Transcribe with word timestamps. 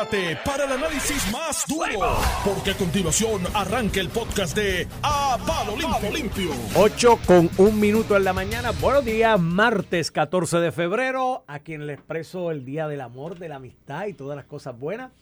prepárate 0.00 0.36
para 0.44 0.64
el 0.64 0.72
análisis 0.72 1.32
más 1.32 1.64
duro, 1.66 2.16
porque 2.44 2.72
a 2.72 2.74
continuación 2.76 3.40
arranca 3.54 3.98
el 4.00 4.08
podcast 4.10 4.54
de 4.54 4.86
A 5.02 5.38
Palo 5.46 5.74
Limpio. 5.76 6.10
Limpio. 6.12 6.50
8 6.76 7.18
con 7.26 7.48
un 7.56 7.80
minuto 7.80 8.14
en 8.16 8.24
la 8.24 8.32
mañana. 8.34 8.72
Buenos 8.80 9.04
días, 9.06 9.40
martes 9.40 10.10
14 10.10 10.58
de 10.58 10.70
febrero, 10.72 11.44
a 11.46 11.60
quien 11.60 11.86
le 11.86 11.94
expreso 11.94 12.50
el 12.50 12.64
día 12.66 12.88
del 12.88 13.00
amor, 13.00 13.38
de 13.38 13.48
la 13.48 13.56
amistad 13.56 14.06
y 14.06 14.12
todas 14.12 14.36
las 14.36 14.44
cosas 14.44 14.78
buenas. 14.78 15.12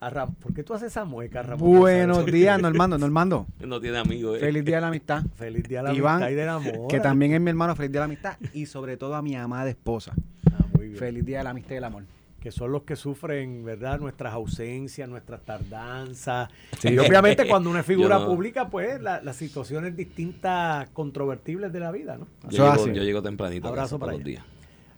A 0.00 0.10
Ram- 0.10 0.34
¿Por 0.36 0.54
qué 0.54 0.62
tú 0.62 0.72
haces 0.74 0.88
esa 0.92 1.04
mueca, 1.04 1.42
Ramón? 1.42 1.78
Buenos 1.78 2.24
días, 2.26 2.58
Normando, 2.60 2.96
Normando. 2.98 3.46
No 3.60 3.78
tiene 3.80 3.98
amigos. 3.98 4.36
eh. 4.38 4.40
Feliz 4.40 4.64
día 4.64 4.76
de 4.76 4.80
la 4.82 4.88
amistad. 4.88 5.22
Feliz 5.36 5.64
día 5.68 5.82
de 5.82 5.88
la 5.90 5.94
Iván, 5.94 6.14
amistad 6.16 6.30
y 6.30 6.34
del 6.34 6.48
amor. 6.48 6.88
que 6.88 7.00
también 7.00 7.34
es 7.34 7.40
mi 7.42 7.50
hermano, 7.50 7.76
feliz 7.76 7.90
día 7.92 8.00
de 8.00 8.06
la 8.08 8.12
amistad. 8.12 8.36
Y 8.54 8.64
sobre 8.66 8.96
todo 8.96 9.14
a 9.16 9.22
mi 9.22 9.34
amada 9.36 9.68
esposa. 9.68 10.12
Ah, 10.50 10.64
muy 10.74 10.86
bien. 10.88 10.98
Feliz 10.98 11.24
día 11.26 11.38
de 11.38 11.44
la 11.44 11.50
amistad 11.50 11.72
y 11.72 11.74
del 11.74 11.84
amor. 11.84 12.04
Que 12.44 12.52
son 12.52 12.70
los 12.72 12.82
que 12.82 12.94
sufren, 12.94 13.64
¿verdad? 13.64 13.98
Nuestras 13.98 14.34
ausencias, 14.34 15.08
nuestras 15.08 15.40
tardanzas. 15.46 16.50
Sí. 16.78 16.90
Y 16.90 16.98
obviamente 16.98 17.46
cuando 17.48 17.70
una 17.70 17.82
figura 17.82 18.18
Yo 18.18 18.26
pública, 18.26 18.68
pues 18.68 19.00
la- 19.00 19.22
las 19.22 19.34
situaciones 19.36 19.96
distintas, 19.96 20.90
controvertibles 20.90 21.72
de 21.72 21.80
la 21.80 21.90
vida, 21.90 22.18
¿no? 22.18 22.26
Yo, 22.50 22.70
llego, 22.74 22.86
yo 22.88 23.02
llego 23.02 23.22
tempranito. 23.22 23.66
a 23.66 23.70
Abrazo 23.70 23.98
para 23.98 24.12
todos 24.12 24.20
los 24.20 24.26
días. 24.26 24.44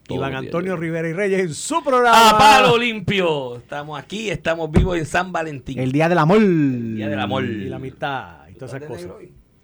Todos 0.08 0.18
Iván 0.18 0.30
días 0.32 0.42
Antonio. 0.42 0.76
Rivera 0.76 1.08
y 1.08 1.12
Reyes 1.12 1.40
en 1.40 1.54
su 1.54 1.84
programa. 1.84 2.30
¡A 2.30 2.36
palo 2.38 2.76
limpio! 2.76 3.56
Estamos 3.58 3.96
aquí, 3.98 4.28
estamos 4.28 4.68
vivos 4.72 4.98
en 4.98 5.06
San 5.06 5.30
Valentín. 5.30 5.78
El 5.78 5.92
día 5.92 6.08
del 6.08 6.18
amor. 6.18 6.40
día 6.40 7.08
del 7.08 7.20
amor. 7.20 7.44
Y 7.44 7.68
la 7.68 7.76
amistad 7.76 8.48
y 8.48 8.54
¿Tú 8.54 8.58
todas 8.58 8.74
esas 8.74 8.88
cosas. 8.88 9.10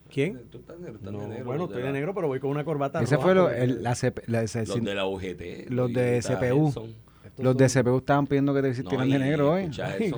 ¿Quién? 0.09 0.41
¿Tú 0.53 0.59
estás 0.59 0.79
negro? 0.79 0.97
¿Estás 0.99 1.12
No, 1.12 1.21
de 1.23 1.27
negro? 1.29 1.45
bueno, 1.47 1.65
estoy 1.65 1.79
de 1.79 1.83
de 1.83 1.89
la- 1.89 1.99
negro, 1.99 2.15
pero 2.15 2.29
voy 2.29 2.39
con 2.39 2.51
una 2.51 2.62
corbata 2.65 3.03
Ese 3.03 3.17
roja 3.17 3.25
fue 3.27 3.35
lo, 3.35 3.51
el- 3.51 3.83
la 3.83 3.97
la- 4.27 4.43
Los 4.43 4.85
de 4.85 4.95
la 4.95 5.07
UGT. 5.07 5.71
los 5.71 5.93
de 5.93 6.21
CPU. 6.23 6.73
Estos 7.33 7.45
los 7.45 7.57
de 7.57 7.69
son 7.69 7.83
CPU 7.83 7.99
estaban 7.99 8.27
pidiendo 8.27 8.55
que 8.55 8.63
te 8.63 8.69
vistieran 8.69 9.09
No, 9.09 9.13
de 9.15 9.19
negro 9.19 9.53
hoy. 9.53 9.71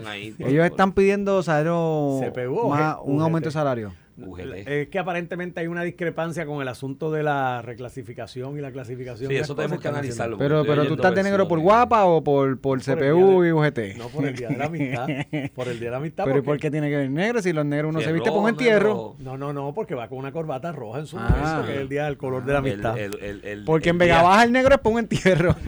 ahí, 0.07 0.33
por- 0.33 0.49
Ellos 0.49 0.65
están 0.67 0.93
pidiendo, 0.93 1.43
salario, 1.43 2.21
CPU 2.33 2.69
más- 2.69 2.97
un 3.03 3.21
aumento 3.23 3.49
de 3.49 3.53
salario. 3.53 3.93
UGT. 4.17 4.63
Es 4.83 4.89
que 4.91 5.01
aparentemente 5.01 5.59
hay 5.59 5.67
una 5.67 5.83
discrepancia 5.83 6.47
con 6.47 6.63
el 6.63 6.69
asunto 6.69 7.11
de 7.11 7.25
la 7.25 7.63
reclasificación 7.63 8.57
y 8.57 8.61
la 8.61 8.71
clasificación. 8.71 9.29
Sí, 9.29 9.35
de 9.35 9.41
eso 9.41 9.57
tenemos 9.57 9.81
que 9.81 9.89
analizarlo. 9.89 10.39
Pero, 10.39 10.65
pero 10.65 10.87
tú 10.87 10.95
estás 10.95 11.17
de 11.17 11.25
negro 11.25 11.49
por 11.49 11.59
guapa 11.59 12.05
o 12.05 12.23
por, 12.23 12.57
por 12.61 12.81
por 12.81 12.81
CPU 12.81 13.43
día 13.43 13.43
y 13.43 13.47
de- 13.47 13.53
UGT. 13.53 13.99
No 13.99 14.07
por 14.11 14.25
el 14.25 14.37
día 14.37 14.51
de 14.51 14.57
la 14.57 14.67
amistad. 14.67 15.07
por 15.57 15.67
el 15.67 15.81
día 15.81 15.89
de 15.89 15.91
la 15.91 15.97
amistad. 15.97 16.25
pero 16.27 16.37
¿y 16.39 16.43
porque- 16.43 16.47
por 16.47 16.59
qué 16.61 16.71
tiene 16.71 16.91
que 16.91 16.97
ver 16.97 17.11
negro 17.11 17.43
si 17.43 17.53
los 17.53 17.67
negros 17.67 17.89
uno 17.91 17.99
Si 17.99 18.05
se 18.05 18.13
viste 18.13 18.31
negro, 18.31 18.49
entierro? 18.49 19.17
No, 19.19 19.37
no, 19.37 19.53
no, 19.53 19.75
porque 19.75 19.97
va 19.97 20.07
con 20.07 20.19
una 20.19 20.31
corbata 20.31 20.71
roja 20.71 21.01
en 21.01 21.07
su 21.09 21.19
Ah. 21.19 21.29
momento, 21.31 21.67
que 21.67 21.75
es 21.75 21.81
el 21.81 21.89
día 21.89 22.05
del 22.05 22.17
color 22.17 22.45
de 22.45 22.53
la 22.53 22.59
El- 22.61 22.65
amistad. 22.67 22.97
el- 22.97 23.19
el- 23.21 23.45
el- 23.45 23.65
Porque 23.65 23.89
el 23.89 23.95
en 23.95 23.99
Vega 23.99 24.23
Baja 24.23 24.45
el 24.45 24.53
negro 24.53 24.77
es 24.77 24.81
por 24.81 24.93
un 24.93 25.01
entierro. 25.01 25.57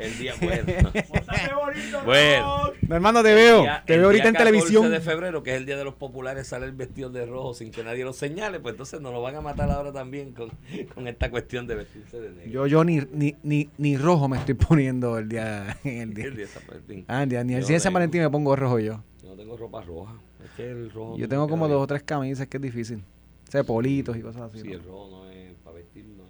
El 0.00 0.18
día 0.18 0.34
bueno. 0.40 0.90
bonito, 1.60 2.04
Bueno. 2.04 2.72
Mi 2.88 2.94
hermano, 2.94 3.22
te 3.22 3.34
veo. 3.34 3.60
día- 3.62 3.82
te 3.86 3.94
el 3.94 4.00
veo 4.00 4.08
ahorita 4.08 4.28
en 4.28 4.34
14 4.34 4.50
televisión. 4.58 4.90
de 4.90 5.00
febrero, 5.00 5.42
que 5.42 5.50
es 5.50 5.56
el 5.56 5.66
día 5.66 5.76
de 5.76 5.84
los 5.84 5.94
populares, 5.94 6.46
sale 6.46 6.66
el 6.66 6.72
vestido 6.72 7.10
de 7.10 7.26
rojo 7.26 7.54
sin 7.54 7.70
que 7.70 7.84
nadie 7.84 8.04
lo 8.04 8.12
señale, 8.12 8.60
pues 8.60 8.72
entonces 8.74 9.00
nos 9.00 9.12
lo 9.12 9.20
van 9.22 9.36
a 9.36 9.40
matar 9.40 9.70
ahora 9.70 9.92
también 9.92 10.32
con, 10.32 10.50
con 10.94 11.06
esta 11.08 11.30
cuestión 11.30 11.66
de 11.66 11.74
vestirse 11.76 12.20
de 12.20 12.30
negro. 12.30 12.50
Yo, 12.50 12.66
yo 12.66 12.84
ni, 12.84 13.00
ni, 13.12 13.36
ni, 13.42 13.68
ni 13.78 13.96
rojo 13.96 14.28
me 14.28 14.38
estoy 14.38 14.54
poniendo 14.54 15.18
el 15.18 15.28
día. 15.28 15.78
El 15.84 16.14
día. 16.14 16.24
El 16.26 16.36
día 16.36 16.46
de 16.46 16.50
San 16.52 16.62
Valentín. 16.66 17.04
Ah, 17.08 17.22
el 17.22 17.28
día, 17.28 17.44
ni 17.44 17.54
el 17.54 17.64
día 17.64 17.74
de 17.76 17.80
San 17.80 17.92
Valentín 17.92 18.22
me 18.22 18.30
pongo 18.30 18.54
rojo 18.56 18.78
yo. 18.78 19.02
Yo 19.22 19.28
no 19.30 19.36
tengo 19.36 19.56
ropa 19.56 19.82
roja. 19.82 20.14
Es 20.44 20.50
que 20.56 20.70
el 20.70 20.90
rojo. 20.90 21.16
Yo 21.16 21.24
no 21.24 21.28
tengo 21.28 21.48
como 21.48 21.68
dos 21.68 21.82
o 21.82 21.86
tres 21.86 22.02
camisas 22.02 22.46
que 22.46 22.56
es 22.56 22.62
difícil. 22.62 23.02
O 23.48 23.50
sea, 23.50 23.64
politos 23.64 24.16
y 24.16 24.20
cosas 24.20 24.42
así. 24.42 24.60
Sí, 24.60 24.68
¿no? 24.68 24.74
el 24.74 24.82
rojo 24.84 25.08
no 25.10 25.30
es 25.30 25.52
para 25.64 25.76
vestir. 25.76 26.04
No 26.06 26.22
es 26.24 26.28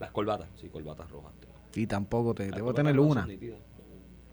Las 0.00 0.10
corbatas, 0.10 0.48
sí, 0.60 0.68
corbatas 0.68 1.10
rojas. 1.10 1.32
Y 1.74 1.86
tampoco 1.86 2.34
te 2.34 2.50
debo 2.50 2.74
tener 2.74 2.98
una. 2.98 3.26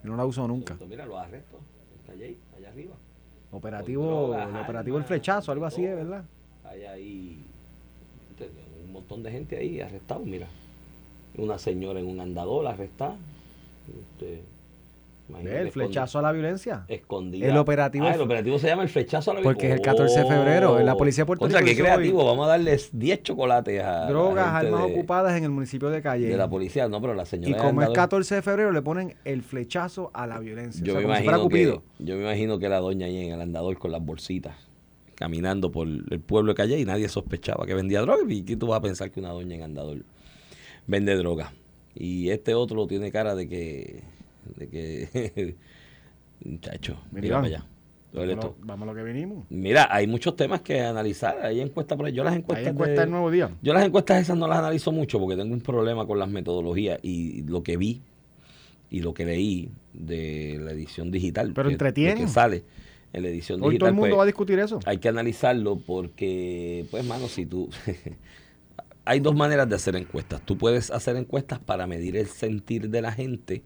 no 0.04 0.16
la 0.16 0.26
uso 0.26 0.48
nunca. 0.48 0.74
Entonces, 0.74 0.90
Mira, 0.90 1.06
los 1.06 1.18
arrestos. 1.18 1.60
Está 2.00 2.14
allá, 2.14 2.70
arriba. 2.70 2.96
Operativo, 3.52 4.06
drogas, 4.06 4.50
el 4.50 4.56
operativo 4.58 4.98
el 4.98 5.04
flechazo, 5.04 5.52
algo 5.52 5.66
así, 5.66 5.82
verdad. 5.82 6.24
Hay 6.64 6.84
ahí 6.84 7.46
un 8.86 8.94
montón 8.94 9.24
de 9.24 9.32
gente 9.32 9.58
ahí 9.58 9.82
arrestado, 9.82 10.22
mira. 10.22 10.48
Una 11.38 11.58
señora 11.58 12.00
en 12.00 12.08
un 12.08 12.20
andador 12.20 12.68
arrestada. 12.68 13.16
Este, 13.88 14.44
imagínate, 15.30 15.60
el 15.62 15.72
flechazo 15.72 16.20
a 16.20 16.22
la 16.22 16.32
violencia. 16.32 16.86
Escondida. 16.88 17.48
El 17.48 17.58
operativo 17.58 18.06
Ah, 18.08 18.14
el 18.16 18.22
operativo 18.22 18.60
se 18.60 18.68
llama 18.68 18.84
el 18.84 18.90
flechazo 18.90 19.32
a 19.32 19.36
la 19.36 19.42
Porque 19.42 19.68
es 19.68 19.74
el 19.76 19.82
14 19.82 20.20
de 20.22 20.26
febrero, 20.26 20.80
la 20.80 20.96
policía 20.96 21.24
de 21.24 21.28
Puerto 21.28 21.48
Rico 21.48 21.60
qué 21.64 21.72
hizo 21.72 21.84
creativo. 21.84 22.20
hoy- 22.22 22.26
Vamos 22.26 22.46
a 22.46 22.50
darles 22.50 22.90
10 22.94 23.24
chocolates 23.24 23.82
a. 23.84 24.08
Drogas, 24.08 24.48
armas 24.48 24.86
de- 24.88 24.94
ocupadas 24.94 25.38
en 25.38 25.44
el 25.44 25.52
municipio 25.52 25.90
de 25.90 26.02
Calle. 26.02 26.28
De 26.28 26.38
la 26.38 26.50
policía, 26.50 26.88
no, 26.88 27.00
pero 27.02 27.14
la 27.14 27.26
señora. 27.26 27.50
Y 27.50 27.54
como 27.60 27.82
es 27.82 27.88
andador- 27.88 27.94
14 27.96 28.36
de 28.36 28.42
febrero, 28.42 28.72
le 28.72 28.82
ponen 28.82 29.16
el 29.26 29.44
flechazo 29.44 30.12
a 30.14 30.28
la 30.28 30.40
violencia. 30.40 30.84
Yo, 30.84 30.96
o 30.96 31.00
sea, 31.00 31.08
me 31.08 31.18
si 31.18 31.24
imagino 31.24 31.50
que, 31.50 31.80
yo 32.00 32.16
me 32.16 32.22
imagino 32.22 32.60
que 32.60 32.70
la 32.70 32.80
doña 32.80 33.06
ahí 33.06 33.18
en 33.26 33.34
el 33.34 33.42
andador 33.42 33.78
con 33.78 33.92
las 33.92 34.04
bolsitas, 34.04 34.56
caminando 35.16 35.72
por 35.72 35.88
el 35.88 36.20
pueblo 36.22 36.54
de 36.54 36.56
Calle 36.56 36.80
y 36.80 36.86
nadie 36.86 37.08
sospechaba 37.10 37.66
que 37.66 37.74
vendía 37.74 38.02
droga. 38.02 38.24
¿Y 38.28 38.44
qué 38.44 38.56
tú 38.56 38.68
vas 38.68 38.80
a 38.80 38.82
pensar 38.82 39.12
que 39.12 39.20
una 39.20 39.30
doña 39.30 39.56
en 39.56 39.64
andador 39.64 39.98
vende 40.88 41.16
droga? 41.16 41.54
Y 41.96 42.30
este 42.30 42.54
otro 42.54 42.88
tiene 42.88 43.12
cara 43.12 43.36
de 43.36 43.48
que. 43.50 44.04
De 44.56 44.70
que. 44.70 45.56
Muchacho, 46.46 46.98
Mira, 47.12 47.22
mira 47.22 47.28
Iván, 47.28 47.42
para 47.44 47.56
allá. 47.58 47.66
Todo 48.12 48.56
Vamos, 48.62 48.88
a 48.88 48.92
lo 48.92 48.96
que 48.96 49.04
vinimos. 49.04 49.46
Mira, 49.50 49.88
hay 49.92 50.08
muchos 50.08 50.36
temas 50.36 50.62
que 50.62 50.82
analizar. 50.82 51.38
Hay 51.46 51.60
encuestas 51.62 51.96
por 51.96 52.08
ahí. 52.08 52.14
Yo 52.14 52.24
las 52.24 52.36
encuestas. 52.36 52.76
De- 52.76 53.04
el 53.04 53.10
nuevo 53.12 53.30
día. 53.30 53.52
yo 53.62 53.74
las 53.74 53.86
encuestas 53.86 54.22
esas 54.22 54.38
no 54.38 54.48
las 54.48 54.58
analizo 54.60 54.92
mucho 54.92 55.20
porque 55.20 55.36
tengo 55.36 55.54
un 55.54 55.62
problema 55.62 56.08
con 56.08 56.18
las 56.18 56.30
metodologías 56.30 57.00
y 57.04 57.44
lo 57.44 57.62
que 57.62 57.78
vi 57.78 58.02
y 58.90 59.02
lo 59.02 59.14
que 59.14 59.26
leí 59.26 59.70
de 59.94 60.58
la 60.60 60.72
edición 60.72 61.12
digital. 61.12 61.52
Pero 61.54 61.70
que- 61.70 61.78
de 61.78 62.16
que 62.16 62.28
sale 62.28 62.64
en 63.14 63.22
la 63.22 63.30
edición 63.30 63.58
Hoy 63.60 63.78
todo 63.78 63.88
digital. 63.88 63.88
el 63.90 63.94
mundo 63.96 64.08
pues, 64.10 64.20
va 64.20 64.24
a 64.24 64.26
discutir 64.26 64.60
eso. 64.60 64.80
hay 64.86 64.98
que 64.98 65.10
analizarlo 65.10 65.78
porque, 65.78 66.86
pues, 66.90 67.06
mano, 67.06 67.28
si 67.28 67.46
tú... 67.46 67.70
hay 69.06 69.20
dos 69.20 69.36
maneras 69.36 69.68
de 69.70 69.76
hacer 69.76 69.96
encuestas. 69.96 70.42
Tú 70.46 70.58
puedes 70.58 70.90
hacer 70.92 71.16
encuestas 71.16 71.60
para 71.60 71.86
medir 71.88 72.16
el 72.18 72.28
sentir 72.28 72.90
de 72.90 73.02
la 73.02 73.12
gente 73.12 73.64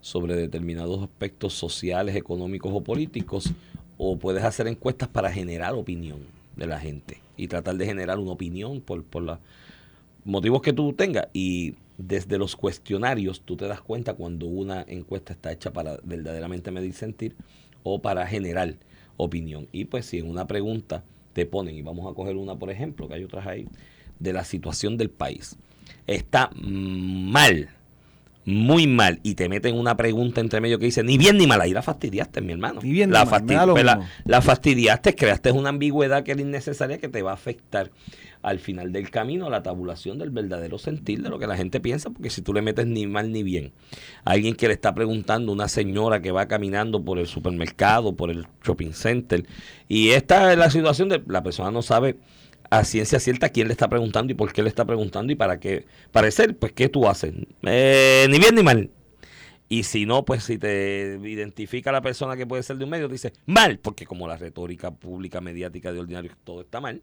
sobre 0.00 0.36
determinados 0.36 1.02
aspectos 1.02 1.54
sociales, 1.54 2.16
económicos 2.16 2.72
o 2.74 2.82
políticos, 2.82 3.52
o 3.98 4.16
puedes 4.18 4.44
hacer 4.44 4.66
encuestas 4.68 5.08
para 5.08 5.32
generar 5.32 5.74
opinión 5.74 6.18
de 6.56 6.66
la 6.66 6.78
gente 6.78 7.20
y 7.36 7.48
tratar 7.48 7.76
de 7.76 7.86
generar 7.86 8.18
una 8.18 8.32
opinión 8.32 8.80
por, 8.80 9.04
por 9.04 9.22
los 9.22 9.38
motivos 10.24 10.62
que 10.62 10.72
tú 10.72 10.92
tengas. 10.92 11.28
Y 11.32 11.74
desde 11.98 12.38
los 12.38 12.56
cuestionarios 12.56 13.40
tú 13.40 13.56
te 13.56 13.66
das 13.66 13.80
cuenta 13.80 14.14
cuando 14.14 14.46
una 14.46 14.84
encuesta 14.86 15.32
está 15.32 15.52
hecha 15.52 15.72
para 15.72 15.98
verdaderamente 16.02 16.70
medir 16.70 16.92
sentir 16.92 17.34
o 17.82 18.00
para 18.00 18.26
generar 18.26 18.74
opinión. 19.16 19.68
Y 19.72 19.86
pues 19.86 20.06
si 20.06 20.18
en 20.18 20.28
una 20.28 20.46
pregunta 20.46 21.04
te 21.32 21.46
ponen, 21.46 21.76
y 21.76 21.82
vamos 21.82 22.10
a 22.10 22.14
coger 22.14 22.36
una 22.36 22.56
por 22.56 22.70
ejemplo, 22.70 23.08
que 23.08 23.14
hay 23.14 23.24
otras 23.24 23.46
ahí, 23.46 23.68
de 24.18 24.32
la 24.32 24.44
situación 24.44 24.96
del 24.96 25.10
país, 25.10 25.56
está 26.06 26.50
mal, 26.54 27.68
muy 28.46 28.86
mal, 28.86 29.18
y 29.24 29.34
te 29.34 29.48
meten 29.48 29.76
una 29.76 29.96
pregunta 29.96 30.40
entre 30.40 30.60
medio 30.60 30.78
que 30.78 30.86
dice, 30.86 31.02
ni 31.02 31.18
bien 31.18 31.36
ni 31.36 31.46
mal, 31.48 31.60
ahí 31.60 31.72
la 31.72 31.82
fastidiaste, 31.82 32.40
mi 32.40 32.52
hermano. 32.52 32.80
Ni 32.82 32.92
bien 32.92 33.10
ni 33.10 33.14
la, 33.14 33.24
mal, 33.24 33.42
me 33.44 33.54
da 33.54 33.66
lo 33.66 33.72
pues 33.72 33.84
la- 33.84 33.96
mismo. 33.96 34.10
la 34.24 34.40
fastidiaste, 34.40 35.14
creaste 35.16 35.50
una 35.50 35.70
ambigüedad 35.70 36.22
que 36.22 36.30
era 36.30 36.40
innecesaria 36.40 36.98
que 36.98 37.08
te 37.08 37.22
va 37.22 37.32
a 37.32 37.34
afectar 37.34 37.90
al 38.42 38.60
final 38.60 38.92
del 38.92 39.10
camino 39.10 39.50
la 39.50 39.64
tabulación 39.64 40.18
del 40.18 40.30
verdadero 40.30 40.78
sentir 40.78 41.20
de 41.22 41.28
lo 41.28 41.40
que 41.40 41.48
la 41.48 41.56
gente 41.56 41.80
piensa, 41.80 42.10
porque 42.10 42.30
si 42.30 42.40
tú 42.42 42.54
le 42.54 42.62
metes 42.62 42.86
ni 42.86 43.08
mal 43.08 43.32
ni 43.32 43.42
bien 43.42 43.72
a 44.24 44.30
alguien 44.32 44.54
que 44.54 44.68
le 44.68 44.74
está 44.74 44.94
preguntando, 44.94 45.50
una 45.50 45.66
señora 45.66 46.22
que 46.22 46.30
va 46.30 46.46
caminando 46.46 47.04
por 47.04 47.18
el 47.18 47.26
supermercado, 47.26 48.14
por 48.14 48.30
el 48.30 48.46
shopping 48.64 48.92
center, 48.92 49.44
y 49.88 50.10
esta 50.10 50.52
es 50.52 50.58
la 50.58 50.70
situación 50.70 51.08
de 51.08 51.20
la 51.26 51.42
persona 51.42 51.72
no 51.72 51.82
sabe 51.82 52.16
a 52.70 52.84
ciencia 52.84 53.20
cierta 53.20 53.48
quién 53.50 53.68
le 53.68 53.72
está 53.72 53.88
preguntando 53.88 54.32
y 54.32 54.34
por 54.36 54.52
qué 54.52 54.62
le 54.62 54.68
está 54.68 54.84
preguntando 54.84 55.32
y 55.32 55.36
para 55.36 55.60
qué 55.60 55.84
parecer, 56.12 56.56
pues 56.56 56.72
qué 56.72 56.88
tú 56.88 57.08
haces, 57.08 57.34
Eh, 57.62 58.26
ni 58.30 58.38
bien 58.38 58.54
ni 58.54 58.62
mal. 58.62 58.90
Y 59.68 59.82
si 59.82 60.06
no, 60.06 60.24
pues 60.24 60.44
si 60.44 60.58
te 60.58 61.18
identifica 61.24 61.90
la 61.90 62.00
persona 62.00 62.36
que 62.36 62.46
puede 62.46 62.62
ser 62.62 62.76
de 62.76 62.84
un 62.84 62.90
medio, 62.90 63.08
te 63.08 63.14
dice 63.14 63.32
mal, 63.46 63.78
porque 63.80 64.06
como 64.06 64.28
la 64.28 64.36
retórica 64.36 64.92
pública 64.92 65.40
mediática 65.40 65.92
de 65.92 65.98
ordinario 65.98 66.30
todo 66.44 66.60
está 66.60 66.80
mal, 66.80 67.02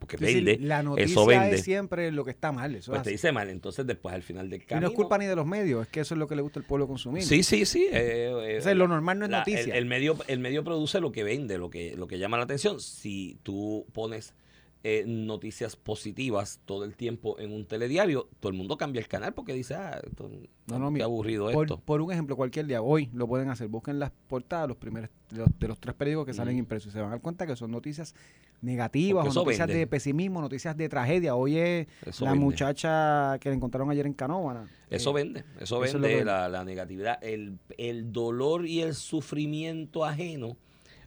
porque 0.00 0.16
Es 0.16 0.20
decir, 0.22 0.42
vende, 0.44 0.66
la 0.66 0.82
noticia 0.82 1.12
eso 1.12 1.26
vende, 1.26 1.54
es 1.54 1.62
siempre 1.62 2.10
lo 2.10 2.24
que 2.24 2.32
está 2.32 2.50
mal. 2.50 2.74
Eso 2.74 2.90
pues 2.90 3.02
es 3.02 3.04
te 3.04 3.10
dice 3.10 3.30
mal. 3.30 3.48
Entonces 3.50 3.86
después 3.86 4.12
al 4.16 4.24
final 4.24 4.50
del 4.50 4.62
y 4.62 4.64
camino... 4.64 4.88
no 4.88 4.90
es 4.92 4.96
culpa 4.96 5.16
ni 5.16 5.26
de 5.26 5.36
los 5.36 5.46
medios, 5.46 5.82
es 5.82 5.88
que 5.92 6.00
eso 6.00 6.14
es 6.16 6.18
lo 6.18 6.26
que 6.26 6.34
le 6.34 6.42
gusta 6.42 6.58
al 6.58 6.66
pueblo 6.66 6.88
consumir. 6.88 7.22
Sí, 7.22 7.44
sí, 7.44 7.64
sí. 7.66 7.86
eh, 7.92 8.32
eh, 8.46 8.56
O 8.58 8.62
sea, 8.62 8.74
lo 8.74 8.88
normal 8.88 9.20
no 9.20 9.26
es 9.26 9.30
la- 9.30 9.38
noticia. 9.38 9.62
El, 9.74 9.78
el 9.78 9.86
medio, 9.86 10.16
el 10.26 10.40
medio 10.40 10.64
produce 10.64 10.98
lo 11.00 11.12
que 11.12 11.22
vende, 11.22 11.56
lo 11.56 11.70
que, 11.70 11.94
lo 11.96 12.08
que 12.08 12.18
llama 12.18 12.36
la 12.36 12.42
atención. 12.42 12.80
Si 12.80 13.38
tú 13.44 13.86
pones 13.92 14.34
eh, 14.84 15.04
noticias 15.06 15.76
positivas 15.76 16.60
todo 16.64 16.84
el 16.84 16.96
tiempo 16.96 17.38
en 17.38 17.52
un 17.52 17.64
telediario, 17.66 18.28
todo 18.40 18.50
el 18.50 18.58
mundo 18.58 18.76
cambia 18.76 19.00
el 19.00 19.06
canal 19.08 19.32
porque 19.32 19.52
dice, 19.54 19.74
ah, 19.76 20.00
esto, 20.04 20.28
No, 20.66 20.78
no, 20.78 20.86
qué 20.88 20.92
mira, 20.94 21.04
aburrido 21.04 21.50
por, 21.52 21.66
esto. 21.66 21.78
por 21.80 22.00
un 22.00 22.10
ejemplo, 22.12 22.34
cualquier 22.36 22.66
día, 22.66 22.82
hoy 22.82 23.08
lo 23.12 23.28
pueden 23.28 23.48
hacer. 23.48 23.68
Busquen 23.68 23.98
las 24.00 24.10
portadas 24.26 24.66
los 24.68 24.76
primeros, 24.76 25.08
de, 25.30 25.38
los, 25.38 25.48
de 25.58 25.68
los 25.68 25.78
tres 25.78 25.94
periódicos 25.94 26.26
que 26.26 26.34
salen 26.34 26.58
impresos 26.58 26.88
y 26.88 26.92
se 26.92 26.98
van 26.98 27.08
a 27.08 27.10
dar 27.12 27.20
cuenta 27.20 27.46
que 27.46 27.54
son 27.54 27.70
noticias 27.70 28.14
negativas 28.60 29.24
o 29.26 29.32
noticias 29.44 29.66
vende. 29.66 29.78
de 29.80 29.86
pesimismo, 29.86 30.40
noticias 30.40 30.76
de 30.76 30.88
tragedia. 30.88 31.34
Hoy 31.34 31.56
es 31.58 31.86
Eso 32.06 32.24
la 32.24 32.32
vende. 32.32 32.44
muchacha 32.44 33.38
que 33.40 33.48
la 33.50 33.54
encontraron 33.54 33.90
ayer 33.90 34.06
en 34.06 34.14
Canóvana. 34.14 34.68
Eso 34.90 35.10
Eh, 35.10 35.14
vende, 35.14 35.40
eso 35.60 35.84
eso 35.84 35.84
es 35.84 35.94
lo 35.94 36.00
vende 36.00 36.24
la, 36.24 36.48
la 36.48 36.64
negatividad, 36.64 37.18
el, 37.22 37.58
el 37.78 38.12
dolor 38.12 38.66
y 38.66 38.80
el 38.82 38.94
sufrimiento 38.94 40.04
ajeno 40.04 40.56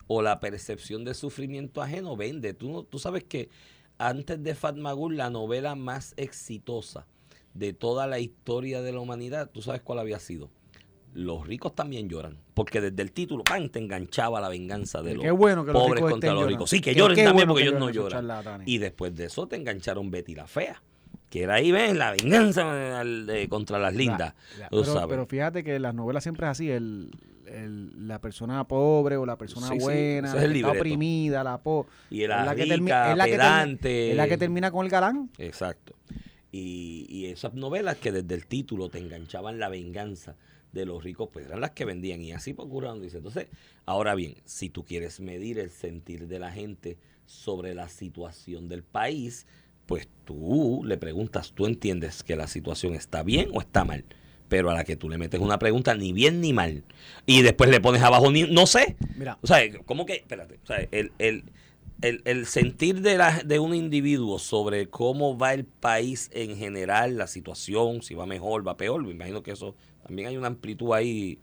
o 0.07 0.21
la 0.21 0.39
percepción 0.39 1.03
de 1.03 1.13
sufrimiento 1.13 1.81
ajeno 1.81 2.15
vende. 2.15 2.53
Tú, 2.53 2.71
no- 2.71 2.83
tú 2.83 2.99
sabes 2.99 3.23
que 3.23 3.49
antes 3.97 4.41
de 4.43 4.55
Fatmagul, 4.55 5.17
la 5.17 5.29
novela 5.29 5.75
más 5.75 6.13
exitosa 6.17 7.05
de 7.53 7.73
toda 7.73 8.05
la 8.07 8.19
historia 8.19 8.81
de 8.81 8.91
la 8.91 8.99
humanidad, 8.99 9.49
¿tú 9.51 9.61
sabes 9.61 9.81
cuál 9.81 9.99
había 9.99 10.19
sido? 10.19 10.49
Los 11.13 11.47
ricos 11.47 11.73
también 11.73 12.09
lloran, 12.09 12.37
porque 12.53 12.81
desde 12.81 13.01
el 13.01 13.13
título, 13.13 13.45
¡pam!, 13.45 13.69
te 13.69 13.79
enganchaba 13.79 14.41
la 14.41 14.49
venganza 14.49 15.01
de 15.01 15.13
los 15.15 15.23
qué 15.23 15.31
bueno 15.31 15.63
que 15.65 15.71
los 15.71 15.81
pobres 15.81 16.01
contra 16.11 16.33
los 16.33 16.41
ricos. 16.49 16.69
Sí, 16.69 16.81
que 16.81 16.91
Que 16.93 16.99
lloren 16.99 17.15
también 17.15 17.33
bueno 17.47 17.53
porque 17.53 17.63
que 17.63 17.69
ellos 17.69 17.79
no 17.79 17.85
lloran. 17.89 18.27
Y 18.67 18.77
después 18.79 19.15
de 19.15 19.25
eso 19.25 19.47
te 19.47 19.55
engancharon 19.55 20.11
Betty 20.11 20.35
la 20.35 20.45
Fea, 20.45 20.83
que 21.29 21.43
era 21.43 21.53
ahí, 21.55 21.71
ven, 21.71 21.97
la 21.97 22.11
venganza 22.11 23.01
eh, 23.05 23.47
contra 23.49 23.79
las 23.79 23.95
lindas. 23.95 24.33
Pero, 24.69 24.81
pero 25.07 25.25
fíjate 25.25 25.63
que 25.63 25.79
las 25.79 25.95
novelas 25.95 26.21
siempre 26.23 26.45
es 26.47 26.51
así, 26.51 26.69
el, 26.69 27.11
el- 27.55 28.07
la 28.07 28.19
persona 28.19 28.63
pobre 28.67 29.17
o 29.17 29.25
la 29.25 29.37
persona 29.37 29.67
Sí, 29.69 29.77
buena, 29.79 30.27
es 30.29 30.33
la 30.35 30.39
que 30.39 30.45
está 30.45 30.47
libreto. 30.53 30.77
oprimida, 30.79 31.43
la 31.43 31.57
po 31.57 31.87
Y 32.09 32.27
la 32.27 32.55
que 32.55 32.63
rica, 32.63 32.75
termi- 32.75 33.11
es 33.11 33.17
la 33.17 33.25
que 33.25 33.31
termi- 33.31 33.35
pedante. 33.37 34.11
es 34.11 34.17
la 34.17 34.27
que 34.27 34.37
termina 34.37 34.71
con 34.71 34.85
el 34.85 34.91
galán. 34.91 35.29
Exacto. 35.37 35.95
Y, 36.51 37.05
y 37.09 37.25
esas 37.25 37.53
novelas 37.53 37.97
que 37.97 38.11
desde 38.11 38.33
el 38.35 38.45
título 38.47 38.89
te 38.89 38.99
enganchaban 38.99 39.59
la 39.59 39.69
venganza 39.69 40.35
de 40.71 40.85
los 40.85 41.03
ricos, 41.03 41.29
pues 41.31 41.45
eran 41.45 41.61
las 41.61 41.71
que 41.71 41.85
vendían. 41.85 42.21
Y 42.21 42.31
así 42.33 42.53
procuraron, 42.53 43.01
dice. 43.01 43.17
Entonces, 43.17 43.47
ahora 43.85 44.15
bien, 44.15 44.35
si 44.45 44.69
tú 44.69 44.83
quieres 44.83 45.19
medir 45.19 45.59
el 45.59 45.69
sentir 45.71 46.27
de 46.27 46.39
la 46.39 46.51
gente 46.51 46.97
sobre 47.25 47.73
la 47.73 47.89
situación 47.89 48.67
del 48.69 48.83
país, 48.83 49.47
pues 49.85 50.07
tú 50.25 50.81
le 50.85 50.97
preguntas, 50.97 51.51
¿tú 51.53 51.65
entiendes 51.65 52.23
que 52.23 52.35
la 52.35 52.47
situación 52.47 52.93
está 52.95 53.21
bien 53.23 53.49
o 53.53 53.61
está 53.61 53.83
mal? 53.85 54.03
Pero 54.47 54.69
a 54.69 54.73
la 54.73 54.83
que 54.83 54.95
tú 54.95 55.09
le 55.09 55.17
metes 55.17 55.39
una 55.39 55.57
pregunta 55.57 55.95
ni 55.95 56.13
bien 56.13 56.41
ni 56.41 56.53
mal. 56.53 56.83
Y 57.25 57.41
después 57.41 57.69
le 57.69 57.81
pones 57.81 58.01
abajo, 58.01 58.31
ni, 58.31 58.43
no 58.43 58.67
sé. 58.67 58.95
Mira, 59.17 59.37
O 59.41 59.47
sea, 59.47 59.59
¿cómo 59.85 60.05
que? 60.05 60.13
Espérate. 60.13 60.59
O 60.63 60.67
sea, 60.67 60.87
el, 60.91 61.11
el, 61.17 61.43
el, 62.01 62.21
el 62.25 62.45
sentir 62.45 63.01
de, 63.01 63.17
la, 63.17 63.41
de 63.43 63.59
un 63.59 63.73
individuo 63.73 64.37
sobre 64.39 64.87
cómo 64.87 65.37
va 65.37 65.53
el 65.53 65.65
país 65.65 66.29
en 66.33 66.57
general, 66.57 67.17
la 67.17 67.27
situación, 67.27 68.01
si 68.01 68.13
va 68.13 68.25
mejor, 68.25 68.67
va 68.67 68.77
peor, 68.77 69.03
me 69.03 69.11
imagino 69.11 69.41
que 69.43 69.51
eso 69.51 69.75
también 70.05 70.27
hay 70.27 70.37
una 70.37 70.47
amplitud 70.47 70.93
ahí 70.93 71.39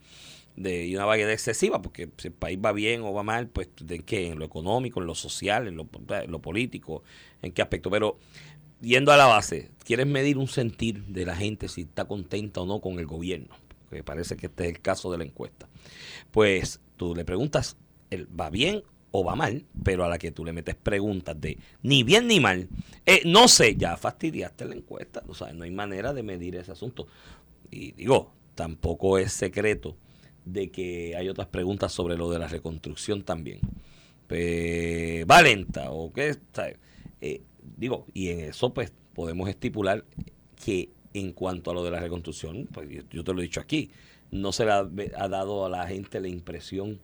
de, 0.57 0.87
y 0.87 0.95
una 0.95 1.05
variedad 1.05 1.33
excesiva, 1.33 1.81
porque 1.81 2.11
si 2.19 2.29
el 2.29 2.35
país 2.35 2.59
va 2.65 2.73
bien 2.73 3.03
o 3.03 3.13
va 3.13 3.23
mal, 3.23 3.49
pues 3.49 3.71
¿de 3.81 4.01
qué? 4.01 4.29
En 4.29 4.39
lo 4.39 4.45
económico, 4.45 5.01
en 5.01 5.07
lo 5.07 5.15
social, 5.15 5.67
en 5.67 5.77
lo, 5.77 5.89
en 6.11 6.31
lo 6.31 6.41
político, 6.41 7.03
en 7.41 7.53
qué 7.53 7.63
aspecto. 7.63 7.91
Pero 7.91 8.19
yendo 8.83 9.13
a 9.13 9.17
la 9.17 9.27
base, 9.27 9.71
¿quieres 9.85 10.07
medir 10.07 10.37
un 10.37 10.49
sentir 10.49 11.05
de 11.07 11.25
la 11.25 11.37
gente 11.37 11.69
si 11.69 11.83
está 11.83 12.05
contenta 12.05 12.61
o 12.61 12.67
no 12.67 12.81
con 12.81 12.99
el 12.99 13.07
gobierno? 13.07 13.57
Que 13.91 14.03
parece 14.03 14.37
que 14.37 14.47
este 14.47 14.65
es 14.65 14.71
el 14.71 14.81
caso 14.81 15.11
de 15.11 15.19
la 15.19 15.25
encuesta. 15.25 15.69
Pues 16.31 16.81
tú 16.97 17.15
le 17.15 17.25
preguntas, 17.25 17.77
¿el 18.11 18.29
¿va 18.39 18.51
bien 18.51 18.83
o 19.11 19.25
va 19.25 19.37
mal? 19.37 19.65
Pero 19.83 20.05
a 20.05 20.09
la 20.09 20.19
que 20.19 20.33
tú 20.33 20.45
le 20.45 20.53
metes 20.53 20.75
preguntas 20.75 21.41
de 21.41 21.59
ni 21.83 22.03
bien 22.03 22.27
ni 22.27 22.41
mal, 22.41 22.69
eh, 23.07 23.23
no 23.25 23.49
sé, 23.49 23.77
ya 23.77 23.97
fastidiaste 23.97 24.65
la 24.65 24.75
encuesta. 24.75 25.23
O 25.29 25.35
sea, 25.35 25.53
no 25.53 25.65
hay 25.65 25.71
manera 25.71 26.13
de 26.13 26.23
medir 26.23 26.57
ese 26.57 26.73
asunto. 26.73 27.07
Y 27.71 27.93
digo, 27.93 28.33
tampoco 28.55 29.19
es 29.19 29.33
secreto 29.33 29.97
de 30.45 30.71
que 30.71 31.15
hay 31.17 31.29
otras 31.29 31.47
preguntas 31.49 31.93
sobre 31.93 32.17
lo 32.17 32.31
de 32.31 32.39
la 32.39 32.49
reconstrucción 32.49 33.23
también. 33.23 33.61
Eh, 34.35 35.27
¿Va 35.31 35.43
lenta 35.43 35.91
o 35.91 36.11
qué? 36.11 36.35
¿Sabes? 36.55 36.79
Eh, 37.21 37.43
digo, 37.77 38.07
y 38.13 38.29
en 38.29 38.41
eso 38.41 38.73
pues 38.73 38.93
podemos 39.15 39.49
estipular 39.49 40.05
que 40.65 40.91
en 41.15 41.33
cuanto 41.33 41.71
a 41.71 41.75
lo 41.75 41.85
de 41.85 41.91
la 41.91 42.01
reconstrucción, 42.01 42.69
pues 42.73 42.89
yo, 43.11 43.25
te 43.25 43.35
lo 43.35 43.41
he 43.41 43.43
dicho 43.43 43.61
aquí, 43.61 43.91
no 44.31 44.53
se 44.53 44.65
le 44.65 44.73
ha, 44.73 44.89
ha 45.17 45.29
dado 45.29 45.67
a 45.67 45.69
la 45.69 45.87
gente 45.87 46.21
la 46.21 46.29
impresión 46.29 47.01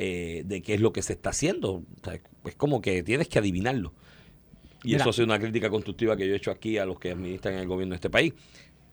eh, 0.00 0.44
de 0.46 0.62
qué 0.62 0.74
es 0.74 0.80
lo 0.80 0.92
que 0.92 1.02
se 1.02 1.14
está 1.14 1.30
haciendo. 1.30 1.72
O 1.72 1.84
sea, 2.04 2.20
es 2.44 2.54
como 2.54 2.80
que 2.80 3.02
tienes 3.02 3.26
que 3.26 3.40
adivinarlo. 3.40 3.92
Y 4.84 4.88
Mira. 4.88 4.98
eso 5.00 5.10
ha 5.10 5.12
sido 5.12 5.24
una 5.24 5.40
crítica 5.40 5.70
constructiva 5.70 6.16
que 6.16 6.24
yo 6.24 6.34
he 6.34 6.36
hecho 6.36 6.52
aquí 6.52 6.78
a 6.78 6.86
los 6.86 7.00
que 7.00 7.10
administran 7.10 7.54
el 7.54 7.66
gobierno 7.66 7.94
de 7.94 7.96
este 7.96 8.08
país. 8.08 8.32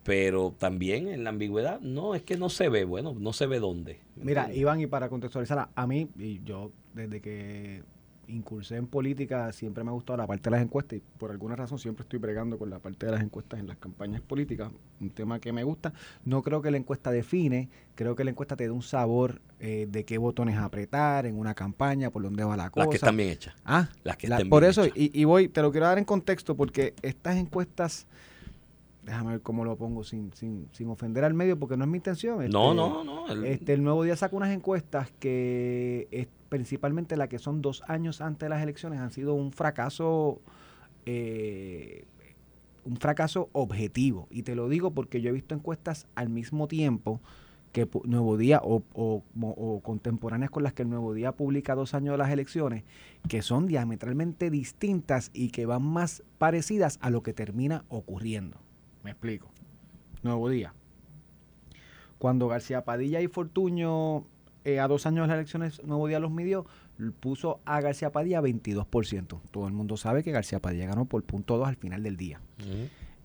Pero 0.04 0.56
también 0.58 1.08
en 1.08 1.24
la 1.24 1.30
ambigüedad, 1.30 1.80
no, 1.82 2.16
es 2.16 2.24
que 2.24 2.38
no 2.38 2.50
se 2.50 2.70
ve, 2.70 2.86
bueno, 2.86 3.16
no 3.20 3.34
se 3.34 3.46
ve 3.46 3.60
dónde. 3.60 4.00
Mira. 4.16 4.52
Iván, 4.52 4.82
y 4.82 4.88
para 4.88 5.08
contextualizar, 5.10 5.70
a 5.76 5.88
mí, 5.88 6.08
y 6.18 6.42
yo 6.44 6.72
desde 6.96 7.22
que 7.22 7.84
incursé 8.28 8.76
en 8.78 8.88
política, 8.88 9.52
siempre 9.52 9.84
me 9.84 9.90
ha 9.90 9.94
gustado 9.94 10.18
la 10.18 10.28
parte 10.28 10.50
de 10.50 10.56
las 10.56 10.62
encuestas 10.64 10.98
y 11.00 11.04
por 11.18 11.32
alguna 11.32 11.56
razón 11.56 11.80
siempre 11.80 12.04
estoy 12.04 12.20
bregando 12.20 12.58
con 12.58 12.70
la 12.70 12.80
parte 12.80 13.06
de 13.06 13.12
las 13.12 13.22
encuestas 13.22 13.60
en 13.60 13.68
las 13.68 13.78
campañas 13.78 14.22
políticas, 14.22 14.72
un 15.00 15.10
tema 15.10 15.40
que 15.40 15.52
me 15.54 15.64
gusta. 15.64 15.94
No 16.24 16.42
creo 16.42 16.62
que 16.62 16.72
la 16.72 16.78
encuesta 16.78 17.12
define, 17.12 17.70
creo 17.96 18.16
que 18.16 18.24
la 18.24 18.32
encuesta 18.32 18.56
te 18.56 18.66
da 18.68 18.74
un 18.74 18.82
sabor 18.82 19.42
eh, 19.60 19.88
de 19.90 20.04
qué 20.06 20.18
botones 20.18 20.58
apretar 20.58 21.26
en 21.26 21.38
una 21.38 21.54
campaña, 21.54 22.10
por 22.10 22.24
dónde 22.24 22.44
va 22.44 22.58
la 22.58 22.70
cosa. 22.70 22.86
Las 22.86 22.90
que 22.92 22.96
están 22.98 23.18
bien 23.18 23.30
hechas. 23.30 23.56
Ah, 23.66 23.90
Las 24.04 24.18
que 24.18 24.28
la- 24.28 24.36
estén 24.38 24.50
por 24.50 24.62
bien 24.62 24.72
eso, 24.72 24.84
hechas. 24.84 24.98
y, 24.98 25.12
y 25.20 25.24
voy, 25.24 25.48
te 25.48 25.62
lo 25.62 25.72
quiero 25.72 25.88
dar 25.88 25.98
en 25.98 26.06
contexto 26.06 26.56
porque 26.56 26.94
estas 27.02 27.38
encuestas, 27.38 28.08
déjame 29.04 29.32
ver 29.34 29.42
cómo 29.42 29.64
lo 29.64 29.76
pongo 29.76 30.04
sin, 30.04 30.34
sin, 30.34 30.68
sin 30.72 30.90
ofender 30.90 31.24
al 31.24 31.34
medio 31.34 31.58
porque 31.60 31.78
no 31.78 31.84
es 31.84 31.90
mi 31.90 31.98
intención. 31.98 32.38
No, 32.38 32.44
este, 32.44 32.54
no, 32.76 33.04
no. 33.04 33.28
el- 33.32 33.46
Este, 33.46 33.74
el 33.74 33.84
Nuevo 33.84 34.04
Día 34.04 34.16
saca 34.16 34.36
unas 34.36 34.52
encuestas 34.52 35.12
que 35.20 36.08
es 36.12 36.28
principalmente 36.56 37.18
la 37.18 37.28
que 37.28 37.38
son 37.38 37.62
dos 37.62 37.84
años 37.86 38.22
antes 38.22 38.46
de 38.46 38.50
las 38.50 38.64
elecciones 38.64 39.02
han 39.02 39.12
sido 39.12 39.34
un 39.34 39.52
fracaso, 39.52 40.40
eh, 41.06 42.06
un 42.86 42.96
fracaso 42.96 43.50
objetivo. 43.52 44.30
Y 44.32 44.44
te 44.44 44.56
lo 44.56 44.70
digo 44.70 44.92
porque 44.92 45.20
yo 45.20 45.32
he 45.32 45.34
visto 45.34 45.54
encuestas 45.54 46.08
al 46.16 46.30
mismo 46.30 46.70
tiempo 46.70 47.20
que 47.74 47.90
Nuevo 48.06 48.38
Día 48.38 48.62
o, 48.64 48.84
o 48.94 49.82
contemporáneas 49.84 50.50
con 50.50 50.64
las 50.64 50.72
que 50.72 50.84
el 50.84 50.90
Nuevo 50.90 51.14
Día 51.14 51.34
publica 51.34 51.76
dos 51.76 51.94
años 51.94 52.14
de 52.14 52.20
las 52.20 52.32
elecciones, 52.32 52.86
que 53.28 53.42
son 53.42 53.68
diametralmente 53.68 54.50
distintas 54.50 55.32
y 55.34 55.50
que 55.50 55.66
van 55.66 55.84
más 55.84 56.24
parecidas 56.38 57.00
a 57.02 57.10
lo 57.10 57.22
que 57.22 57.34
termina 57.34 57.84
ocurriendo. 57.90 58.62
Me 59.04 59.12
explico. 59.12 59.52
Nuevo 60.24 60.48
Día. 60.48 60.74
Cuando 62.18 62.48
García 62.48 62.86
Padilla 62.86 63.20
y 63.20 63.28
Fortuño 63.28 64.26
eh, 64.66 64.80
a 64.80 64.88
dos 64.88 65.06
años 65.06 65.24
de 65.24 65.28
las 65.28 65.36
elecciones 65.36 65.84
Nuevo 65.84 66.08
Día 66.08 66.20
los 66.20 66.32
midió, 66.32 66.66
puso 67.20 67.60
a 67.66 67.82
García 67.82 68.12
Padilla 68.12 68.42
22%. 68.42 69.40
Todo 69.52 69.68
el 69.68 69.74
mundo 69.74 69.96
sabe 69.96 70.24
que 70.24 70.32
García 70.32 70.60
Padilla 70.60 70.88
ganó 70.88 71.06
por 71.06 71.24
punto 71.24 71.58
2 71.58 71.68
al 71.68 71.76
final 71.76 72.02
del 72.02 72.18
día. 72.18 72.42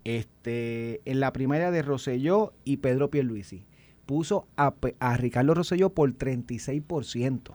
Este, 0.05 1.01
en 1.11 1.19
la 1.19 1.33
primaria 1.33 1.71
de 1.71 1.81
Rosselló 1.81 2.53
y 2.65 2.77
Pedro 2.77 3.11
Pierluisi, 3.11 3.65
puso 4.05 4.49
a, 4.57 4.75
a 4.99 5.17
Ricardo 5.17 5.55
Rosselló 5.55 5.91
por 5.91 6.13
36%. 6.13 7.55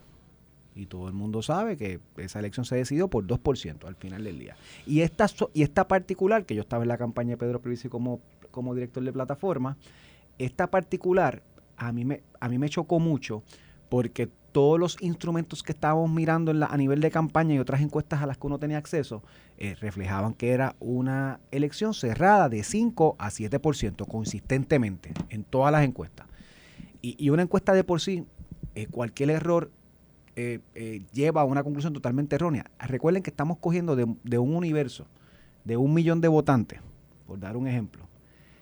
Y 0.74 0.88
todo 0.88 1.08
el 1.08 1.14
mundo 1.14 1.44
sabe 1.44 1.78
que 1.78 2.00
esa 2.18 2.40
elección 2.40 2.66
se 2.66 2.76
decidió 2.76 3.08
por 3.08 3.28
2% 3.28 3.86
al 3.86 3.96
final 3.96 4.24
del 4.24 4.40
día. 4.40 4.58
Y 4.88 5.02
esta, 5.02 5.28
y 5.54 5.62
esta 5.62 5.88
particular, 5.88 6.46
que 6.46 6.56
yo 6.56 6.62
estaba 6.62 6.84
en 6.84 6.90
la 6.90 6.98
campaña 6.98 7.32
de 7.32 7.38
Pedro 7.38 7.62
Pierluisi 7.62 7.88
como, 7.88 8.20
como 8.50 8.74
director 8.74 9.04
de 9.04 9.14
plataforma, 9.14 9.78
esta 10.40 10.72
particular 10.72 11.44
a 11.78 11.92
mí 11.92 12.06
me, 12.06 12.24
a 12.40 12.50
mí 12.50 12.58
me 12.58 12.70
chocó 12.70 13.00
mucho 13.00 13.44
porque 13.90 14.30
todos 14.56 14.80
los 14.80 14.96
instrumentos 15.02 15.64
que 15.64 15.74
estábamos 15.74 16.10
mirando 16.10 16.54
a 16.66 16.78
nivel 16.78 17.02
de 17.02 17.12
campaña 17.12 17.56
y 17.56 17.60
otras 17.60 17.82
encuestas 17.82 18.22
a 18.22 18.26
las 18.26 18.38
que 18.38 18.48
uno 18.48 18.58
tenía 18.58 18.78
acceso 18.78 19.22
eh, 19.58 19.76
reflejaban 19.82 20.34
que 20.34 20.52
era 20.52 20.78
una 20.80 21.42
elección 21.52 21.94
cerrada 21.94 22.48
de 22.48 22.64
5 22.64 23.18
a 23.20 23.32
7% 23.32 24.08
consistentemente 24.08 25.12
en 25.30 25.44
todas 25.44 25.74
las 25.74 25.84
encuestas. 25.84 26.28
Y, 27.02 27.30
una 27.32 27.42
encuesta 27.42 27.74
de 27.74 27.84
por 27.84 28.00
sí, 28.00 28.26
eh, 28.76 28.88
cualquier 28.88 29.32
error 29.32 29.72
eh, 30.38 30.62
lleva 31.12 31.42
a 31.42 31.44
una 31.44 31.62
conclusión 31.62 31.92
totalmente 31.92 32.38
errónea. 32.38 32.72
Recuerden 32.80 33.24
que 33.24 33.32
estamos 33.32 33.58
cogiendo 33.58 33.98
de, 33.98 34.38
un 34.40 34.56
universo 34.56 35.06
de 35.66 35.76
un 35.76 35.94
millón 35.94 36.22
de 36.22 36.30
votantes, 36.30 36.80
por 37.28 37.42
dar 37.42 37.58
un 37.58 37.68
ejemplo. 37.68 38.08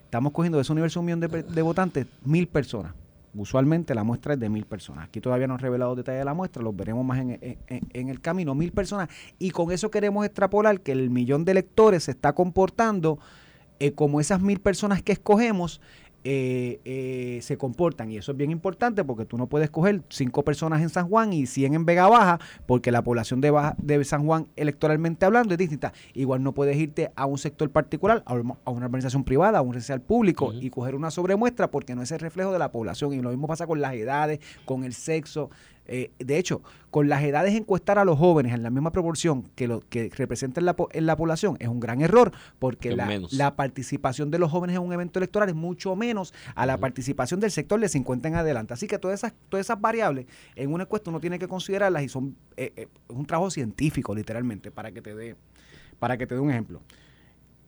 Estamos 0.06 0.32
cogiendo 0.32 0.58
de 0.58 0.62
ese 0.62 0.72
universo 0.72 0.98
un 0.98 1.06
millón 1.06 1.20
de 1.20 1.62
votantes 1.62 2.08
mil 2.24 2.48
personas. 2.48 2.94
Usualmente 3.34 3.94
la 3.94 4.04
muestra 4.04 4.34
es 4.34 4.40
de 4.40 4.48
mil 4.48 4.64
personas. 4.64 5.06
Aquí 5.06 5.20
todavía 5.20 5.46
no 5.46 5.54
han 5.54 5.60
revelado 5.60 5.94
detalles 5.96 6.20
de 6.20 6.24
la 6.24 6.34
muestra, 6.34 6.62
los 6.62 6.74
veremos 6.76 7.04
más 7.04 7.18
en, 7.18 7.30
en- 7.30 7.58
en- 7.92 8.08
el 8.08 8.20
camino. 8.20 8.54
Mil 8.54 8.72
personas. 8.72 9.08
Y 9.38 9.50
con 9.50 9.72
eso 9.72 9.90
queremos 9.90 10.24
extrapolar 10.24 10.80
que 10.80 10.92
el 10.92 11.10
millón 11.10 11.44
de 11.44 11.52
electores 11.52 12.04
se 12.04 12.12
está 12.12 12.32
comportando 12.34 13.18
eh, 13.80 13.92
como 13.92 14.20
esas 14.20 14.40
mil 14.40 14.60
personas 14.60 15.02
que 15.02 15.12
escogemos 15.12 15.80
eh, 16.24 16.80
eh, 16.84 17.40
se 17.42 17.58
comportan. 17.58 18.10
Y 18.10 18.16
eso 18.16 18.32
es 18.32 18.38
bien 18.38 18.50
importante 18.50 19.04
porque 19.04 19.26
tú 19.26 19.36
no 19.36 19.46
puedes 19.46 19.70
coger 19.70 20.02
cinco 20.08 20.42
personas 20.42 20.80
en 20.80 20.88
San 20.88 21.08
Juan 21.08 21.32
y 21.32 21.46
100 21.46 21.74
en 21.74 21.84
Vega 21.84 22.08
Baja, 22.08 22.40
porque 22.66 22.90
la 22.90 23.02
población 23.02 23.40
de, 23.40 23.50
Baja, 23.50 23.76
de 23.78 24.02
San 24.04 24.24
Juan 24.24 24.46
electoralmente 24.56 25.26
hablando 25.26 25.54
es 25.54 25.58
distinta. 25.58 25.92
Igual 26.14 26.42
no 26.42 26.52
puedes 26.52 26.76
irte 26.76 27.12
a 27.14 27.26
un 27.26 27.36
sector 27.36 27.70
particular, 27.70 28.22
a 28.26 28.34
una 28.34 28.86
organización 28.86 29.24
privada, 29.24 29.58
a 29.58 29.62
un 29.62 29.74
residencial 29.74 30.00
público 30.00 30.52
y 30.52 30.70
coger 30.70 30.94
una 30.94 31.10
sobremuestra 31.10 31.70
porque 31.70 31.94
no 31.94 32.02
es 32.02 32.10
el 32.10 32.20
reflejo 32.20 32.52
de 32.52 32.58
la 32.58 32.72
población. 32.72 33.12
Y 33.12 33.20
lo 33.20 33.30
mismo 33.30 33.46
pasa 33.46 33.66
con 33.66 33.80
las 33.80 33.94
edades, 33.94 34.40
con 34.64 34.84
el 34.84 34.94
sexo. 34.94 35.50
Eh, 35.86 36.10
de 36.18 36.38
hecho, 36.38 36.62
con 36.90 37.08
las 37.08 37.22
edades 37.22 37.54
encuestar 37.54 37.98
a 37.98 38.04
los 38.04 38.18
jóvenes 38.18 38.54
en 38.54 38.62
la 38.62 38.70
misma 38.70 38.90
proporción 38.90 39.42
que 39.54 39.68
lo 39.68 39.80
que 39.80 40.10
representan 40.16 40.64
la, 40.64 40.74
en 40.92 41.06
la 41.06 41.16
población 41.16 41.56
es 41.60 41.68
un 41.68 41.80
gran 41.80 42.00
error 42.00 42.32
porque 42.58 42.96
la, 42.96 43.20
la, 43.32 43.54
participación 43.54 44.30
de 44.30 44.38
los 44.38 44.50
jóvenes 44.50 44.76
en 44.76 44.82
un 44.82 44.92
evento 44.92 45.18
electoral 45.18 45.48
es 45.48 45.54
mucho 45.54 45.94
menos 45.94 46.32
a 46.54 46.64
la 46.64 46.78
participación 46.78 47.40
del 47.40 47.50
sector 47.50 47.78
de 47.80 47.88
50 47.88 48.28
en 48.28 48.36
adelante. 48.36 48.72
Así 48.72 48.86
que 48.86 48.98
todas 48.98 49.20
esas, 49.20 49.34
todas 49.48 49.66
esas 49.66 49.80
variables 49.80 50.26
en 50.56 50.72
una 50.72 50.84
encuesta 50.84 51.10
uno 51.10 51.20
tiene 51.20 51.38
que 51.38 51.48
considerarlas 51.48 52.02
y 52.02 52.08
son 52.08 52.36
eh, 52.56 52.72
eh, 52.76 52.88
un 53.08 53.26
trabajo 53.26 53.50
científico 53.50 54.14
literalmente 54.14 54.70
para 54.70 54.90
que 54.92 55.02
te 55.02 55.14
dé 55.14 55.36
para 55.98 56.16
que 56.16 56.26
te 56.26 56.34
dé 56.34 56.40
un 56.40 56.50
ejemplo. 56.50 56.82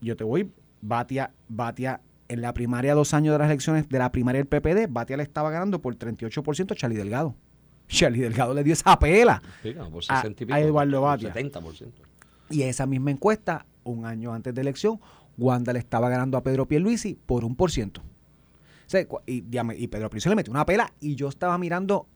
Yo 0.01 0.17
te 0.17 0.25
voy, 0.25 0.51
Batia, 0.81 1.33
Batia 1.49 2.01
en 2.29 2.41
la 2.41 2.53
primaria 2.53 2.95
dos 2.95 3.15
años 3.15 3.33
de 3.33 3.39
las 3.39 3.47
elecciones 3.47 3.89
de 3.89 3.99
la 3.99 4.13
primaria 4.13 4.43
del 4.43 4.49
PPD, 4.49 4.93
Batia 4.93 5.17
le 5.17 5.23
estaba 5.23 5.51
ganando 5.51 5.81
por 5.81 5.97
38% 5.97 6.73
a 6.73 6.75
Charlie 6.75 6.97
Delgado. 6.97 7.35
Charlie 7.89 8.21
Delgado 8.21 8.55
le 8.55 8.65
dio 8.65 8.73
esa 8.73 8.99
pela 8.99 9.43
a, 10.09 10.61
Eduardo 10.61 11.03
Batia. 11.03 11.33
70%. 11.33 11.89
Y 12.51 12.63
esa 12.63 12.87
misma 12.87 13.11
encuesta, 13.11 13.67
un 13.85 14.05
año 14.05 14.33
antes 14.33 14.55
de 14.55 14.61
elección, 14.61 15.01
Wanda 15.39 15.73
le 15.73 15.79
estaba 15.79 16.09
ganando 16.09 16.37
a 16.37 16.43
Pedro 16.43 16.67
Pierluisi 16.67 17.15
por 17.15 17.45
un 17.45 17.57
por 17.57 17.71
ciento. 17.71 18.03
y, 19.27 19.45
y 19.45 19.89
Pedro 19.89 20.11
Pierluisi 20.11 20.29
le 20.29 20.37
metió 20.37 20.51
una 20.51 20.65
pela 20.65 20.93
y 21.01 21.15
yo 21.15 21.29
estaba 21.29 21.59
mirando 21.59 22.07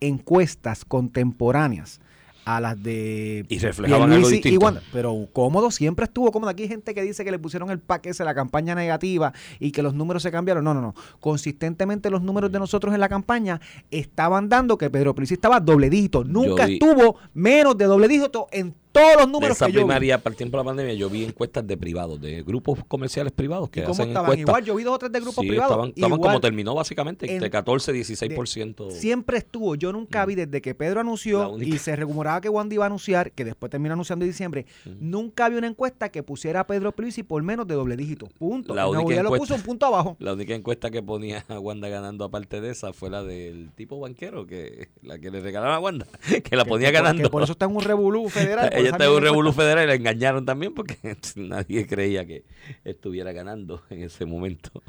encuestas 0.00 0.84
contemporáneas 0.84 2.00
a 2.44 2.60
las 2.60 2.82
de 2.82 3.44
y 3.48 3.58
reflejaban 3.58 4.12
algo 4.12 4.28
distinto. 4.28 4.74
pero 4.92 5.28
cómodo 5.32 5.70
siempre 5.70 6.04
estuvo 6.04 6.32
cómodo. 6.32 6.50
Aquí 6.50 6.64
hay 6.64 6.68
gente 6.68 6.94
que 6.94 7.02
dice 7.02 7.24
que 7.24 7.30
le 7.30 7.38
pusieron 7.38 7.70
el 7.70 7.78
paquete 7.78 8.18
de 8.18 8.24
la 8.24 8.34
campaña 8.34 8.74
negativa 8.74 9.32
y 9.60 9.70
que 9.72 9.82
los 9.82 9.94
números 9.94 10.22
se 10.22 10.30
cambiaron. 10.30 10.64
No 10.64 10.74
no 10.74 10.80
no. 10.80 10.94
Consistentemente 11.20 12.10
los 12.10 12.22
números 12.22 12.50
de 12.50 12.58
nosotros 12.58 12.94
en 12.94 13.00
la 13.00 13.08
campaña 13.08 13.60
estaban 13.90 14.48
dando 14.48 14.76
que 14.76 14.90
Pedro 14.90 15.14
Pérez 15.14 15.32
estaba 15.32 15.60
doble 15.60 15.88
dígito. 15.90 16.24
Nunca 16.24 16.66
estuvo 16.66 17.16
menos 17.34 17.76
de 17.78 17.84
doble 17.84 18.08
dígito 18.08 18.48
en 18.50 18.74
todos 18.92 19.16
los 19.16 19.26
números 19.26 19.58
de 19.58 19.64
esa 19.64 19.66
que 19.66 19.72
primaria, 19.72 20.18
para 20.18 20.32
el 20.32 20.36
tiempo 20.36 20.56
de 20.56 20.62
la 20.62 20.66
pandemia, 20.66 20.94
yo 20.94 21.10
vi 21.10 21.24
encuestas 21.24 21.66
de 21.66 21.76
privados, 21.76 22.20
de 22.20 22.42
grupos 22.42 22.78
comerciales 22.86 23.32
privados 23.32 23.70
que 23.70 23.84
hacen 23.84 24.08
estaban? 24.08 24.38
Igual, 24.38 24.64
yo 24.64 24.74
vi 24.74 24.84
dos 24.84 24.94
o 24.94 24.98
tres 24.98 25.12
de 25.12 25.20
grupos 25.20 25.44
privados. 25.44 25.88
Estaban, 25.94 26.18
como 26.18 26.40
terminó 26.40 26.74
básicamente, 26.74 27.26
de 27.26 27.50
14, 27.50 27.92
16%. 27.92 28.90
siempre 28.90 29.38
estuvo. 29.38 29.74
Yo 29.74 29.92
nunca 29.92 30.24
vi 30.26 30.34
desde 30.34 30.60
que 30.60 30.74
Pedro 30.74 31.00
anunció 31.00 31.58
y 31.58 31.78
se 31.78 31.96
rumoraba 31.96 32.40
que 32.40 32.48
Wandy 32.48 32.74
iba 32.74 32.84
a 32.84 32.86
anunciar, 32.86 33.32
que 33.32 33.44
después 33.44 33.70
terminó 33.70 33.94
anunciando 33.94 34.24
en 34.24 34.30
diciembre, 34.30 34.66
nunca 35.00 35.48
vi 35.48 35.56
una 35.56 35.66
encuesta 35.66 36.10
que 36.10 36.22
pusiera 36.22 36.60
a 36.60 36.66
Pedro 36.66 36.92
y 37.16 37.22
por 37.22 37.42
menos 37.42 37.66
de 37.66 37.74
doble 37.74 37.96
dígito. 37.96 38.28
Punto. 38.38 38.74
La 38.74 38.86
única 38.86 39.02
encuesta, 39.02 39.22
lo 39.22 39.36
puso 39.36 39.54
un 39.54 39.62
punto 39.62 39.86
abajo. 39.86 40.16
La 40.20 40.34
única 40.34 40.54
encuesta 40.54 40.90
que 40.90 41.02
ponía 41.02 41.44
a 41.48 41.58
Wanda 41.58 41.88
ganando 41.88 42.24
aparte 42.24 42.60
de 42.60 42.70
esa 42.70 42.92
fue 42.92 43.10
la 43.10 43.22
del 43.22 43.70
tipo 43.74 43.98
banquero, 43.98 44.46
que 44.46 44.88
la 45.02 45.18
que 45.18 45.30
le 45.30 45.40
regalaron 45.40 45.74
a 45.74 45.78
Wanda, 45.80 46.06
que 46.44 46.56
la 46.56 46.64
ponía 46.64 46.90
ganando. 46.90 47.30
por 47.30 47.42
eso 47.42 47.52
está 47.52 47.66
en 47.66 47.76
un 47.76 47.82
revolú 47.82 48.28
federal. 48.28 48.70
Ella 48.82 48.90
está 48.90 49.04
en 49.04 49.10
un 49.12 49.22
revolú 49.22 49.52
federal 49.52 49.84
y 49.84 49.86
la 49.88 49.94
engañaron 49.94 50.44
también 50.44 50.74
porque 50.74 50.96
nadie 51.36 51.86
creía 51.86 52.26
que 52.26 52.44
estuviera 52.84 53.32
ganando 53.32 53.82
en 53.90 54.02
ese 54.02 54.26
momento. 54.26 54.82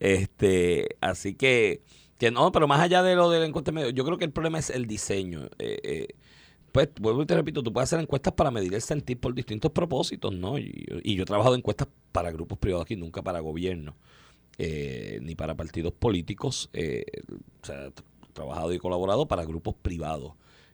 Este, 0.00 0.96
así 1.00 1.34
que, 1.34 1.82
que 2.18 2.30
no, 2.30 2.52
pero 2.52 2.66
más 2.66 2.80
allá 2.80 3.02
de 3.02 3.14
lo 3.14 3.30
del 3.30 3.44
encuesta 3.44 3.72
medio, 3.72 3.90
yo 3.90 4.04
creo 4.04 4.18
que 4.18 4.24
el 4.24 4.32
problema 4.32 4.58
es 4.58 4.70
el 4.70 4.86
diseño. 4.86 5.46
Eh, 5.58 5.78
eh, 5.82 6.08
pues, 6.72 6.90
vuelvo 7.00 7.22
y 7.22 7.26
te 7.26 7.34
repito, 7.34 7.62
tú 7.62 7.72
puedes 7.72 7.88
hacer 7.88 8.00
encuestas 8.00 8.34
para 8.34 8.50
medir 8.50 8.74
el 8.74 8.82
sentir 8.82 9.18
por 9.18 9.34
distintos 9.34 9.70
propósitos, 9.72 10.34
¿no? 10.34 10.58
Y, 10.58 10.86
yo 11.04 11.22
he 11.22 11.26
trabajado 11.26 11.54
encuestas 11.54 11.88
para 12.12 12.30
grupos 12.30 12.58
privados 12.58 12.84
aquí, 12.84 12.96
nunca 12.96 13.22
para 13.22 13.40
gobierno, 13.40 13.96
eh, 14.58 15.18
ni 15.22 15.34
para 15.34 15.54
partidos 15.54 15.92
políticos. 15.92 16.70
o 16.72 17.66
sea, 17.66 17.86
he 17.86 17.92
trabajado 18.32 18.72
y 18.72 18.78
colaborado 18.78 19.26
para 19.26 19.44
grupos 19.44 19.74
privados 19.74 20.32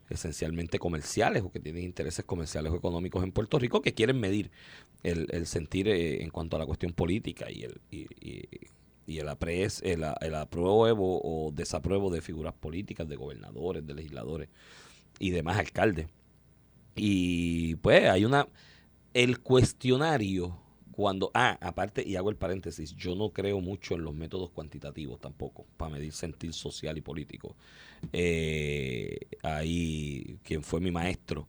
esencialmente 0.08 0.78
comerciales 0.78 1.42
o 1.42 1.50
que 1.50 1.60
tienen 1.60 1.84
intereses 1.84 2.24
comerciales 2.24 2.72
o 2.72 2.76
económicos 2.76 3.22
en 3.24 3.32
Puerto 3.32 3.58
Rico 3.58 3.82
que 3.82 3.94
quieren 3.94 4.20
medir 4.20 4.50
el, 5.02 5.46
sentir 5.46 5.88
eh, 5.88 6.22
en 6.22 6.30
cuanto 6.30 6.56
a 6.56 6.58
la 6.58 6.66
cuestión 6.66 6.92
política 6.92 7.50
y 7.50 7.64
el, 7.64 7.80
y, 7.90 9.18
el, 9.18 9.28
apres, 9.28 9.80
el, 9.84 10.04
apruebo 10.04 11.20
o 11.22 11.50
desapruebo 11.52 12.10
de 12.10 12.20
figuras 12.20 12.54
políticas, 12.54 13.08
de 13.08 13.16
gobernadores, 13.16 13.86
de 13.86 13.94
legisladores 13.94 14.48
y 15.18 15.30
demás 15.30 15.58
alcaldes. 15.58 16.06
Y 16.94 17.76
pues 17.76 18.08
hay 18.08 18.24
una... 18.24 18.48
El 19.14 19.40
cuestionario 19.40 20.61
cuando, 20.92 21.30
ah, 21.34 21.58
aparte, 21.60 22.06
y 22.06 22.16
hago 22.16 22.30
el 22.30 22.36
paréntesis, 22.36 22.94
yo 22.96 23.14
no 23.14 23.30
creo 23.30 23.60
mucho 23.60 23.94
en 23.94 24.04
los 24.04 24.14
métodos 24.14 24.50
cuantitativos 24.50 25.20
tampoco, 25.20 25.66
para 25.76 25.92
medir 25.92 26.12
sentir 26.12 26.52
social 26.52 26.96
y 26.98 27.00
político. 27.00 27.56
Eh, 28.12 29.18
ahí, 29.42 30.38
quien 30.42 30.62
fue 30.62 30.80
mi 30.80 30.90
maestro 30.90 31.48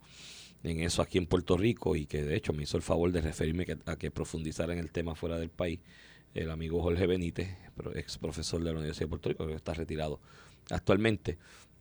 en 0.64 0.80
eso 0.80 1.02
aquí 1.02 1.18
en 1.18 1.26
Puerto 1.26 1.58
Rico 1.58 1.96
y 1.96 2.06
que 2.06 2.24
de 2.24 2.36
hecho 2.36 2.54
me 2.54 2.64
hizo 2.64 2.78
el 2.78 2.84
favor 2.84 3.12
de 3.12 3.22
referirme 3.22 3.68
a 3.86 3.98
que 3.98 4.12
profundizara 4.12 4.74
en 4.74 4.80
el 4.80 4.92
tema 4.92 5.14
fuera 5.14 5.38
del 5.38 5.50
país, 5.50 5.80
el 6.34 6.50
amigo 6.50 6.82
Jorge 6.82 7.06
Benítez, 7.06 7.50
ex 7.96 8.18
profesor 8.18 8.60
de 8.64 8.72
la 8.72 8.80
Universidad 8.80 9.06
de 9.06 9.10
Puerto 9.10 9.30
Rico, 9.30 9.46
que 9.46 9.54
está 9.54 9.74
retirado 9.74 10.20
actualmente. 10.70 11.38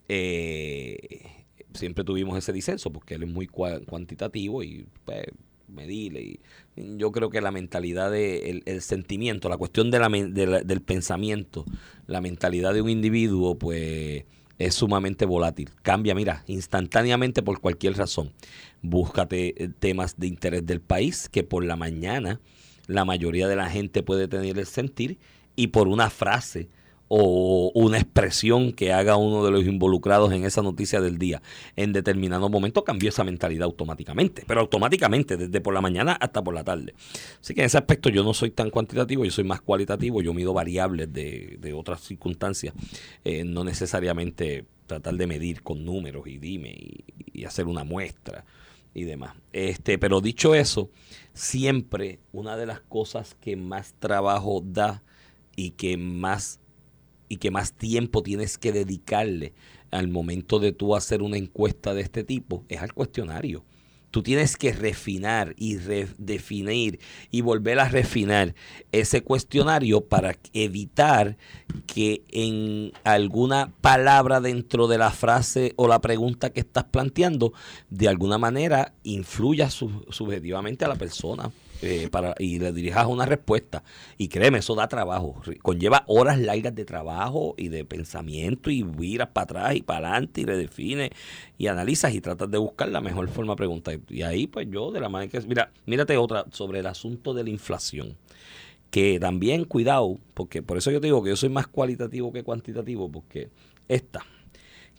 Eh, 0.09 1.45
siempre 1.73 2.05
tuvimos 2.05 2.37
ese 2.37 2.53
disenso 2.53 2.93
porque 2.93 3.15
él 3.15 3.23
es 3.23 3.29
muy 3.29 3.47
cuantitativo 3.47 4.63
y 4.63 4.87
pues, 5.05 5.27
medirle. 5.73 6.23
Y 6.23 6.41
yo 6.97 7.13
creo 7.13 7.31
que 7.31 7.41
la 7.41 7.51
mentalidad, 7.51 8.11
de, 8.11 8.63
el, 8.65 8.83
sentimiento, 8.83 9.49
la 9.49 9.57
cuestión 9.57 9.91
de 9.91 9.99
la, 9.99 10.09
del 10.09 10.81
pensamiento, 10.83 11.65
la 12.07 12.21
mentalidad 12.21 12.75
de 12.75 12.83
un 12.83 12.91
individuo, 12.91 13.59
pues 13.59 14.25
es 14.59 14.75
sumamente 14.75 15.25
volátil. 15.25 15.71
Cambia, 15.83 16.15
mira, 16.15 16.45
instantáneamente 16.47 17.43
por 17.43 17.61
cualquier 17.61 17.97
razón. 17.97 18.33
Búscate 18.81 19.63
eh, 19.63 19.69
temas 19.79 20.19
de 20.19 20.29
interés 20.29 20.67
del 20.67 20.81
país 20.81 21.29
que 21.29 21.43
por 21.43 21.65
la 21.65 21.77
mañana 21.77 22.41
la 22.87 23.05
mayoría 23.05 23.49
de 23.49 23.57
la 23.57 23.71
gente 23.71 24.03
puede 24.03 24.29
tener 24.29 24.59
el 24.59 24.67
sentir 24.67 25.19
y 25.57 25.69
por 25.69 25.89
una 25.89 26.11
frase 26.11 26.69
o 27.15 27.71
una 27.75 27.99
expresión 27.99 28.73
que 28.73 28.91
haga 28.91 29.17
uno 29.19 29.45
de 29.45 29.51
los 29.51 29.67
involucrados 29.67 30.33
en 30.33 30.47
esa 30.47 30.63
noticia 30.63 30.99
del 31.03 31.19
día 31.19 31.43
en 31.77 31.93
determinado 31.93 32.49
momento 32.49 32.85
cambió 32.85 33.11
esa 33.11 33.23
mentalidad 33.23 33.65
automáticamente, 33.65 34.45
pero 34.47 34.63
automáticamente, 34.63 35.37
desde 35.37 35.61
por 35.61 35.75
la 35.75 35.83
mañana 35.83 36.13
hasta 36.13 36.43
por 36.43 36.55
la 36.55 36.65
tarde. 36.65 36.95
Así 37.39 37.53
que 37.53 37.61
en 37.61 37.67
ese 37.67 37.77
aspecto 37.77 38.09
yo 38.09 38.25
no 38.25 38.33
soy 38.33 38.51
tan 38.51 38.71
cuantitativo, 38.71 39.27
yo 39.27 39.31
soy 39.31 39.45
más 39.45 39.61
cualitativo, 39.61 40.23
yo 40.23 40.33
mido 40.33 40.55
variables 40.55 41.13
de, 41.13 41.59
de 41.61 41.75
otras 41.75 42.01
circunstancias, 42.01 42.73
eh, 43.27 43.45
no 43.45 43.63
necesariamente 43.63 44.65
tratar 44.87 45.15
de 45.15 45.27
medir 45.27 45.63
con 45.63 45.85
números 45.85 46.27
y 46.27 46.39
dime 46.39 46.71
y, 46.71 47.05
y 47.31 47.45
hacer 47.45 47.67
una 47.67 47.85
muestra 47.85 48.47
y 48.95 49.05
demás. 49.05 49.37
Este, 49.53 49.99
pero 49.99 50.23
dicho 50.23 50.55
eso, 50.55 50.89
siempre 51.35 52.21
una 52.33 52.57
de 52.57 52.65
las 52.65 52.81
cosas 52.81 53.37
que 53.39 53.55
más 53.55 53.93
trabajo 53.99 54.63
da 54.65 55.03
y 55.55 55.73
que 55.73 55.99
más 55.99 56.62
y 57.33 57.39
que 57.39 57.51
más 57.51 57.73
tiempo 57.73 58.23
tienes 58.23 58.59
que 58.59 58.73
dedicarle 58.73 59.55
al 59.91 60.09
momento 60.09 60.59
de 60.59 60.73
tú 60.73 60.95
hacer 60.95 61.23
una 61.23 61.39
encuesta 61.39 61.95
de 61.95 62.03
este 62.03 62.25
tipo 62.25 62.67
es 62.69 62.83
al 62.83 62.93
cuestionario. 62.93 63.65
Tú 64.11 64.23
tienes 64.23 64.59
que 64.59 64.75
refinar 64.75 65.55
y 65.57 65.79
redefinir 65.79 67.01
y 67.31 67.41
volver 67.41 67.81
a 67.81 67.89
refinar 67.89 68.55
ese 68.93 69.23
cuestionario 69.23 70.03
para 70.03 70.37
evitar 70.53 71.39
que 71.87 72.23
en 72.29 72.93
alguna 73.03 73.73
palabra 73.81 74.43
dentro 74.43 74.87
de 74.87 74.99
la 74.99 75.11
frase 75.11 75.73
o 75.77 75.89
la 75.89 76.03
pregunta 76.03 76.51
que 76.51 76.61
estás 76.61 76.85
planteando 76.85 77.55
de 77.89 78.09
alguna 78.09 78.37
manera 78.37 78.93
influya 79.05 79.71
subjetivamente 79.71 80.85
a 80.85 80.89
la 80.89 80.97
persona. 80.97 81.51
Eh, 81.85 82.09
para, 82.11 82.37
y 82.39 82.61
le 82.61 82.73
dirijas 82.73 83.07
una 83.07 83.27
respuesta. 83.27 83.83
Y 84.17 84.29
créeme, 84.29 84.59
eso 84.59 84.77
da 84.77 84.87
trabajo. 84.87 85.43
Conlleva 85.63 86.05
horas 86.07 86.39
largas 86.39 86.75
de 86.77 86.85
trabajo 86.85 87.55
y 87.59 87.69
de 87.69 87.85
pensamiento 87.85 88.71
y 88.71 88.85
miras 88.85 89.29
para 89.29 89.45
atrás 89.45 89.77
y 89.77 89.83
para 89.83 90.11
adelante 90.11 90.43
y 90.43 90.45
redefines 90.45 91.11
y 91.59 91.67
analizas 91.67 92.15
y 92.15 92.21
tratas 92.21 92.51
de 92.51 92.59
buscar 92.59 92.89
la 92.89 93.01
mejor 93.01 93.29
forma 93.29 93.55
de 93.55 93.57
preguntar. 93.57 93.99
Y 94.09 94.23
ahí 94.23 94.47
pues 94.47 94.69
yo 94.71 94.93
de 94.93 95.01
la 95.01 95.09
manera 95.09 95.31
que... 95.31 95.41
Mira, 95.47 95.73
mírate 95.85 96.17
otra 96.17 96.45
sobre 96.53 96.79
el 96.79 96.87
asunto 96.87 97.35
de 97.35 97.43
la 97.43 97.51
inflación. 97.51 98.17
Que 98.91 99.19
también 99.19 99.65
cuidado, 99.65 100.19
porque 100.35 100.63
por 100.63 100.77
eso 100.77 100.91
yo 100.93 101.01
te 101.01 101.09
digo 101.09 101.23
que 101.23 101.31
yo 101.31 101.37
soy 101.37 101.49
más 101.49 101.67
cualitativo 101.67 102.33
que 102.33 102.45
cuantitativo, 102.45 103.11
porque 103.11 103.49
esta 103.89 104.25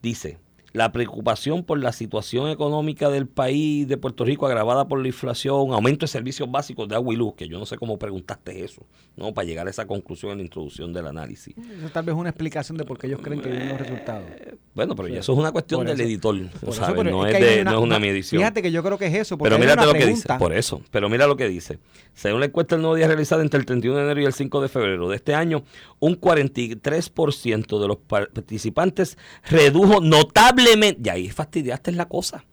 dice, 0.02 0.40
la 0.74 0.92
preocupación 0.92 1.64
por 1.64 1.80
la 1.80 1.92
situación 1.94 2.50
económica 2.50 3.10
del 3.10 3.28
país 3.28 3.88
de 3.88 3.96
Puerto 3.98 4.26
Rico 4.26 4.48
agravada 4.48 4.88
por 4.88 5.00
la 5.00 5.08
inflación, 5.08 5.72
aumento 5.72 6.04
de 6.06 6.08
servicios 6.08 6.50
básicos 6.52 6.88
de 6.90 6.96
agua 6.96 7.14
y 7.14 7.18
luz, 7.18 7.36
que 7.36 7.48
yo 7.48 7.60
no 7.60 7.66
sé 7.68 7.78
cómo 7.78 7.98
preguntaste 8.00 8.64
eso, 8.66 8.82
¿no? 9.16 9.34
Para 9.36 9.46
llegar 9.48 9.68
a 9.68 9.70
esa 9.70 9.86
conclusión 9.86 10.32
en 10.32 10.38
la 10.40 10.44
introducción 10.46 10.92
del 10.92 11.06
análisis. 11.08 11.56
Eso 11.58 11.90
tal 11.94 12.04
vez 12.06 12.14
es 12.16 12.20
una 12.20 12.30
explicación 12.30 12.78
de 12.78 12.86
por 12.86 12.98
qué 12.98 13.06
ellos 13.08 13.20
creen 13.22 13.40
que 13.42 13.50
vienen 13.50 13.70
los 13.70 13.80
resultados. 13.80 14.24
Bueno, 14.74 14.96
pero 14.96 15.08
ya 15.10 15.20
eso 15.20 15.34
es 15.34 15.38
una 15.38 15.52
cuestión 15.52 15.86
del 15.86 15.94
eso- 15.94 16.04
editor, 16.10 16.36
no, 16.36 16.48
es 17.28 17.34
es, 17.34 17.38
que 17.38 17.44
hay 17.46 17.56
de, 17.58 17.62
una- 17.62 17.72
no 17.72 17.78
es 17.78 17.84
una 17.84 18.00
medición. 18.00 18.40
Fíjate 18.42 18.62
que 18.64 18.72
yo 18.72 18.82
creo 18.84 18.98
que 18.98 19.06
es 19.06 19.14
eso. 19.14 19.38
Pero 19.38 19.58
una 19.58 19.76
lo 19.86 19.94
que 19.94 20.08
dice, 20.08 20.28
por 20.40 20.54
eso. 20.54 20.82
Pero 20.90 21.08
mira 21.08 21.28
lo 21.28 21.38
que 21.38 21.48
dice. 21.48 21.78
Según 22.16 22.40
la 22.40 22.48
encuesta 22.48 22.76
del 22.76 22.82
nuevo 22.82 22.96
día 22.96 23.06
realizada 23.08 23.44
entre 23.44 23.60
el 23.60 23.66
31 23.68 23.98
de 24.00 24.04
enero 24.06 24.22
y 24.22 24.26
el 24.26 24.34
5 24.34 24.60
de 24.62 24.70
febrero 24.70 25.08
de 25.10 25.16
este 25.18 25.36
año, 25.36 25.64
un 26.00 26.16
43% 26.20 27.80
de 27.80 27.88
los 27.88 27.98
participantes 27.98 29.18
redujo 29.50 30.02
notablemente, 30.02 30.63
y 31.04 31.10
ahí 31.10 31.30
fastidiaste 31.30 31.92
la 31.92 32.08
cosa, 32.08 32.46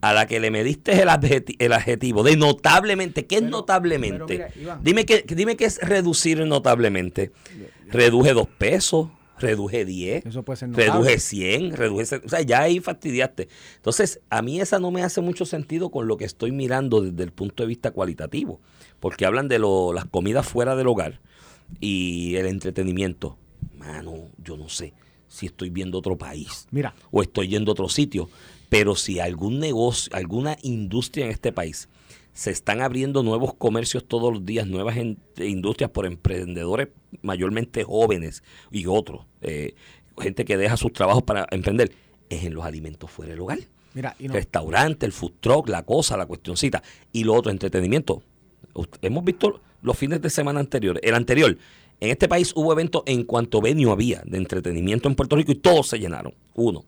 a 0.00 0.12
la 0.12 0.26
que 0.26 0.40
le 0.40 0.50
mediste 0.50 1.00
el, 1.02 1.08
adjeti- 1.08 1.56
el 1.58 1.72
adjetivo 1.72 2.22
de 2.22 2.36
notablemente. 2.36 3.26
¿Qué 3.26 3.36
es 3.36 3.40
Pero- 3.42 3.50
notablemente? 3.50 4.24
pero 4.26 4.48
mira, 4.54 4.62
Iván. 4.62 4.80
dime, 4.82 5.04
qué, 5.06 5.24
dime 5.28 5.56
qué 5.56 5.64
es 5.66 5.78
reducir 5.80 6.38
notablemente. 6.46 7.32
Reduje 7.88 8.32
dos 8.34 8.48
pesos, 8.48 9.08
reduje 9.38 9.84
10. 9.84 10.26
Eso 10.26 10.42
puede 10.42 10.56
ser. 10.58 10.70
Reduje 10.72 11.18
100, 11.18 11.76
reduje... 11.76 12.02
O 12.24 12.28
sea, 12.28 12.42
ya 12.42 12.62
ahí 12.62 12.80
fastidiaste. 12.80 13.48
Entonces, 13.76 14.20
a 14.30 14.42
mí 14.42 14.60
esa 14.60 14.78
no 14.78 14.90
me 14.90 15.02
hace 15.02 15.20
mucho 15.20 15.44
sentido 15.46 15.90
con 15.90 16.06
lo 16.08 16.16
que 16.16 16.24
estoy 16.24 16.52
mirando 16.52 17.00
desde 17.00 17.22
el 17.24 17.32
punto 17.32 17.62
de 17.62 17.68
vista 17.68 17.90
cualitativo. 17.92 18.60
Porque 19.00 19.26
hablan 19.26 19.48
de 19.48 19.58
lo- 19.58 19.92
las 19.92 20.04
comidas 20.06 20.46
fuera 20.46 20.74
del 20.76 20.86
hogar 20.88 21.20
y 21.80 22.34
el 22.36 22.46
entretenimiento. 22.46 23.36
Mano, 23.78 24.14
yo 24.42 24.56
no 24.56 24.68
sé 24.68 24.92
si 25.28 25.46
estoy 25.46 25.70
viendo 25.70 25.98
otro 25.98 26.16
país 26.16 26.66
Mira, 26.70 26.94
o 27.10 27.22
estoy 27.22 27.48
yendo 27.48 27.70
a 27.70 27.74
otro 27.74 27.88
sitio. 27.88 28.28
Pero 28.68 28.94
si 28.96 29.18
algún 29.20 29.58
negocio, 29.60 30.14
alguna 30.14 30.56
industria 30.62 31.24
en 31.26 31.30
este 31.32 31.52
país 31.52 31.88
se 32.34 32.50
están 32.50 32.82
abriendo 32.82 33.22
nuevos 33.22 33.54
comercios 33.54 34.04
todos 34.06 34.32
los 34.32 34.44
días, 34.44 34.66
nuevas 34.66 34.96
en- 34.96 35.18
industrias 35.38 35.90
por 35.90 36.06
emprendedores 36.06 36.88
mayormente 37.22 37.84
jóvenes 37.84 38.42
y 38.70 38.86
otros, 38.86 39.24
eh, 39.40 39.74
gente 40.18 40.44
que 40.44 40.56
deja 40.56 40.76
sus 40.76 40.92
trabajos 40.92 41.22
para 41.22 41.46
emprender, 41.50 41.92
es 42.28 42.44
en 42.44 42.54
los 42.54 42.64
alimentos 42.64 43.10
fuera 43.10 43.30
del 43.32 43.40
hogar. 43.40 43.58
mira, 43.94 44.14
y 44.18 44.28
no, 44.28 44.34
Restaurante, 44.34 45.06
el 45.06 45.12
food 45.12 45.32
truck, 45.40 45.68
la 45.68 45.82
cosa, 45.82 46.16
la 46.16 46.26
cuestioncita. 46.26 46.82
Y 47.12 47.24
lo 47.24 47.34
otro, 47.34 47.50
entretenimiento. 47.50 48.22
Hemos 49.02 49.24
visto 49.24 49.60
los 49.82 49.96
fines 49.96 50.20
de 50.20 50.30
semana 50.30 50.60
anteriores. 50.60 51.02
El 51.04 51.14
anterior, 51.14 51.56
en 52.00 52.10
este 52.10 52.28
país 52.28 52.52
hubo 52.54 52.72
eventos 52.72 53.02
en 53.06 53.24
cuanto 53.24 53.60
venue 53.60 53.90
había 53.90 54.22
de 54.24 54.38
entretenimiento 54.38 55.08
en 55.08 55.14
Puerto 55.14 55.36
Rico 55.36 55.52
y 55.52 55.56
todos 55.56 55.88
se 55.88 55.98
llenaron. 55.98 56.34
Uno. 56.54 56.84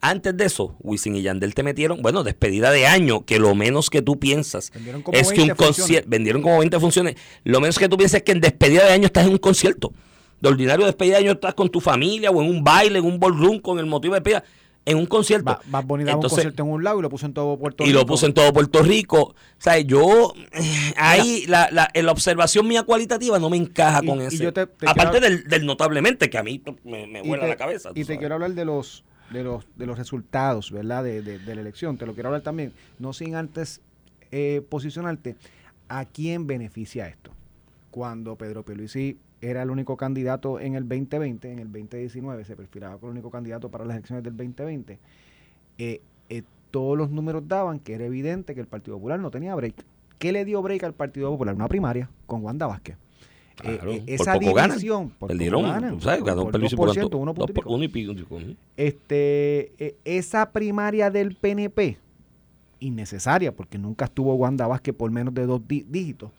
Antes 0.00 0.36
de 0.36 0.46
eso, 0.46 0.74
Wisin 0.80 1.14
y 1.14 1.22
Yandel 1.22 1.54
te 1.54 1.62
metieron, 1.62 2.02
bueno, 2.02 2.24
despedida 2.24 2.72
de 2.72 2.86
año, 2.86 3.24
que 3.24 3.38
lo 3.38 3.54
menos 3.54 3.88
que 3.88 4.02
tú 4.02 4.18
piensas 4.18 4.72
es 5.12 5.32
que 5.32 5.42
un 5.42 5.46
20 5.46 5.54
funciones. 5.54 5.56
concierto, 5.56 6.10
vendieron 6.10 6.42
como 6.42 6.58
20 6.58 6.80
funciones, 6.80 7.16
lo 7.44 7.60
menos 7.60 7.78
que 7.78 7.88
tú 7.88 7.96
piensas 7.96 8.18
es 8.18 8.22
que 8.24 8.32
en 8.32 8.40
despedida 8.40 8.84
de 8.84 8.92
año 8.92 9.06
estás 9.06 9.26
en 9.26 9.32
un 9.32 9.38
concierto. 9.38 9.92
De 10.40 10.48
ordinario 10.48 10.86
despedida 10.86 11.18
de 11.18 11.22
año 11.22 11.32
estás 11.32 11.54
con 11.54 11.68
tu 11.68 11.80
familia 11.80 12.32
o 12.32 12.42
en 12.42 12.50
un 12.50 12.64
baile, 12.64 12.98
en 12.98 13.04
un 13.04 13.20
ballroom 13.20 13.60
con 13.60 13.78
el 13.78 13.86
motivo 13.86 14.14
de 14.14 14.20
despedida, 14.20 14.44
en 14.84 14.96
un 14.98 15.06
concierto. 15.06 15.50
Va- 15.52 15.60
Más 15.68 15.86
bonita 15.86 16.16
un 16.16 16.22
concierto 16.22 16.62
en 16.62 16.68
un 16.68 16.82
lado 16.82 16.98
y 16.98 17.02
lo 17.02 17.08
puso 17.10 17.26
en 17.26 17.34
todo 17.34 17.56
Puerto 17.58 17.84
y 17.84 17.86
Rico. 17.86 17.98
lo 18.00 18.06
puso 18.06 18.26
en 18.26 18.34
todo 18.34 18.52
Puerto 18.52 18.82
Rico. 18.82 19.20
O 19.22 19.34
sea, 19.58 19.78
yo, 19.78 20.34
eh, 20.52 20.94
ahí 20.96 21.44
la, 21.46 21.68
la, 21.70 21.88
en 21.94 22.06
la 22.06 22.12
observación 22.12 22.66
mía 22.66 22.82
cualitativa 22.82 23.38
no 23.38 23.48
me 23.50 23.56
encaja 23.56 24.00
Y- 24.02 24.06
con 24.06 24.20
y 24.20 24.28
te- 24.28 24.50
te 24.52 24.62
Aparte 24.88 25.18
quiero- 25.18 25.36
del, 25.36 25.44
del 25.48 25.66
notablemente, 25.66 26.28
que 26.28 26.38
a 26.38 26.42
mí 26.42 26.60
me, 26.84 27.06
me 27.06 27.20
Y 27.20 27.28
vuela 27.28 27.44
te- 27.44 27.48
la 27.50 27.56
cabeza. 27.56 27.90
Y 27.90 27.94
te 27.94 28.04
sabes. 28.04 28.18
quiero 28.18 28.34
hablar 28.34 28.52
de 28.54 28.64
los 28.64 29.04
de 29.30 29.44
los 29.44 29.64
de 29.76 29.86
los 29.86 29.96
resultados, 29.96 30.70
¿verdad? 30.72 31.04
De, 31.04 31.22
de- 31.22 31.38
de 31.38 31.54
la 31.54 31.60
elección. 31.60 31.96
Te 31.96 32.04
lo 32.04 32.14
quiero 32.14 32.28
hablar 32.28 32.42
también, 32.42 32.72
no 32.98 33.12
sin 33.12 33.34
antes 33.34 33.80
eh, 34.30 34.62
posicionarte 34.68 35.36
a 35.88 36.04
quién 36.06 36.46
beneficia 36.46 37.06
esto. 37.06 37.30
Cuando 37.90 38.36
Pedro 38.36 38.64
Pierluisi 38.64 39.16
era 39.42 39.62
el 39.62 39.70
único 39.70 39.96
candidato 39.96 40.58
en 40.60 40.74
el 40.76 40.88
2020, 40.88 41.52
en 41.52 41.58
el 41.58 41.70
2019 41.70 42.44
se 42.44 42.56
perfilaba 42.56 42.96
como 42.96 43.08
el 43.12 43.18
único 43.18 43.30
candidato 43.30 43.68
para 43.70 43.84
las 43.84 43.96
elecciones 43.96 44.22
del 44.24 44.36
2020. 44.36 44.98
eh, 45.78 46.00
eh, 46.30 46.42
todos 46.70 46.96
los 46.96 47.10
números 47.10 47.46
daban 47.46 47.80
que 47.80 47.92
era 47.92 48.06
evidente 48.06 48.54
que 48.54 48.60
el 48.60 48.66
Partido 48.66 48.96
Popular 48.96 49.18
no 49.20 49.30
tenía 49.30 49.54
break. 49.54 49.74
¿Qué 50.18 50.32
le 50.32 50.44
dio 50.46 50.62
break 50.62 50.84
al 50.84 50.94
Partido 50.94 51.28
Popular? 51.30 51.54
Una 51.54 51.68
primaria 51.68 52.08
con 52.26 52.42
Wanda 52.42 52.66
Vázquez. 52.66 52.96
Eh, 52.96 52.98
Claro, 53.76 53.92
eh, 53.92 53.98
por 54.00 54.10
esa 54.14 54.38
ganan. 54.38 54.70
división, 54.70 55.02
por 55.10 55.18
poco 55.18 55.26
Perdieron, 55.28 55.62
ganan, 55.64 56.00
¿sabes? 56.00 56.20
por- 56.20 56.28
Ganó 56.28 56.42
por 56.44 56.52
Pierluisi 56.52 56.76
2%, 56.76 57.10
por 57.10 57.20
uno 57.20 57.34
punto 57.34 57.52
por 57.52 57.82
y 57.82 57.88
pico. 57.88 58.38
Este, 58.76 59.72
eh, 59.78 59.96
esa 60.04 60.50
primaria 60.50 61.10
del 61.10 61.34
PNP, 61.36 61.98
innecesaria, 62.80 63.54
porque 63.54 63.78
nunca 63.78 64.06
estuvo 64.06 64.34
Wanda 64.34 64.66
Vázquez 64.66 64.94
por 64.94 65.10
menos 65.10 65.34
de 65.34 65.46
dos 65.46 65.60
dí- 65.68 65.84
dígitos, 65.88 66.30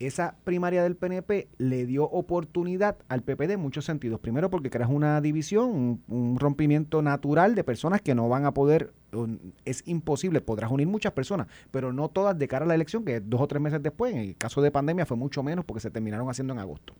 esa 0.00 0.34
primaria 0.44 0.82
del 0.82 0.96
PNP 0.96 1.48
le 1.58 1.86
dio 1.86 2.04
oportunidad 2.04 2.96
al 3.08 3.22
PPD 3.22 3.52
en 3.52 3.60
muchos 3.60 3.84
sentidos. 3.84 4.18
Primero 4.18 4.50
porque 4.50 4.70
creas 4.70 4.90
una 4.90 5.20
división, 5.20 5.70
un, 5.70 6.02
un 6.08 6.38
rompimiento 6.38 7.02
natural 7.02 7.54
de 7.54 7.62
personas 7.62 8.00
que 8.00 8.14
no 8.14 8.28
van 8.28 8.46
a 8.46 8.54
poder, 8.54 8.92
es 9.64 9.82
imposible, 9.86 10.40
podrás 10.40 10.70
unir 10.70 10.86
muchas 10.86 11.12
personas, 11.12 11.48
pero 11.70 11.92
no 11.92 12.08
todas 12.08 12.38
de 12.38 12.48
cara 12.48 12.64
a 12.64 12.68
la 12.68 12.74
elección, 12.74 13.04
que 13.04 13.20
dos 13.20 13.42
o 13.42 13.46
tres 13.46 13.60
meses 13.60 13.82
después, 13.82 14.14
en 14.14 14.20
el 14.20 14.36
caso 14.36 14.62
de 14.62 14.70
pandemia 14.70 15.04
fue 15.04 15.18
mucho 15.18 15.42
menos 15.42 15.64
porque 15.66 15.80
se 15.80 15.90
terminaron 15.90 16.30
haciendo 16.30 16.54
en 16.54 16.60
agosto. 16.60 16.94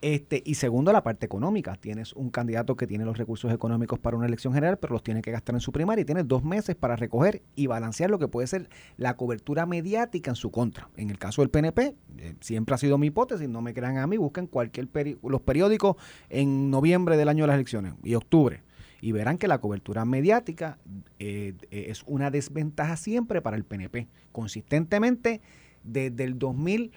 Este, 0.00 0.42
y 0.44 0.56
segundo, 0.56 0.92
la 0.92 1.02
parte 1.02 1.24
económica. 1.24 1.76
Tienes 1.76 2.12
un 2.12 2.28
candidato 2.28 2.76
que 2.76 2.86
tiene 2.86 3.06
los 3.06 3.16
recursos 3.16 3.50
económicos 3.52 3.98
para 3.98 4.16
una 4.18 4.26
elección 4.26 4.52
general, 4.52 4.76
pero 4.78 4.92
los 4.92 5.02
tiene 5.02 5.22
que 5.22 5.30
gastar 5.30 5.54
en 5.54 5.60
su 5.60 5.72
primaria 5.72 6.02
y 6.02 6.04
tienes 6.04 6.28
dos 6.28 6.44
meses 6.44 6.76
para 6.76 6.94
recoger 6.94 7.40
y 7.56 7.68
balancear 7.68 8.10
lo 8.10 8.18
que 8.18 8.28
puede 8.28 8.46
ser 8.46 8.68
la 8.98 9.16
cobertura 9.16 9.64
mediática 9.64 10.30
en 10.30 10.36
su 10.36 10.50
contra. 10.50 10.90
En 10.98 11.08
el 11.08 11.18
caso 11.18 11.40
del 11.40 11.48
PNP, 11.48 11.96
eh, 12.18 12.34
siempre 12.40 12.74
ha 12.74 12.78
sido 12.78 12.98
mi 12.98 13.06
hipótesis, 13.06 13.48
no 13.48 13.62
me 13.62 13.72
crean 13.72 13.96
a 13.96 14.06
mí, 14.06 14.18
busquen 14.18 14.46
cualquier 14.46 14.88
peri- 14.92 15.18
los 15.22 15.40
periódicos 15.40 15.96
en 16.28 16.70
noviembre 16.70 17.16
del 17.16 17.30
año 17.30 17.44
de 17.44 17.48
las 17.48 17.54
elecciones 17.54 17.94
y 18.02 18.14
octubre. 18.14 18.62
Y 19.00 19.12
verán 19.12 19.38
que 19.38 19.48
la 19.48 19.58
cobertura 19.58 20.04
mediática 20.04 20.78
eh, 21.18 21.54
es 21.70 22.02
una 22.06 22.30
desventaja 22.30 22.96
siempre 22.96 23.40
para 23.40 23.56
el 23.56 23.64
PNP. 23.64 24.08
Consistentemente, 24.32 25.40
desde 25.82 26.24
el 26.24 26.38
2000 26.38 26.92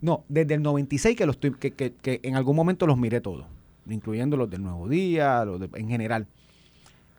no, 0.00 0.24
desde 0.28 0.54
el 0.54 0.62
96 0.62 1.16
que, 1.16 1.26
los 1.26 1.36
que, 1.36 1.52
que- 1.52 1.92
que 1.94 2.20
en 2.22 2.36
algún 2.36 2.56
momento 2.56 2.86
los 2.86 2.98
miré 2.98 3.20
todos, 3.20 3.46
incluyendo 3.88 4.36
los 4.36 4.50
del 4.50 4.62
Nuevo 4.62 4.88
Día, 4.88 5.44
los 5.44 5.60
de- 5.60 5.70
en 5.74 5.88
general. 5.88 6.26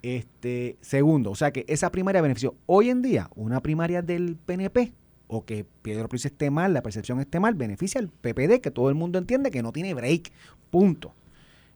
Este, 0.03 0.77
segundo, 0.81 1.31
o 1.31 1.35
sea 1.35 1.51
que 1.51 1.65
esa 1.67 1.91
primaria 1.91 2.21
benefició. 2.21 2.55
Hoy 2.65 2.89
en 2.89 3.01
día, 3.01 3.29
una 3.35 3.61
primaria 3.61 4.01
del 4.01 4.35
PNP, 4.35 4.93
o 5.27 5.43
que 5.43 5.65
Pedro 5.81 6.07
Pris 6.07 6.25
esté 6.25 6.49
mal, 6.51 6.73
la 6.73 6.81
percepción 6.81 7.19
esté 7.19 7.39
mal, 7.39 7.55
beneficia 7.55 7.99
al 7.99 8.09
PPD, 8.09 8.61
que 8.61 8.71
todo 8.71 8.89
el 8.89 8.95
mundo 8.95 9.17
entiende 9.19 9.51
que 9.51 9.61
no 9.63 9.71
tiene 9.73 9.93
break. 9.93 10.31
Punto. 10.69 11.13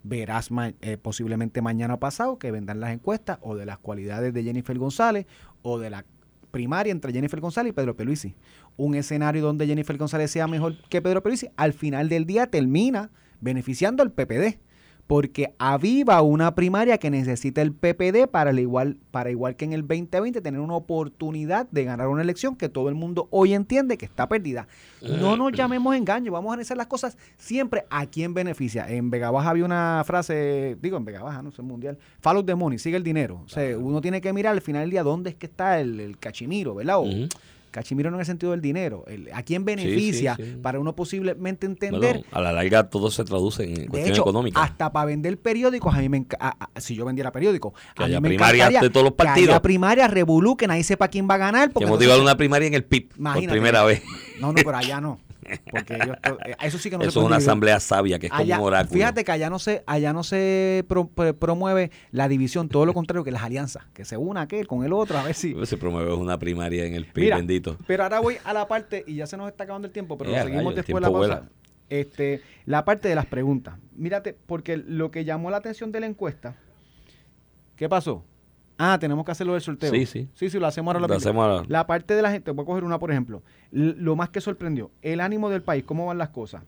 Verás 0.04 0.52
ma- 0.52 0.74
eh, 0.82 0.98
posiblemente 0.98 1.62
mañana 1.62 1.98
pasado 1.98 2.38
que 2.40 2.52
vendan 2.52 2.80
las 2.80 2.92
encuestas 2.94 3.40
o 3.42 3.56
de 3.56 3.66
las 3.66 3.78
cualidades 3.80 4.34
de 4.34 4.44
Jennifer 4.44 4.78
González 4.78 5.26
o 5.64 5.80
de 5.80 5.90
la 5.90 6.06
primaria 6.52 6.92
entre 6.92 7.12
Jennifer 7.14 7.40
González 7.40 7.72
y 7.72 7.74
Pedro 7.74 7.96
Pierluisi. 7.96 8.34
Un 8.78 8.96
escenario 8.96 9.42
donde 9.42 9.68
Jennifer 9.68 9.98
González 9.98 10.32
sea 10.32 10.48
mejor 10.48 10.78
que 10.90 11.02
Pedro 11.02 11.22
Pierluisi, 11.22 11.50
al 11.56 11.74
final 11.74 12.10
del 12.10 12.26
día 12.26 12.48
termina 12.48 13.12
beneficiando 13.42 14.04
al 14.04 14.12
PPD. 14.12 14.60
Porque 15.08 15.54
aviva 15.58 16.22
una 16.22 16.56
primaria 16.56 16.98
que 16.98 17.10
necesita 17.10 17.62
el 17.62 17.74
PPD 17.74 18.30
para, 18.32 18.52
el 18.52 18.60
igual, 18.60 18.98
para 19.10 19.30
igual 19.30 19.58
que 19.58 19.66
en 19.66 19.74
el 19.74 19.82
2020 19.82 20.40
tener 20.40 20.62
una 20.62 20.76
oportunidad 20.76 21.68
de 21.70 21.84
ganar 21.84 22.08
una 22.08 22.22
elección 22.22 22.56
que 22.56 22.70
todo 22.70 22.88
el 22.88 22.96
mundo 22.96 23.28
hoy 23.30 23.54
entiende 23.54 23.98
que 23.98 24.06
está 24.06 24.30
perdida. 24.30 24.70
No 25.02 25.36
nos 25.36 25.52
llamemos 25.52 25.98
engaño, 25.98 26.32
vamos 26.32 26.52
a 26.52 26.54
analizar 26.54 26.78
las 26.78 26.88
cosas 26.88 27.18
siempre 27.38 27.84
a 27.90 28.06
quién 28.06 28.34
beneficia. 28.34 28.90
En 28.90 29.10
Vega 29.10 29.32
Baja 29.32 29.50
había 29.50 29.66
una 29.66 30.02
frase, 30.06 30.78
digo 30.82 30.96
en 30.96 31.04
Vega 31.04 31.22
Baja, 31.24 31.42
no 31.42 31.52
sé, 31.52 31.62
mundial, 31.62 31.98
follow 32.22 32.46
the 32.46 32.56
money, 32.56 32.80
sigue 32.80 32.96
el 32.96 33.04
dinero. 33.04 33.42
O 33.44 33.50
sea, 33.50 33.78
uno 33.78 34.00
tiene 34.00 34.22
que 34.22 34.32
mirar 34.32 34.54
al 34.54 34.62
final 34.62 34.84
del 34.84 34.92
día 34.92 35.04
dónde 35.04 35.32
es 35.32 35.36
que 35.36 35.48
está 35.48 35.82
el, 35.82 36.00
el 36.00 36.20
cachimiro, 36.20 36.74
¿verdad? 36.76 37.00
O. 37.00 37.08
cachimiro 37.72 38.12
no 38.12 38.18
en 38.18 38.20
el 38.22 38.26
sentido 38.26 38.52
del 38.52 38.62
dinero, 38.62 39.04
el- 39.08 39.30
a 39.34 39.42
quién 39.44 39.66
beneficia 39.66 40.36
sí. 40.36 40.58
para 40.62 40.80
uno 40.80 40.94
posiblemente 40.96 41.66
entender. 41.66 42.18
Bueno, 42.18 42.26
a 42.32 42.42
la 42.42 42.52
larga 42.54 42.90
todo 42.90 43.10
se 43.10 43.24
traduce 43.24 43.64
en 43.64 43.74
de 43.74 43.88
cuestión 43.88 44.14
hecho, 44.14 44.22
económica. 44.22 44.62
hasta 44.62 44.92
para 44.92 45.06
vender 45.06 45.38
periódicos, 45.40 45.96
a 45.96 46.00
mí 46.00 46.10
me 46.10 46.26
a- 46.40 46.68
a- 46.76 46.80
si 46.82 46.96
yo 46.96 47.06
vendiera 47.06 47.32
periódicos, 47.32 47.74
Que 47.96 48.04
a 48.04 48.08
mí 48.08 48.20
me 48.20 48.34
encantaría 48.36 48.82
de 48.82 48.90
todos 48.90 49.04
los 49.06 49.14
Que 49.14 49.24
partidos. 49.24 49.50
haya 49.50 49.62
primarias, 49.62 50.12
revolú, 50.12 50.56
que 50.58 50.68
nadie 50.68 50.84
sepa 50.84 51.08
quién 51.08 51.28
va 51.30 51.36
a 51.36 51.38
ganar. 51.38 51.70
que 51.70 51.74
Porque 51.74 51.88
motivar 51.90 52.16
entonces- 52.16 52.24
una 52.32 52.38
primaria 52.38 52.68
en 52.68 52.74
el 52.74 52.84
PIB 52.84 53.10
por 53.18 53.46
primera 53.48 53.84
vez. 53.84 54.04
No, 54.40 54.48
no, 54.48 54.54
pero 54.56 54.76
allá 54.78 55.00
no. 55.02 55.20
Porque 55.72 55.96
ellos 55.96 56.16
to- 56.22 56.38
eh, 56.46 56.56
eso 56.62 56.78
sí 56.78 56.90
que 56.90 56.98
no 56.98 57.04
se 57.04 57.10
Eso 57.10 57.20
es 57.20 57.24
puede 57.24 57.26
una 57.28 57.36
dividir. 57.38 57.50
asamblea 57.50 57.80
sabia, 57.80 58.20
que 58.20 58.28
es 58.28 58.32
como 58.32 58.44
Allá- 58.44 58.60
un 58.60 58.66
oráculo. 58.66 58.94
Fíjate 58.94 59.24
que 59.24 59.32
allá 59.32 59.50
no 59.50 59.60
se, 59.60 59.84
allá 59.86 60.14
no 60.14 60.24
se 60.24 60.86
pro- 60.88 61.08
pro- 61.08 61.36
promueve 61.36 61.92
la 62.12 62.28
división, 62.28 62.70
todo 62.70 62.86
lo 62.86 62.94
contrario 62.94 63.24
que 63.24 63.32
las 63.32 63.44
alianzas, 63.44 63.86
que 63.94 64.06
se 64.06 64.18
una 64.18 64.42
aquel 64.42 64.68
con 64.68 64.84
el 64.86 64.94
otro, 64.94 65.18
a 65.18 65.24
ver 65.24 65.34
si. 65.36 65.56
Se 65.66 65.78
promueve 65.78 66.14
una 66.14 66.38
primaria 66.40 66.86
en 66.86 66.94
el 66.96 67.06
PIB, 67.06 67.24
Mira, 67.26 67.38
bendito. 67.38 67.78
Pero 67.88 68.04
ahora 68.04 68.20
voy 68.20 68.38
a 68.44 68.54
la 68.54 68.68
parte, 68.68 69.04
y 69.08 69.16
ya 69.16 69.28
se 69.28 69.38
nos 69.38 69.50
está 69.50 69.64
acabando 69.66 69.88
el 69.88 69.94
tiempo, 69.94 70.18
pero 70.18 70.30
Eh, 70.32 70.34
lo 70.38 70.40
seguimos 70.44 70.64
rayos, 70.66 70.76
después 70.76 70.96
de 70.96 71.02
la 71.02 71.12
pausa. 71.12 71.28
vuela. 71.36 71.50
Este, 71.90 72.42
la 72.66 72.86
parte 72.86 73.10
de 73.10 73.16
las 73.16 73.26
preguntas. 73.26 73.76
Mírate, 73.96 74.34
porque 74.46 74.78
lo 74.78 75.12
que 75.12 75.26
llamó 75.26 75.52
la 75.52 75.58
atención 75.58 75.92
de 75.92 76.00
la 76.00 76.06
encuesta, 76.06 76.56
¿qué 77.76 77.90
pasó? 77.90 78.24
Ah, 78.84 78.98
tenemos 79.00 79.24
que 79.24 79.32
hacerlo 79.32 79.54
del 79.54 79.62
sorteo. 79.62 79.92
Sí, 79.92 80.06
sí. 80.06 80.28
Sí, 80.34 80.50
sí, 80.50 80.58
lo 80.60 80.66
hacemos 80.66 80.90
ahora. 80.90 81.00
Lo 81.02 81.08
rapidito. 81.08 81.30
hacemos 81.30 81.44
ahora. 81.46 81.66
La 81.68 81.86
parte 81.86 82.16
de 82.16 82.22
la 82.24 82.32
gente, 82.32 82.50
voy 82.52 82.64
a 82.64 82.66
coger 82.66 82.84
una 82.84 82.98
por 82.98 83.12
ejemplo. 83.12 83.44
L- 83.72 83.96
lo 83.98 84.16
más 84.16 84.30
que 84.30 84.42
sorprendió, 84.42 84.90
el 85.02 85.20
ánimo 85.20 85.50
del 85.50 85.62
país, 85.62 85.84
cómo 85.86 86.08
van 86.08 86.18
las 86.18 86.30
cosas. 86.30 86.64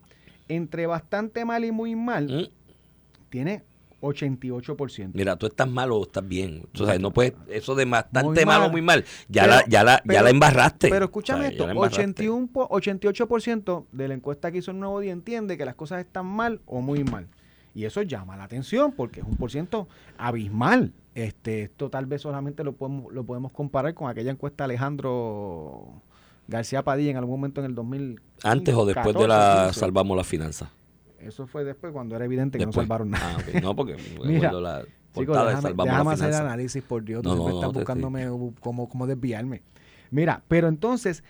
Entre 0.48 0.86
bastante 0.86 1.44
mal 1.46 1.66
y 1.66 1.72
muy 1.72 1.96
mal, 1.96 2.28
Mm. 2.28 3.30
tiene 3.30 3.64
88%. 4.02 5.12
Mira, 5.18 5.36
tú 5.38 5.48
estás 5.48 5.68
mal 5.68 5.92
o 5.92 6.04
estás 6.04 6.28
bien. 6.28 6.68
O 6.80 6.86
sea, 6.86 7.00
no 7.00 7.12
puedes, 7.12 7.34
eso 7.50 7.74
de 7.74 7.86
bastante 7.86 8.42
Muy 8.42 8.46
mal 8.46 8.62
o 8.64 8.70
muy 8.70 8.82
mal, 8.82 9.06
ya, 9.30 9.44
Pero- 9.44 9.56
la, 9.56 9.66
ya, 9.68 9.84
la, 9.84 9.96
ya 9.98 10.02
pero- 10.06 10.24
la 10.24 10.30
embarraste. 10.30 10.90
Pero 10.90 11.06
escúchame 11.06 11.40
O 11.40 11.42
sea, 11.44 11.50
ya 11.50 11.54
esto, 11.54 11.66
la 11.66 11.72
embarraste. 11.72 12.02
81, 12.02 12.50
po- 12.52 12.68
88% 12.70 13.88
de 13.92 14.08
la 14.08 14.14
encuesta 14.14 14.52
que 14.52 14.58
hizo 14.60 14.72
el 14.72 14.80
Nuevo 14.80 15.00
Día 15.00 15.14
entiende 15.14 15.58
que 15.58 15.66
las 15.66 15.76
cosas 15.76 16.00
están 16.02 16.26
mal 16.26 16.62
o 16.66 16.82
muy 16.82 17.04
mal. 17.04 17.28
Y 17.74 17.86
eso 17.86 18.02
llama 18.04 18.38
la 18.38 18.44
atención 18.44 18.92
porque 18.92 19.22
es 19.22 19.26
un 19.26 19.36
por 19.36 19.50
ciento 19.52 19.88
abismal. 20.18 20.94
Este, 21.16 21.64
esto 21.64 21.90
tal 21.90 22.06
vez 22.08 22.22
solamente 22.22 22.64
lo 22.64 22.74
podemos, 22.74 23.14
lo 23.14 23.24
podemos 23.24 23.52
comparar 23.52 23.94
con 23.94 24.10
aquella 24.10 24.32
encuesta 24.32 24.64
de 24.64 24.74
Alejandro 24.74 26.02
García 26.48 26.84
Padilla 26.84 27.12
en 27.12 27.18
algún 27.18 27.36
momento 27.40 27.62
en 27.62 27.66
el 27.68 27.76
2000. 27.76 28.20
Antes 28.44 28.74
o 28.76 28.86
después 28.86 29.16
de 29.16 29.28
la 29.28 29.72
salvamos 29.74 30.18
las 30.18 30.28
finanzas. 30.28 30.70
Eso 31.20 31.48
fue 31.48 31.64
después 31.64 31.94
cuando 31.94 32.16
era 32.16 32.26
evidente 32.26 32.58
que 32.58 32.66
Después. 32.66 32.86
no 32.88 32.94
salvaron 32.96 33.12
nada. 33.12 33.38
Ah, 33.38 33.38
ok. 33.58 33.64
No, 33.64 33.76
porque 33.76 33.96
Mira, 34.26 34.52
la 34.52 34.82
Chicos, 34.82 34.98
portada 35.14 35.44
de 35.44 35.50
déjame, 35.52 35.62
salvamos 35.70 35.86
déjame 35.94 36.10
las 36.12 36.22
hacer 36.22 36.34
análisis, 36.34 36.84
por 36.84 37.04
Dios. 37.06 37.24
No, 37.24 37.36
no, 37.36 37.48
estás 37.50 37.62
no, 37.62 37.72
buscándome 37.72 38.28
cómo, 38.60 38.90
cómo 38.90 39.08
desviarme. 39.08 39.62
Mira, 40.12 40.44
pero 40.48 40.68
entonces, 40.68 41.24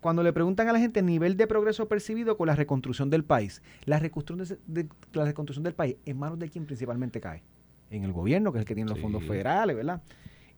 cuando 0.00 0.22
le 0.22 0.32
preguntan 0.32 0.68
a 0.68 0.72
la 0.72 0.78
gente 0.78 1.02
nivel 1.02 1.36
de 1.36 1.46
progreso 1.48 1.88
percibido 1.88 2.36
con 2.36 2.46
la 2.46 2.54
reconstrucción 2.54 3.10
del 3.10 3.24
país, 3.24 3.62
la 3.84 3.98
reconstrucción, 3.98 4.58
de- 4.68 4.82
de- 4.82 4.88
la 5.12 5.24
reconstrucción 5.24 5.64
del 5.64 5.74
país, 5.74 5.96
¿en 6.04 6.18
manos 6.18 6.38
de 6.38 6.48
quién 6.48 6.64
principalmente 6.66 7.20
cae? 7.20 7.42
En 7.90 8.04
el 8.04 8.12
gobierno, 8.12 8.52
que 8.52 8.58
es 8.58 8.62
el 8.62 8.66
que 8.66 8.74
tiene 8.74 8.88
los 8.90 8.98
Sí. 8.98 9.02
fondos 9.02 9.24
federales, 9.24 9.76
¿verdad? 9.76 10.02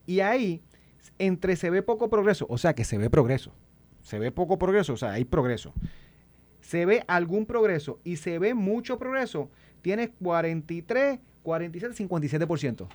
Y 0.07 0.21
ahí, 0.21 0.63
entre 1.19 1.57
se 1.57 1.71
ve 1.71 1.83
poco 1.83 2.09
progreso, 2.09 2.47
o 2.49 2.57
sea 2.59 2.75
que 2.75 2.85
se 2.85 2.97
ve 2.99 3.11
progreso, 3.11 3.53
se 4.03 4.19
ve 4.19 4.31
poco 4.33 4.59
progreso, 4.59 4.95
o 4.95 4.97
sea, 4.97 5.13
hay 5.13 5.25
progreso. 5.25 5.73
Se 6.61 6.85
ve 6.87 7.05
algún 7.07 7.47
progreso 7.47 7.99
y 8.05 8.17
se 8.17 8.39
ve 8.39 8.55
mucho 8.55 8.99
progreso, 8.99 9.51
tienes 9.83 10.11
43, 10.23 11.19
47, 11.43 11.95
57%. 11.95 12.87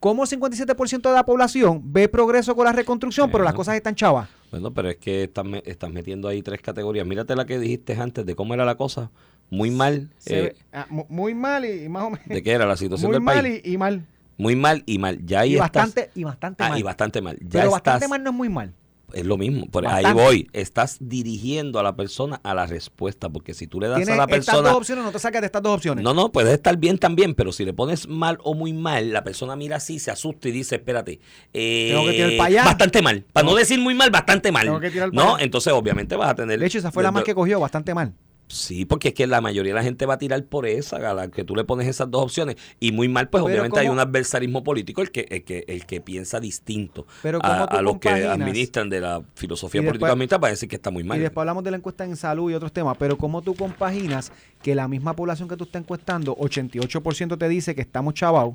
¿Cómo 0.00 0.26
57% 0.26 1.08
de 1.10 1.14
la 1.14 1.24
población 1.24 1.80
ve 1.92 2.08
progreso 2.08 2.56
con 2.56 2.64
la 2.64 2.72
reconstrucción, 2.72 3.30
pero 3.30 3.44
las 3.44 3.54
cosas 3.54 3.76
están 3.76 3.94
chavas? 3.94 4.28
Bueno, 4.50 4.74
pero 4.74 4.90
es 4.90 4.96
que 4.96 5.30
estás 5.64 5.90
metiendo 5.92 6.26
ahí 6.26 6.42
tres 6.42 6.60
categorías. 6.60 7.06
Mírate 7.06 7.36
la 7.36 7.44
que 7.46 7.58
dijiste 7.58 7.94
antes 7.94 8.26
de 8.26 8.34
cómo 8.34 8.52
era 8.54 8.64
la 8.64 8.74
cosa. 8.74 9.10
Muy 9.52 9.70
mal. 9.70 10.08
Se 10.18 10.44
eh, 10.46 10.56
ah, 10.72 10.86
mu- 10.88 11.04
muy 11.10 11.34
mal 11.34 11.64
y, 11.66 11.84
y 11.84 11.88
más 11.88 12.04
o 12.04 12.10
menos. 12.10 12.26
¿De 12.26 12.42
qué 12.42 12.52
era 12.52 12.64
la 12.66 12.76
situación 12.76 13.10
Muy 13.10 13.16
del 13.16 13.22
mal 13.22 13.42
país? 13.42 13.60
y, 13.64 13.72
y 13.74 13.78
mal. 13.78 14.06
Muy 14.38 14.56
mal 14.56 14.82
y 14.86 14.98
mal. 14.98 15.18
Ya 15.26 15.40
ahí 15.40 15.50
y, 15.52 15.54
estás- 15.56 15.72
bastante, 15.72 16.10
y 16.14 16.24
bastante 16.24 16.64
Ah, 16.64 16.70
mal. 16.70 16.78
y 16.78 16.82
bastante 16.82 17.20
mal. 17.20 17.36
Ya 17.42 17.60
pero 17.60 17.70
bastante 17.72 18.08
mal 18.08 18.22
no 18.24 18.30
es 18.30 18.36
muy 18.36 18.48
mal. 18.48 18.72
Es 19.12 19.26
lo 19.26 19.36
mismo. 19.36 19.66
Por 19.66 19.86
ahí 19.86 20.10
voy. 20.14 20.48
Estás 20.54 20.96
dirigiendo 20.98 21.78
a 21.78 21.82
la 21.82 21.94
persona 21.94 22.40
a 22.42 22.54
la 22.54 22.64
respuesta. 22.64 23.28
Porque 23.28 23.52
si 23.52 23.66
tú 23.66 23.78
le 23.78 23.88
das 23.88 23.98
Tienes 23.98 24.14
a 24.14 24.16
la 24.16 24.22
estas 24.24 24.46
persona. 24.46 24.68
dos 24.70 24.78
opciones, 24.78 25.04
no 25.04 25.12
te 25.12 25.18
sacas 25.18 25.42
de 25.42 25.46
estas 25.48 25.62
dos 25.62 25.74
opciones. 25.76 26.02
No, 26.02 26.14
no, 26.14 26.32
puedes 26.32 26.54
estar 26.54 26.78
bien 26.78 26.96
también, 26.96 27.34
pero 27.34 27.52
si 27.52 27.66
le 27.66 27.74
pones 27.74 28.08
mal 28.08 28.38
o 28.42 28.54
muy 28.54 28.72
mal, 28.72 29.12
la 29.12 29.22
persona 29.22 29.54
mira 29.54 29.76
así, 29.76 29.98
se 29.98 30.10
asusta 30.10 30.48
y 30.48 30.52
dice, 30.52 30.76
espérate, 30.76 31.20
eh, 31.52 31.88
Tengo 31.90 32.06
que 32.06 32.12
tirar 32.12 32.30
para 32.38 32.44
allá. 32.46 32.64
bastante 32.64 33.02
mal. 33.02 33.22
Para 33.34 33.46
no 33.46 33.54
decir 33.54 33.78
muy 33.78 33.92
mal, 33.94 34.10
bastante 34.10 34.50
mal. 34.50 34.64
Tengo 34.64 34.80
que 34.80 34.90
tirar 34.90 35.10
para 35.10 35.22
No, 35.26 35.34
allá. 35.34 35.44
entonces 35.44 35.72
obviamente 35.74 36.16
vas 36.16 36.30
a 36.30 36.34
tener... 36.34 36.58
de 36.58 36.64
hecho, 36.66 36.78
esa 36.78 36.90
fue 36.90 37.02
la 37.02 37.12
más 37.12 37.22
que 37.24 37.34
cogió, 37.34 37.60
bastante 37.60 37.92
mal. 37.92 38.14
Sí, 38.54 38.84
porque 38.84 39.08
es 39.08 39.14
que 39.14 39.26
la 39.26 39.40
mayoría 39.40 39.72
de 39.72 39.76
la 39.78 39.82
gente 39.82 40.04
va 40.04 40.14
a 40.14 40.18
tirar 40.18 40.44
por 40.44 40.66
esa, 40.66 40.96
a 40.96 41.14
la 41.14 41.28
que 41.28 41.42
tú 41.42 41.56
le 41.56 41.64
pones 41.64 41.88
esas 41.88 42.10
dos 42.10 42.22
opciones. 42.22 42.56
Y 42.80 42.92
muy 42.92 43.08
mal, 43.08 43.30
pues 43.30 43.42
Pero 43.42 43.46
obviamente 43.54 43.80
hay 43.80 43.86
¿cómo- 43.86 43.94
un 43.94 44.06
adversarismo 44.06 44.62
político, 44.62 45.00
el 45.00 45.10
que, 45.10 45.26
el 45.30 45.42
que, 45.42 45.64
el 45.68 45.86
que 45.86 46.02
piensa 46.02 46.38
distinto 46.38 47.06
Pero 47.22 47.38
a, 47.42 47.48
¿cómo 47.48 47.68
tú 47.68 47.76
a 47.76 47.82
los 47.82 47.98
que 47.98 48.10
administran 48.10 48.90
de 48.90 49.00
la 49.00 49.22
filosofía 49.34 49.80
Y 49.80 49.84
política 49.86 50.14
después- 50.14 50.38
para 50.38 50.50
decir 50.50 50.68
que 50.68 50.76
está 50.76 50.90
muy 50.90 51.02
mal. 51.02 51.16
Y 51.16 51.22
después 51.22 51.40
hablamos 51.42 51.64
de 51.64 51.70
la 51.70 51.78
encuesta 51.78 52.04
en 52.04 52.14
salud 52.14 52.50
y 52.50 52.54
otros 52.54 52.72
temas, 52.72 52.94
pero 52.98 53.16
¿cómo 53.16 53.40
tú 53.40 53.54
compaginas 53.54 54.32
que 54.62 54.74
la 54.74 54.86
misma 54.86 55.16
población 55.16 55.48
que 55.48 55.56
tú 55.56 55.64
estás 55.64 55.80
encuestando, 55.80 56.36
88% 56.36 57.38
te 57.38 57.48
dice 57.48 57.74
que 57.74 57.80
estamos 57.80 58.12
chavados 58.12 58.54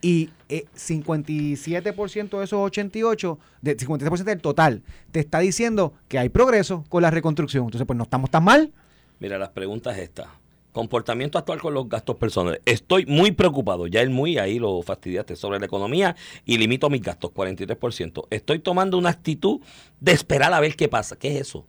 y 0.00 0.30
eh, 0.48 0.64
57% 0.76 2.38
de 2.38 2.44
esos 2.44 2.58
88, 2.58 3.38
de 3.62 3.76
57% 3.76 4.24
del 4.24 4.40
total, 4.40 4.82
te 5.12 5.20
está 5.20 5.38
diciendo 5.40 5.92
que 6.08 6.18
hay 6.18 6.28
progreso 6.28 6.84
con 6.88 7.02
la 7.02 7.10
reconstrucción? 7.10 7.64
Entonces, 7.64 7.86
pues 7.86 7.96
no 7.96 8.04
estamos 8.04 8.30
tan 8.30 8.44
mal. 8.44 8.72
Mira, 9.20 9.38
las 9.38 9.50
preguntas 9.50 9.96
es 9.96 10.04
esta. 10.04 10.38
Comportamiento 10.72 11.38
actual 11.38 11.60
con 11.60 11.74
los 11.74 11.88
gastos 11.88 12.16
personales. 12.16 12.60
Estoy 12.64 13.04
muy 13.06 13.32
preocupado, 13.32 13.86
ya 13.86 14.00
el 14.00 14.10
muy 14.10 14.38
ahí 14.38 14.58
lo 14.58 14.80
fastidiaste, 14.82 15.34
sobre 15.34 15.58
la 15.58 15.66
economía 15.66 16.14
y 16.44 16.56
limito 16.58 16.88
mis 16.90 17.02
gastos, 17.02 17.32
43%. 17.32 18.26
Estoy 18.30 18.58
tomando 18.60 18.96
una 18.98 19.10
actitud 19.10 19.60
de 19.98 20.12
esperar 20.12 20.52
a 20.52 20.60
ver 20.60 20.76
qué 20.76 20.88
pasa. 20.88 21.16
¿Qué 21.16 21.34
es 21.34 21.40
eso? 21.48 21.60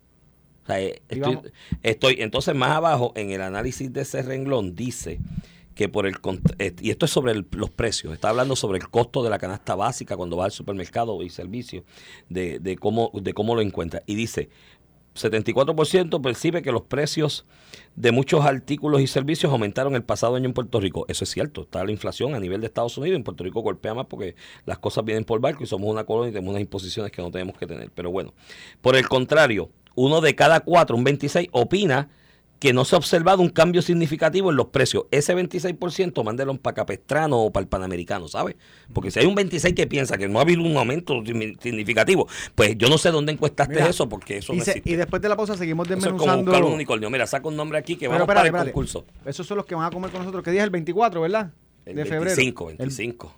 O 0.64 0.66
sea, 0.68 0.80
eh, 0.82 1.02
estoy, 1.82 2.18
entonces 2.20 2.54
más 2.54 2.72
abajo 2.72 3.14
en 3.16 3.32
el 3.32 3.42
análisis 3.42 3.92
de 3.92 4.02
ese 4.02 4.22
renglón 4.22 4.76
dice 4.76 5.20
que 5.74 5.88
por 5.90 6.06
el 6.06 6.18
eh, 6.60 6.76
y 6.82 6.90
esto 6.92 7.06
es 7.06 7.12
sobre 7.12 7.32
el- 7.32 7.48
los 7.52 7.70
precios, 7.72 8.14
está 8.14 8.30
hablando 8.30 8.56
sobre 8.58 8.78
el 8.80 8.90
costo 8.90 9.24
de 9.24 9.30
la 9.30 9.40
canasta 9.40 9.76
básica 9.76 10.18
cuando 10.18 10.36
va 10.36 10.46
al 10.46 10.52
supermercado 10.52 11.24
y 11.24 11.30
servicio, 11.30 11.86
de, 12.28 12.60
de 12.60 12.76
cómo, 12.76 13.12
de 13.14 13.34
cómo 13.34 13.56
lo 13.56 13.62
encuentra. 13.62 14.04
Y 14.06 14.16
dice, 14.16 14.50
74% 15.16 16.22
percibe 16.22 16.62
que 16.62 16.72
los 16.72 16.84
precios 16.84 17.46
de 17.96 18.12
muchos 18.12 18.46
artículos 18.46 19.02
y 19.02 19.08
servicios 19.08 19.52
aumentaron 19.52 19.96
el 19.96 20.04
pasado 20.04 20.36
año 20.36 20.46
en 20.46 20.54
Puerto 20.54 20.80
Rico. 20.80 21.06
Eso 21.08 21.24
es 21.24 21.30
cierto, 21.30 21.64
está 21.64 21.84
la 21.84 21.92
inflación 21.92 22.36
a 22.36 22.40
nivel 22.40 22.62
de 22.62 22.68
Estados 22.68 22.98
Unidos. 22.98 23.18
En 23.18 23.24
Puerto 23.24 23.44
Rico 23.44 23.62
golpea 23.62 23.94
más 23.94 24.06
porque 24.06 24.36
las 24.66 24.80
cosas 24.80 25.04
vienen 25.04 25.26
por 25.26 25.42
barco 25.42 25.64
y 25.64 25.68
somos 25.68 25.90
una 25.90 26.06
colonia 26.06 26.30
y 26.30 26.34
tenemos 26.34 26.52
unas 26.52 26.62
imposiciones 26.62 27.12
que 27.12 27.22
no 27.22 27.32
tenemos 27.32 27.58
que 27.58 27.68
tener. 27.68 27.92
Pero 27.94 28.12
bueno, 28.12 28.34
por 28.82 28.96
el 28.96 29.08
contrario, 29.08 29.70
uno 29.96 30.22
de 30.22 30.36
cada 30.36 30.62
cuatro, 30.62 30.96
un 30.96 31.04
26, 31.04 31.50
opina 31.52 32.10
que 32.60 32.74
no 32.74 32.84
se 32.84 32.96
ha 32.96 32.98
observado 32.98 33.42
un 33.42 33.50
cambio 33.50 33.82
significativo 33.82 34.50
en 34.50 34.58
los 34.58 34.68
precios. 34.68 35.06
Ese 35.12 35.34
26% 35.36 36.24
mándelo 36.24 36.56
para 36.58 36.74
Capestrano 36.76 37.40
o 37.44 37.52
para 37.52 37.62
el 37.64 37.68
Panamericano, 37.70 38.28
¿sabes? 38.28 38.56
Porque 38.94 39.12
si 39.12 39.20
hay 39.20 39.26
un 39.26 39.36
26 39.36 39.74
que 39.74 39.88
piensa 39.88 40.18
que 40.18 40.28
no 40.28 40.40
ha 40.40 40.42
habido 40.42 40.62
un 40.64 40.76
aumento 40.76 41.14
signi- 41.24 41.58
significativo, 41.62 42.28
pues 42.56 42.78
yo 42.78 42.90
no 42.90 42.98
sé 42.98 43.12
dónde 43.12 43.32
encuestaste 43.32 43.76
Mira, 43.76 43.88
eso, 43.88 44.10
porque 44.10 44.38
eso 44.40 44.54
y, 44.54 44.58
no 44.58 44.64
se- 44.66 44.82
y 44.84 44.96
después 44.96 45.22
de 45.22 45.30
la 45.30 45.38
pausa 45.38 45.56
seguimos 45.56 45.88
Eso 45.88 45.96
es 45.98 46.04
como 46.04 46.14
desmenuzando. 46.18 46.52
buscar 46.52 46.68
un 46.68 46.74
unicornio. 46.74 47.10
Mira, 47.10 47.26
saca 47.28 47.48
un 47.48 47.56
nombre 47.56 47.78
aquí 47.78 47.96
que 47.96 48.02
Pero 48.10 48.12
vamos 48.12 48.24
espérate, 48.24 48.52
para 48.52 48.64
el 48.64 48.70
espérate. 48.70 48.72
concurso. 48.74 49.06
Esos 49.26 49.48
son 49.48 49.58
los 49.58 49.66
que 49.66 49.76
van 49.76 49.86
a 49.86 49.90
comer 49.92 50.12
con 50.12 50.20
nosotros. 50.20 50.44
¿Qué 50.44 50.52
día 50.52 50.62
es 50.62 50.66
el 50.66 50.72
24, 50.72 51.22
verdad? 51.22 51.52
El 51.86 51.96
de 51.96 52.04
25, 52.04 52.66
febrero. 52.66 52.84
El- 52.84 52.88
25. 52.90 53.36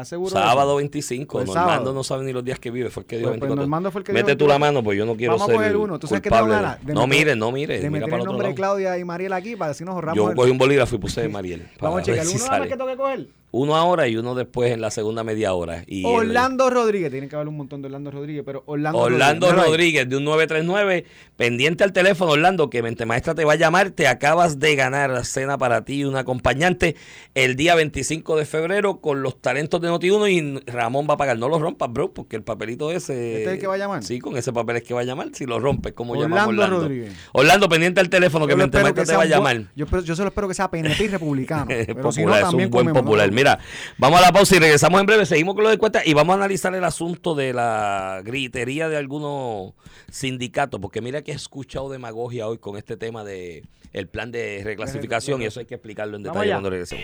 ¿Estás 0.00 0.08
seguro? 0.08 0.30
Sábado 0.30 0.70
eso? 0.70 0.76
25. 0.76 1.32
Pues 1.32 1.46
Normando 1.46 1.72
sábado. 1.74 1.92
no 1.92 2.04
sabe 2.04 2.24
ni 2.24 2.32
los 2.32 2.44
días 2.44 2.58
que 2.58 2.70
vive. 2.70 2.90
Fue 2.90 3.02
el 3.02 3.06
que 3.06 3.16
dijo 3.18 3.28
Pues- 3.28 3.40
24. 3.40 3.56
Normando 3.62 3.90
fue 3.90 4.00
el 4.00 4.04
que 4.06 4.12
Mete 4.12 4.34
tú 4.36 4.46
la 4.46 4.54
24. 4.54 4.58
mano, 4.58 4.82
pues 4.84 4.98
yo 4.98 5.06
no 5.06 5.16
quiero 5.16 5.32
Vamos 5.34 5.42
a 5.42 5.46
ser 5.46 5.56
coger 5.56 5.76
uno. 5.76 5.98
¿Tú 5.98 6.06
sabes 6.06 6.22
qué? 6.22 6.30
De 6.30 6.94
no 6.94 7.06
mire, 7.06 7.36
no 7.36 7.52
mire. 7.52 7.80
De 7.80 7.90
meter 7.90 8.12
el 8.14 8.24
nombre 8.24 8.48
de. 8.48 8.54
Claudia 8.54 8.98
y 8.98 9.04
Mariela 9.04 9.36
aquí 9.36 9.56
para 9.56 9.68
decir 9.70 9.86
nos 9.86 9.94
ahorramos. 9.94 10.16
Yo 10.16 10.34
cogí 10.34 10.50
un 10.50 10.58
bolígrafo 10.58 10.96
y 10.96 10.98
puse 10.98 11.28
Mariel. 11.28 11.68
Vamos 11.80 12.00
a 12.00 12.02
checar. 12.02 12.26
Uno 12.26 12.38
nada 12.38 12.58
más 12.58 12.68
que 12.68 12.76
tengo 12.76 12.90
que 12.90 12.96
coger. 12.96 13.39
Uno 13.52 13.74
ahora 13.76 14.06
y 14.06 14.16
uno 14.16 14.34
después 14.34 14.72
en 14.72 14.80
la 14.80 14.90
segunda 14.90 15.24
media 15.24 15.52
hora. 15.54 15.82
Y 15.86 16.00
el- 16.00 16.06
Orlando 16.06 16.70
Rodríguez. 16.70 17.10
Tienen 17.10 17.28
que 17.28 17.34
haber 17.36 17.48
un 17.48 17.56
montón 17.56 17.82
de 17.82 17.86
Orlando 17.86 18.10
Rodríguez, 18.10 18.42
pero 18.46 18.62
Orlando, 18.66 18.98
Orlando. 18.98 19.52
Rodríguez 19.52 20.08
de 20.08 20.16
un 20.16 20.24
939, 20.24 21.04
pendiente 21.36 21.82
al 21.82 21.92
teléfono, 21.92 22.32
Orlando, 22.32 22.70
que 22.70 22.82
Mente 22.82 23.06
Maestra 23.06 23.34
te 23.34 23.44
va 23.44 23.54
a 23.54 23.56
llamar. 23.56 23.90
Te 23.90 24.06
acabas 24.06 24.58
de 24.60 24.76
ganar 24.76 25.24
cena 25.24 25.58
para 25.58 25.84
ti 25.84 26.00
y 26.00 26.04
un 26.04 26.16
acompañante 26.16 26.94
el 27.34 27.56
día 27.56 27.74
25 27.74 28.36
de 28.36 28.44
febrero 28.44 29.00
con 29.00 29.22
los 29.22 29.40
talentos 29.40 29.80
de 29.80 29.88
Noti1 29.88 30.30
y 30.30 30.70
Ramón 30.70 31.06
va 31.08 31.14
a 31.14 31.16
pagar. 31.16 31.38
No 31.38 31.48
lo 31.48 31.58
rompas, 31.58 31.92
bro, 31.92 32.12
porque 32.12 32.36
el 32.36 32.42
papelito 32.42 32.92
ese. 32.92 33.38
¿Este 33.38 33.42
es 33.44 33.48
el 33.54 33.58
que 33.58 33.66
va 33.66 33.74
a 33.74 33.78
llamar? 33.78 34.02
Sí, 34.04 34.20
con 34.20 34.36
ese 34.36 34.52
papel 34.52 34.76
es 34.76 34.82
que 34.84 34.94
va 34.94 35.00
a 35.00 35.04
llamar. 35.04 35.28
Si 35.32 35.44
lo 35.44 35.58
rompes, 35.58 35.92
¿cómo 35.92 36.14
llamamos 36.14 36.38
a 36.38 36.48
Orlando 36.48 36.62
Orlando? 36.62 36.88
Rodríguez. 36.88 37.12
Orlando, 37.32 37.68
pendiente 37.68 38.00
al 38.00 38.08
teléfono, 38.08 38.46
que 38.46 38.54
Mente 38.54 38.80
Maestra 38.80 39.02
que 39.02 39.10
te 39.10 39.16
va 39.16 39.22
a 39.24 39.26
llamar. 39.26 39.64
Yo, 39.74 39.86
yo 40.02 40.14
solo 40.14 40.28
espero 40.28 40.46
que 40.46 40.54
sea 40.54 40.70
PNP 40.70 41.04
y 41.04 41.08
republicano. 41.08 41.66
pero 41.68 42.12
si 42.12 42.20
no, 42.20 42.28
popular, 42.28 42.42
es 42.48 42.54
un 42.54 42.70
buen 42.70 42.92
popular. 42.92 43.32
Mira, 43.40 43.58
vamos 43.96 44.18
a 44.18 44.22
la 44.22 44.32
pausa 44.32 44.56
y 44.56 44.58
regresamos 44.58 45.00
en 45.00 45.06
breve. 45.06 45.24
Seguimos 45.24 45.54
con 45.54 45.64
lo 45.64 45.70
de 45.70 45.78
cuentas 45.78 46.06
y 46.06 46.12
vamos 46.12 46.34
a 46.34 46.36
analizar 46.36 46.74
el 46.74 46.84
asunto 46.84 47.34
de 47.34 47.54
la 47.54 48.20
gritería 48.22 48.90
de 48.90 48.98
algunos 48.98 49.72
sindicatos, 50.10 50.78
porque 50.78 51.00
mira 51.00 51.22
que 51.22 51.32
he 51.32 51.34
escuchado 51.34 51.88
demagogia 51.88 52.46
hoy 52.46 52.58
con 52.58 52.76
este 52.76 52.98
tema 52.98 53.24
de 53.24 53.64
el 53.94 54.08
plan 54.08 54.30
de 54.30 54.60
reclasificación 54.62 55.40
y 55.40 55.46
eso 55.46 55.58
hay 55.58 55.64
que 55.64 55.76
explicarlo 55.76 56.18
en 56.18 56.24
detalle 56.24 56.50
cuando 56.50 56.68
regresemos. 56.68 57.02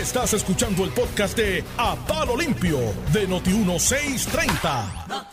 Estás 0.00 0.34
escuchando 0.34 0.82
el 0.82 0.90
podcast 0.90 1.36
de 1.36 1.62
A 1.78 1.94
Palo 1.94 2.36
Limpio 2.36 2.80
de 3.12 3.28
Noti1630. 3.28 5.30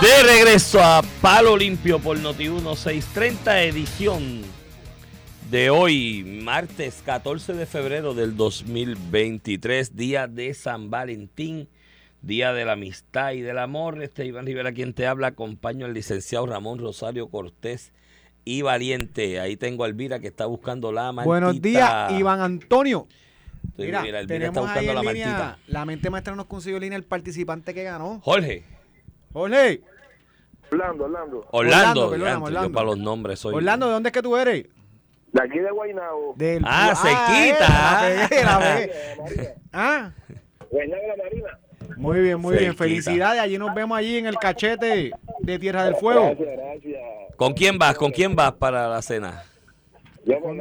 De 0.00 0.22
regreso 0.22 0.82
a 0.82 1.02
Palo 1.20 1.54
Limpio 1.54 1.98
por 1.98 2.18
Noti 2.18 2.48
1630 2.48 3.62
edición 3.64 4.61
de 5.52 5.68
hoy, 5.68 6.24
martes 6.24 7.02
14 7.04 7.52
de 7.52 7.66
febrero 7.66 8.14
del 8.14 8.38
2023, 8.38 9.94
día 9.94 10.26
de 10.26 10.54
San 10.54 10.88
Valentín, 10.88 11.68
día 12.22 12.54
de 12.54 12.64
la 12.64 12.72
amistad 12.72 13.32
y 13.32 13.42
del 13.42 13.58
amor. 13.58 14.02
Este 14.02 14.24
Iván 14.24 14.46
Rivera 14.46 14.72
quien 14.72 14.94
te 14.94 15.06
habla, 15.06 15.26
acompaño 15.26 15.84
al 15.84 15.92
licenciado 15.92 16.46
Ramón 16.46 16.78
Rosario 16.78 17.28
Cortés 17.28 17.92
y 18.46 18.62
Valiente. 18.62 19.40
Ahí 19.40 19.58
tengo 19.58 19.84
a 19.84 19.88
Elvira 19.88 20.20
que 20.20 20.28
está 20.28 20.46
buscando 20.46 20.90
la 20.90 21.12
mantita. 21.12 21.26
Buenos 21.26 21.60
días, 21.60 22.12
Iván 22.12 22.40
Antonio. 22.40 23.06
Mira, 23.76 24.00
mira, 24.00 24.20
Elvira 24.20 24.46
está 24.46 24.52
tenemos 24.52 24.70
ahí 24.70 24.86
buscando 24.86 25.02
la 25.02 25.12
línea, 25.12 25.26
martita. 25.26 25.58
la 25.66 25.84
mente 25.84 26.08
maestra 26.08 26.34
nos 26.34 26.46
consiguió 26.46 26.78
en 26.78 26.84
línea 26.84 26.96
el 26.96 27.04
participante 27.04 27.74
que 27.74 27.82
ganó. 27.82 28.20
Jorge, 28.20 28.64
Jorge, 29.34 29.82
Orlando, 30.70 31.04
Orlando. 31.04 31.46
Orlando, 31.50 32.08
Orlando, 32.08 32.44
Orlando. 32.46 32.68
yo 32.68 32.72
para 32.72 32.86
los 32.86 32.96
nombres 32.96 33.38
soy. 33.38 33.54
Orlando, 33.54 33.88
¿de 33.88 33.92
dónde 33.92 34.08
es 34.08 34.12
que 34.14 34.22
tú 34.22 34.34
eres? 34.34 34.64
De 35.32 35.42
aquí 35.42 35.58
de 35.58 35.70
Guaynabo. 35.70 36.34
Del 36.36 36.62
Ah, 36.66 36.94
se 36.94 37.10
eh, 37.10 37.52
quita. 37.54 37.68
la 37.68 38.28
pegué, 38.28 38.44
la 38.44 38.58
pegué. 38.58 38.86
De 38.86 39.16
Marina. 39.22 39.48
Ah, 39.72 40.10
Guaynabo 40.70 41.02
de 41.02 41.08
la 41.08 41.16
Marina. 41.24 41.58
muy 41.96 42.20
bien, 42.20 42.38
muy 42.40 42.54
Se 42.54 42.60
bien. 42.60 42.76
Felicidades. 42.76 43.40
Allí 43.40 43.56
nos 43.58 43.74
vemos 43.74 43.96
allí 43.96 44.18
en 44.18 44.26
el 44.26 44.36
cachete 44.36 45.10
de 45.40 45.58
Tierra 45.58 45.84
del 45.84 45.96
Fuego. 45.96 46.26
Gracias, 46.36 46.48
gracias. 46.58 47.02
¿Con 47.36 47.54
quién 47.54 47.78
vas? 47.78 47.96
¿Con 47.96 48.10
quién 48.12 48.36
vas 48.36 48.52
para 48.52 48.88
la 48.88 49.00
cena? 49.02 49.42
Yo 50.26 50.38
con. 50.40 50.58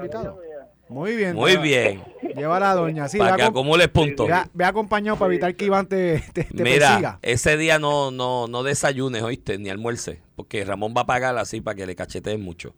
Muy 0.90 1.16
bien. 1.16 1.36
Muy 1.36 1.52
lleva- 1.52 1.62
bien. 1.64 2.04
Lleva 2.36 2.58
a 2.58 2.60
la 2.60 2.74
doña. 2.74 3.08
Sí, 3.08 3.18
para 3.18 3.36
que 3.38 3.44
acumules 3.44 3.88
puntos. 3.90 4.28
ve 4.54 4.66
acompañado 4.66 5.18
para 5.18 5.32
evitar 5.32 5.54
que 5.56 5.66
Iván 5.66 5.86
te, 5.88 6.22
te, 6.34 6.44
te 6.46 6.64
Mira, 6.64 6.88
persiga. 6.90 7.20
ese 7.22 7.56
día 7.58 7.78
no, 7.80 8.12
no, 8.12 8.48
no 8.48 8.64
desayunes, 8.64 9.22
oíste, 9.22 9.58
ni 9.58 9.70
almuerces, 9.70 10.20
porque 10.36 10.64
Ramón 10.66 10.94
va 10.96 11.02
a 11.02 11.06
pagar 11.06 11.38
así 11.38 11.62
para 11.62 11.76
que 11.76 11.86
le 11.86 11.96
cacheteen 11.96 12.42
mucho. 12.42 12.74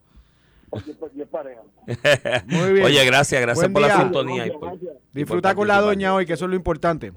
Yo, 0.85 0.93
yo 1.15 1.23
es 1.23 1.29
pareja. 1.29 1.61
Muy 2.47 2.73
bien. 2.73 2.85
Oye, 2.85 3.05
gracias, 3.05 3.41
gracias 3.41 3.63
Buen 3.69 3.73
por 3.73 3.81
la 3.81 4.01
sintonía. 4.01 4.45
por- 4.53 4.79
Disfruta 5.13 5.55
con 5.55 5.67
la 5.67 5.79
doña 5.81 6.13
hoy, 6.13 6.25
que 6.25 6.33
eso 6.33 6.45
es 6.45 6.49
lo 6.49 6.55
importante. 6.55 7.13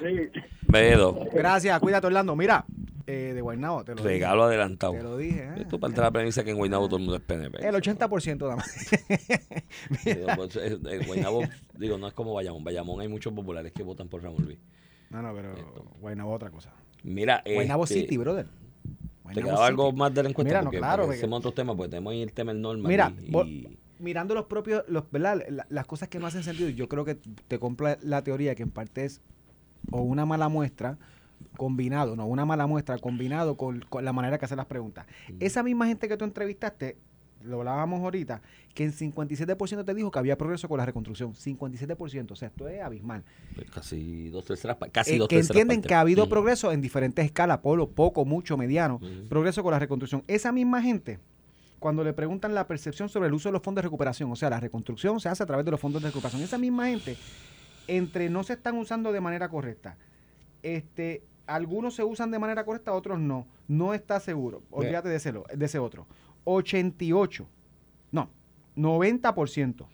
Sí. 0.00 0.30
Vedo, 0.62 1.18
Gracias, 1.32 1.78
cuídate, 1.80 2.06
Orlando. 2.06 2.36
Mira, 2.36 2.64
eh, 3.06 3.32
de 3.34 3.40
Guaynabo, 3.40 3.84
te 3.84 3.94
lo 3.94 4.02
regalo 4.02 4.44
adelantado. 4.44 4.92
dije. 4.92 5.02
Te 5.02 5.08
lo 5.08 5.16
dije. 5.16 5.42
¿eh? 5.44 5.54
Esto 5.62 5.80
para 5.80 5.90
entrar 5.90 6.04
a 6.04 6.08
la 6.08 6.12
premisa 6.12 6.44
que 6.44 6.50
en 6.50 6.58
Guaynabo 6.58 6.86
todo 6.88 6.96
el 6.98 7.02
mundo 7.04 7.16
es 7.16 7.22
PNP. 7.22 7.66
El 7.66 7.74
80% 7.74 8.38
nada 8.42 8.56
más. 8.56 8.90
Digo, 10.04 10.26
pues, 10.36 10.56
eh, 10.56 10.78
eh, 10.90 11.00
Guaynabo, 11.06 11.42
digo, 11.78 11.96
no 11.96 12.06
es 12.06 12.12
como 12.12 12.34
Bayamón. 12.34 12.64
Bayamón 12.64 13.00
hay 13.00 13.08
muchos 13.08 13.32
populares 13.32 13.72
que 13.72 13.82
votan 13.82 14.08
por 14.08 14.22
Ramón 14.22 14.44
Luis. 14.44 14.58
No, 15.10 15.22
no, 15.22 15.34
pero 15.34 15.54
Guaynabo 16.00 16.32
otra 16.34 16.50
cosa. 16.50 16.70
Mira, 17.02 17.42
Guaynabo 17.46 17.84
este, 17.84 17.94
City, 18.02 18.16
brother. 18.18 18.46
¿Te 19.34 19.42
quedaba 19.42 19.66
algo 19.66 19.92
más 19.92 20.14
de 20.14 20.22
la 20.22 20.28
encuesta? 20.30 20.48
Mira, 20.50 20.62
no, 20.62 20.70
claro, 20.70 21.02
porque 21.06 21.26
otros 21.32 21.54
temas, 21.54 21.76
porque 21.76 21.90
tenemos 21.90 22.14
el 22.14 22.32
tema 22.32 22.52
del 22.52 22.62
normal. 22.62 22.88
Mira, 22.88 23.12
y, 23.22 23.30
vos- 23.30 23.46
y- 23.46 23.78
mirando 23.98 24.34
los 24.34 24.44
propios, 24.46 24.84
los, 24.88 25.10
¿verdad? 25.10 25.42
La- 25.48 25.66
las 25.68 25.86
cosas 25.86 26.08
que 26.08 26.18
no 26.18 26.26
hacen 26.26 26.42
sentido, 26.42 26.68
yo 26.70 26.88
creo 26.88 27.04
que 27.04 27.14
te 27.16 27.58
compra 27.58 27.98
la 28.02 28.22
teoría 28.22 28.54
que 28.54 28.62
en 28.62 28.70
parte 28.70 29.04
es 29.04 29.20
o 29.90 30.02
una 30.02 30.24
mala 30.26 30.48
muestra 30.48 30.98
combinado, 31.56 32.16
no, 32.16 32.26
una 32.26 32.44
mala 32.44 32.66
muestra 32.66 32.98
combinado 32.98 33.56
con, 33.56 33.80
con 33.88 34.04
la 34.04 34.12
manera 34.12 34.38
que 34.38 34.44
hacen 34.44 34.56
las 34.58 34.66
preguntas. 34.66 35.06
Esa 35.40 35.62
misma 35.62 35.86
gente 35.86 36.08
que 36.08 36.16
tú 36.16 36.24
entrevistaste, 36.24 36.96
lo 37.44 37.58
hablábamos 37.60 38.00
ahorita, 38.00 38.42
que 38.74 38.84
en 38.84 38.92
57% 38.92 39.84
te 39.84 39.94
dijo 39.94 40.10
que 40.10 40.18
había 40.18 40.36
progreso 40.36 40.68
con 40.68 40.78
la 40.78 40.86
reconstrucción. 40.86 41.34
57%, 41.34 42.32
o 42.32 42.36
sea, 42.36 42.48
esto 42.48 42.68
es 42.68 42.80
abismal. 42.82 43.24
pues, 43.54 43.70
casi 43.70 44.28
dos 44.30 44.44
terceras 44.44 44.76
casi 44.92 45.14
Eh, 45.14 45.18
dos 45.18 45.28
que 45.28 45.36
terceras 45.36 45.50
entienden 45.56 45.78
partes. 45.78 45.88
que 45.88 45.94
ha 45.94 46.00
habido 46.00 46.22
Ujú. 46.24 46.30
progreso 46.30 46.72
en 46.72 46.80
diferentes 46.80 47.24
escalas, 47.24 47.58
polo, 47.58 47.88
poco, 47.90 48.24
mucho, 48.24 48.56
mediano, 48.56 48.96
Ujú. 48.96 49.28
progreso 49.28 49.62
con 49.62 49.72
la 49.72 49.78
reconstrucción. 49.78 50.22
Esa 50.26 50.52
misma 50.52 50.82
gente, 50.82 51.18
cuando 51.78 52.02
le 52.04 52.12
preguntan 52.12 52.54
la 52.54 52.66
percepción 52.66 53.08
sobre 53.08 53.28
el 53.28 53.34
uso 53.34 53.48
de 53.48 53.52
los 53.52 53.62
fondos 53.62 53.82
de 53.82 53.86
recuperación, 53.86 54.30
o 54.32 54.36
sea, 54.36 54.50
la 54.50 54.60
reconstrucción 54.60 55.20
se 55.20 55.28
hace 55.28 55.42
a 55.42 55.46
través 55.46 55.64
de 55.64 55.70
los 55.70 55.80
fondos 55.80 56.02
de 56.02 56.08
recuperación, 56.08 56.42
esa 56.42 56.58
misma 56.58 56.86
gente, 56.86 57.16
entre 57.86 58.28
no 58.30 58.42
se 58.42 58.54
están 58.54 58.76
usando 58.76 59.12
de 59.12 59.20
manera 59.20 59.48
correcta, 59.48 59.96
este, 60.62 61.22
algunos 61.46 61.94
se 61.94 62.04
usan 62.04 62.30
de 62.30 62.38
manera 62.38 62.64
correcta, 62.64 62.92
otros 62.92 63.18
no, 63.18 63.46
no 63.68 63.94
está 63.94 64.20
seguro, 64.20 64.62
olvídate 64.70 65.08
de 65.08 65.16
ese, 65.16 65.32
de 65.32 65.64
ese 65.64 65.78
otro. 65.78 66.06
88, 66.54 67.46
no, 68.12 68.30
90%, 68.76 69.86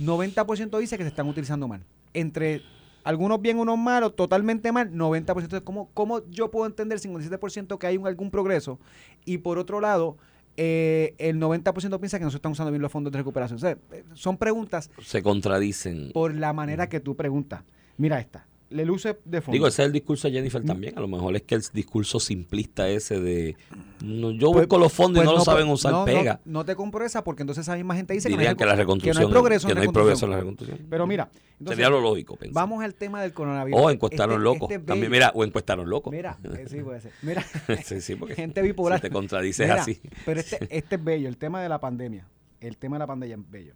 90% 0.00 0.78
dice 0.78 0.96
que 0.96 1.04
se 1.04 1.08
están 1.08 1.28
utilizando 1.28 1.68
mal. 1.68 1.84
Entre 2.14 2.62
algunos 3.04 3.40
bien, 3.40 3.58
unos 3.58 3.78
malos, 3.78 4.16
totalmente 4.16 4.72
mal, 4.72 4.90
90%. 4.92 5.20
Entonces, 5.20 5.62
¿cómo, 5.62 5.90
¿Cómo 5.94 6.26
yo 6.28 6.50
puedo 6.50 6.66
entender 6.66 6.98
57% 6.98 7.78
que 7.78 7.86
hay 7.86 7.96
un, 7.96 8.06
algún 8.06 8.30
progreso? 8.30 8.78
Y 9.24 9.38
por 9.38 9.58
otro 9.58 9.80
lado, 9.80 10.16
eh, 10.56 11.14
el 11.18 11.38
90% 11.38 11.98
piensa 11.98 12.18
que 12.18 12.24
no 12.24 12.30
se 12.30 12.36
están 12.36 12.52
usando 12.52 12.70
bien 12.70 12.82
los 12.82 12.90
fondos 12.92 13.12
de 13.12 13.18
recuperación. 13.18 13.56
O 13.56 13.60
sea, 13.60 13.72
eh, 13.92 14.04
son 14.14 14.36
preguntas 14.36 14.90
Se 15.02 15.22
contradicen. 15.22 16.10
por 16.12 16.34
la 16.34 16.52
manera 16.52 16.88
que 16.88 17.00
tú 17.00 17.14
preguntas. 17.14 17.62
Mira 17.96 18.18
esta, 18.18 18.46
le 18.70 18.84
luce 18.84 19.18
de 19.24 19.40
fondo. 19.40 19.52
Digo, 19.52 19.66
ese 19.66 19.82
es 19.82 19.86
el 19.86 19.92
discurso 19.92 20.28
de 20.28 20.34
Jennifer 20.34 20.62
también. 20.64 20.96
A 20.96 21.00
lo 21.00 21.08
mejor 21.08 21.34
es 21.36 21.42
que 21.42 21.54
el 21.56 21.62
discurso 21.72 22.18
simplista 22.20 22.88
ese 22.88 23.20
de 23.20 23.56
no, 24.02 24.30
yo 24.30 24.52
Pues- 24.52 24.66
busco 24.66 24.78
los 24.78 24.92
fondos 24.92 25.22
y 25.22 25.26
pues 25.26 25.32
no, 25.32 25.38
lo 25.38 25.44
saben 25.44 25.68
usar, 25.68 25.92
no, 25.92 26.04
pega. 26.04 26.40
No, 26.44 26.64
te 26.64 26.74
compro 26.76 27.04
esa 27.04 27.22
porque 27.24 27.42
entonces 27.42 27.62
esa 27.66 27.74
misma 27.76 27.94
gente 27.96 28.14
dice 28.14 28.28
Dirían 28.28 28.56
que, 28.56 28.64
no 28.64 28.70
hay, 28.70 28.76
la 28.76 28.82
reco- 28.82 28.86
reconstrucción 28.86 29.16
que 29.16 29.20
no 29.20 29.26
hay 29.28 29.32
progreso 29.42 29.66
que 29.66 29.72
en 29.72 29.76
no 29.76 29.82
hay 29.82 29.88
progreso 29.88 30.24
en 30.26 30.30
la 30.30 30.36
reconstrucción. 30.38 30.86
Pero 30.88 31.06
mira, 31.06 31.28
entonces, 31.58 31.76
Sería 31.76 31.90
lo 31.90 32.00
lógico 32.00 32.36
pensar. 32.36 32.54
vamos 32.54 32.82
al 32.82 32.94
tema 32.94 33.20
del 33.22 33.32
coronavirus. 33.32 33.80
o 33.80 33.90
encuestaron 33.90 34.34
Este- 34.36 34.44
locos. 34.44 34.62
este 34.70 34.74
es 34.76 34.86
También, 34.86 35.10
mira, 35.12 35.32
o 35.34 35.44
encuestaron 35.44 35.90
locos. 35.90 36.12
Mira, 36.12 36.38
eh, 36.44 36.66
sí 36.68 36.80
puede 36.80 37.00
ser. 37.00 37.12
Mira, 37.22 37.44
sí, 37.84 38.00
sí, 38.00 38.14
porque 38.16 38.34
gente 38.36 38.62
bipolar. 38.62 38.98
si 38.98 39.02
te 39.02 39.10
contradices 39.10 39.68
Mira, 39.68 39.82
así. 39.82 40.00
Pero 40.24 40.40
este, 40.40 40.58
este 40.70 40.94
es 40.94 41.04
bello, 41.04 41.28
el 41.28 41.36
tema 41.36 41.60
de 41.62 41.68
la 41.68 41.80
pandemia. 41.80 42.26
El 42.60 42.76
tema 42.76 42.96
de 42.96 43.00
la 43.00 43.06
pandemia 43.06 43.36
es 43.36 43.50
bello. 43.50 43.74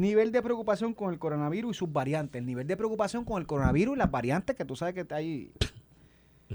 Nivel 0.00 0.30
de 0.30 0.42
preocupación 0.42 0.92
con 0.94 1.12
el 1.12 1.18
coronavirus 1.18 1.74
y 1.74 1.78
sus 1.78 1.90
variantes. 1.92 2.38
El 2.40 2.46
nivel 2.46 2.66
de 2.66 2.76
preocupación 2.76 3.24
con 3.24 3.40
el 3.40 3.46
coronavirus 3.46 3.96
y 3.96 3.98
las 3.98 4.10
variantes 4.10 4.54
que 4.54 4.64
tú 4.64 4.76
sabes 4.76 4.94
que 4.94 5.00
está 5.00 5.16
ahí. 5.16 5.50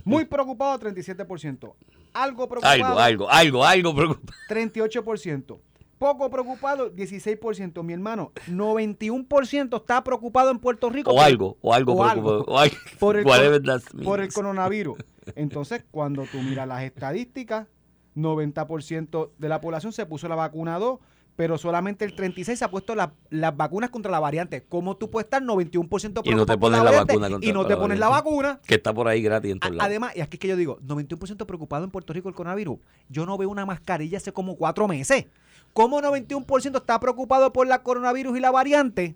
Muy 0.05 0.25
preocupado, 0.25 0.79
37%. 0.79 1.73
Algo 2.13 2.47
preocupado, 2.47 2.99
Algo, 2.99 2.99
algo, 2.99 3.29
algo, 3.31 3.65
algo. 3.65 3.95
preocupa- 3.95 4.33
38%. 4.49 5.59
Poco 5.97 6.29
preocupado, 6.29 6.91
16%. 6.95 7.83
Mi 7.83 7.93
hermano, 7.93 8.31
91% 8.47 9.77
está 9.77 10.03
preocupado 10.03 10.51
en 10.51 10.59
Puerto 10.59 10.89
Rico. 10.89 11.11
O 11.11 11.15
por- 11.15 11.23
algo, 11.23 11.57
o 11.61 11.73
algo, 11.73 11.93
o 11.93 11.95
preocupa- 11.97 12.11
algo. 12.11 12.45
o 12.47 12.57
algo. 12.59 12.75
por 12.99 13.17
el, 13.17 14.03
por 14.03 14.19
el 14.21 14.33
coronavirus. 14.33 14.97
Entonces, 15.35 15.83
cuando 15.91 16.23
tú 16.31 16.37
miras 16.41 16.67
las 16.67 16.83
estadísticas, 16.83 17.67
90% 18.15 19.31
de 19.37 19.49
la 19.49 19.61
población 19.61 19.93
se 19.93 20.05
puso 20.05 20.27
la 20.27 20.35
vacuna 20.35 20.77
2, 20.79 20.99
pero 21.41 21.57
solamente 21.57 22.05
el 22.05 22.15
36% 22.15 22.55
se 22.55 22.63
ha 22.65 22.69
puesto 22.69 22.93
la- 22.93 23.13
las 23.31 23.57
vacunas 23.57 23.89
contra 23.89 24.11
la 24.11 24.19
variante. 24.19 24.63
¿Cómo 24.69 24.95
tú 24.95 25.09
puedes 25.09 25.25
estar 25.25 25.41
91% 25.41 26.21
Y 26.23 26.35
no 26.35 26.45
te 26.45 26.55
pones 26.55 26.83
la 26.83 26.91
vacuna 26.91 27.29
contra 27.31 27.49
y 27.49 27.51
no 27.51 27.65
te 27.65 27.75
pones 27.75 27.97
la 27.97 28.09
vacuna? 28.09 28.59
Que 28.63 28.75
está 28.75 28.93
por 28.93 29.07
ahí 29.07 29.23
gratis 29.23 29.53
en 29.53 29.59
todos 29.59 29.73
lados. 29.75 29.87
Además, 29.89 30.15
y 30.15 30.21
aquí 30.21 30.35
es 30.35 30.39
que 30.39 30.47
yo 30.49 30.55
digo, 30.55 30.77
91% 30.81 31.47
preocupado 31.47 31.83
en 31.83 31.89
Puerto 31.89 32.13
Rico 32.13 32.29
el 32.29 32.35
coronavirus. 32.35 32.77
Yo 33.09 33.25
no 33.25 33.39
veo 33.39 33.49
una 33.49 33.65
mascarilla 33.65 34.17
hace 34.19 34.31
como 34.31 34.55
cuatro 34.55 34.87
meses. 34.87 35.25
¿Cómo 35.73 35.99
91% 35.99 36.77
está 36.77 36.99
preocupado 36.99 37.51
por 37.51 37.65
la 37.65 37.81
coronavirus 37.81 38.37
y 38.37 38.39
la 38.39 38.51
variante? 38.51 39.15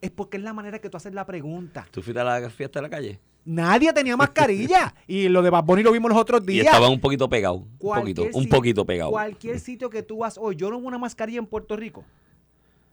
Es 0.00 0.10
porque 0.10 0.38
es 0.38 0.42
la 0.42 0.54
manera 0.54 0.78
que 0.78 0.88
tú 0.88 0.96
haces 0.96 1.12
la 1.12 1.26
pregunta. 1.26 1.86
¿Tú 1.90 2.00
fuiste 2.00 2.18
a 2.18 2.24
la 2.24 2.48
fiesta 2.48 2.78
de 2.78 2.82
la 2.84 2.88
calle? 2.88 3.20
Nadie 3.44 3.92
tenía 3.92 4.16
mascarilla. 4.16 4.94
y 5.06 5.28
lo 5.28 5.42
de 5.42 5.50
Bad 5.50 5.64
Bunny 5.64 5.82
lo 5.82 5.92
vimos 5.92 6.10
los 6.10 6.20
otros 6.20 6.42
Y 6.44 6.52
días. 6.52 6.66
estaban 6.66 6.90
un 6.90 7.00
poquito 7.00 7.28
pegados. 7.28 7.62
Un 7.78 7.94
poquito, 7.94 8.24
un 8.32 8.48
poquito 8.48 8.84
pegados. 8.84 9.12
Cualquier 9.12 9.58
sitio 9.58 9.88
que 9.88 10.02
tú 10.02 10.18
vas 10.18 10.36
hoy, 10.38 10.56
yo 10.56 10.70
no 10.70 10.78
veo 10.78 10.88
una 10.88 10.98
mascarilla 10.98 11.38
en 11.38 11.46
Puerto 11.46 11.76
Rico. 11.76 12.04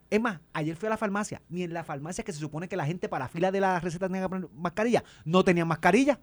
Es 0.10 0.21
más, 0.21 0.39
ayer 0.53 0.75
fui 0.75 0.88
a 0.88 0.91
la 0.91 0.97
farmacia, 0.97 1.41
ni 1.49 1.63
en 1.63 1.73
la 1.73 1.84
farmacia 1.84 2.23
que 2.23 2.31
se 2.31 2.39
supone 2.39 2.67
que 2.67 2.77
la 2.77 2.86
gente 2.86 3.10
para 3.10 3.25
la 3.25 3.29
fila 3.29 3.51
de 3.51 3.60
la 3.60 3.79
receta 3.79 4.08
tenía 4.08 4.21
que 4.21 4.29
poner 4.29 4.49
mascarilla, 4.55 5.03
no 5.25 5.43
tenían 5.43 5.67
mascarilla. 5.67 6.19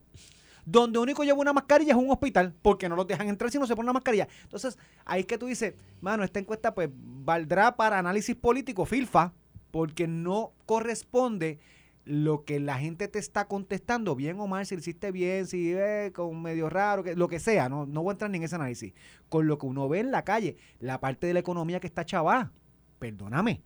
Donde 0.64 1.00
único 1.00 1.24
lleva 1.24 1.38
una 1.40 1.52
mascarilla 1.52 1.92
es 1.92 1.98
un 1.98 2.10
hospital, 2.10 2.54
porque 2.62 2.88
no 2.88 2.94
los 2.94 3.08
dejan 3.08 3.28
entrar 3.28 3.50
si 3.50 3.58
no 3.58 3.66
se 3.66 3.74
pone 3.74 3.86
una 3.86 3.94
mascarilla. 3.94 4.28
Entonces, 4.44 4.78
ahí 5.04 5.20
es 5.20 5.26
que 5.26 5.36
tú 5.36 5.46
dices, 5.46 5.74
mano, 6.00 6.22
esta 6.22 6.38
encuesta 6.38 6.72
pues 6.72 6.88
valdrá 6.94 7.76
para 7.76 7.98
análisis 7.98 8.36
político, 8.36 8.86
filfa, 8.86 9.32
porque 9.72 10.06
no 10.06 10.52
corresponde 10.64 11.58
lo 12.04 12.44
que 12.44 12.58
la 12.58 12.78
gente 12.78 13.06
te 13.08 13.18
está 13.18 13.46
contestando, 13.46 14.16
bien 14.16 14.38
o 14.40 14.46
mal, 14.46 14.66
si 14.66 14.74
lo 14.74 14.80
hiciste 14.80 15.12
bien, 15.12 15.46
si 15.46 15.72
eh, 15.72 16.10
con 16.14 16.42
medio 16.42 16.68
raro, 16.68 17.02
que, 17.04 17.14
lo 17.14 17.28
que 17.28 17.38
sea, 17.38 17.68
no, 17.68 17.86
no 17.86 18.02
voy 18.02 18.10
a 18.10 18.12
entrar 18.12 18.30
ni 18.30 18.38
en 18.38 18.44
ese 18.44 18.56
análisis. 18.56 18.92
Con 19.28 19.46
lo 19.46 19.58
que 19.58 19.66
uno 19.66 19.88
ve 19.88 20.00
en 20.00 20.10
la 20.10 20.24
calle, 20.24 20.56
la 20.80 21.00
parte 21.00 21.26
de 21.26 21.34
la 21.34 21.40
economía 21.40 21.80
que 21.80 21.86
está 21.86 22.04
chavada, 22.04 22.52
perdóname. 22.98 23.62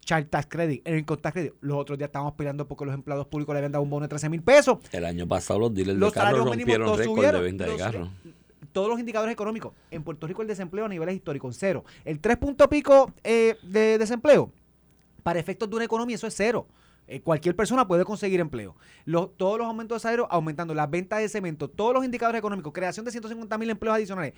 Child 0.00 0.28
Tax 0.30 0.46
Credit, 0.48 0.88
el 0.88 1.04
Tax 1.04 1.32
Credit. 1.32 1.52
Los 1.60 1.76
otros 1.78 1.98
días 1.98 2.08
estábamos 2.08 2.34
peleando 2.34 2.66
porque 2.66 2.86
los 2.86 2.94
empleados 2.94 3.26
públicos 3.26 3.54
le 3.54 3.58
habían 3.58 3.72
dado 3.72 3.82
un 3.82 3.90
bono 3.90 4.04
de 4.04 4.08
13 4.08 4.28
mil 4.30 4.42
pesos. 4.42 4.78
El 4.92 5.04
año 5.04 5.28
pasado 5.28 5.60
los 5.60 5.74
dealers 5.74 5.98
Los 5.98 6.14
de 6.14 6.20
carros 6.20 6.46
rompieron 6.46 6.86
todos 6.86 6.98
récord 6.98 7.32
de 7.32 7.40
venta 7.40 7.64
de 7.64 7.70
Los- 7.70 7.78
carros. 7.78 8.08
Todos 8.72 8.88
los 8.88 9.00
indicadores 9.00 9.32
económicos. 9.32 9.72
En 9.90 10.02
Puerto 10.02 10.26
Rico 10.26 10.42
el 10.42 10.48
desempleo 10.48 10.84
a 10.84 10.88
niveles 10.88 11.14
históricos, 11.14 11.56
cero. 11.58 11.84
El 12.04 12.20
3 12.20 12.36
punto 12.38 12.68
pico 12.68 13.12
eh, 13.24 13.56
de 13.62 13.98
desempleo, 13.98 14.50
para 15.22 15.38
efectos 15.38 15.68
de 15.68 15.76
una 15.76 15.84
economía, 15.84 16.16
eso 16.16 16.26
es 16.26 16.34
cero. 16.36 16.66
Eh, 17.10 17.20
cualquier 17.20 17.56
persona 17.56 17.88
puede 17.88 18.04
conseguir 18.04 18.38
empleo. 18.38 18.76
Todos 19.36 19.58
los 19.58 19.66
aumentos 19.66 19.96
de 19.96 20.00
salario 20.00 20.28
aumentando, 20.30 20.74
las 20.74 20.88
ventas 20.88 21.18
de 21.18 21.28
cemento, 21.28 21.68
todos 21.68 21.92
los 21.92 22.04
indicadores 22.04 22.38
económicos, 22.38 22.72
creación 22.72 23.04
de 23.04 23.10
150 23.10 23.58
mil 23.58 23.68
empleos 23.68 23.96
adicionales. 23.96 24.32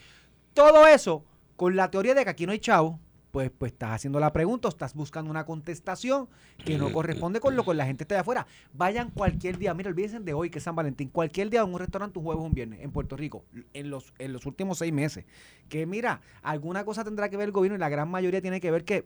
Todo 0.54 0.86
eso, 0.86 1.22
con 1.56 1.76
la 1.76 1.90
teoría 1.90 2.14
de 2.14 2.24
que 2.24 2.30
aquí 2.30 2.46
no 2.46 2.52
hay 2.52 2.60
chavo, 2.60 2.98
pues, 3.30 3.50
pues 3.50 3.72
estás 3.72 3.90
haciendo 3.90 4.18
la 4.20 4.32
pregunta, 4.32 4.68
o 4.68 4.70
estás 4.70 4.94
buscando 4.94 5.30
una 5.30 5.44
contestación 5.44 6.30
que 6.64 6.78
no 6.78 6.90
corresponde 6.92 7.40
con 7.40 7.56
lo 7.56 7.62
que 7.62 7.74
la 7.74 7.84
gente 7.84 8.04
está 8.04 8.14
de 8.14 8.20
afuera. 8.22 8.46
Vayan 8.72 9.10
cualquier 9.10 9.58
día, 9.58 9.74
mira, 9.74 9.90
olvídense 9.90 10.20
de 10.20 10.32
hoy 10.32 10.48
que 10.48 10.56
es 10.56 10.64
San 10.64 10.74
Valentín, 10.74 11.10
cualquier 11.10 11.50
día 11.50 11.60
en 11.60 11.74
un 11.74 11.78
restaurante 11.78 12.18
un 12.18 12.24
jueves 12.24 12.42
un 12.42 12.54
viernes 12.54 12.80
en 12.80 12.90
Puerto 12.90 13.18
Rico, 13.18 13.44
en 13.74 13.90
los, 13.90 14.14
en 14.18 14.32
los 14.32 14.46
últimos 14.46 14.78
seis 14.78 14.94
meses. 14.94 15.26
Que 15.68 15.84
mira, 15.84 16.22
alguna 16.42 16.86
cosa 16.86 17.04
tendrá 17.04 17.28
que 17.28 17.36
ver 17.36 17.48
el 17.48 17.52
gobierno 17.52 17.76
y 17.76 17.80
la 17.80 17.90
gran 17.90 18.10
mayoría 18.10 18.40
tiene 18.40 18.60
que 18.60 18.70
ver 18.70 18.84
que 18.84 19.04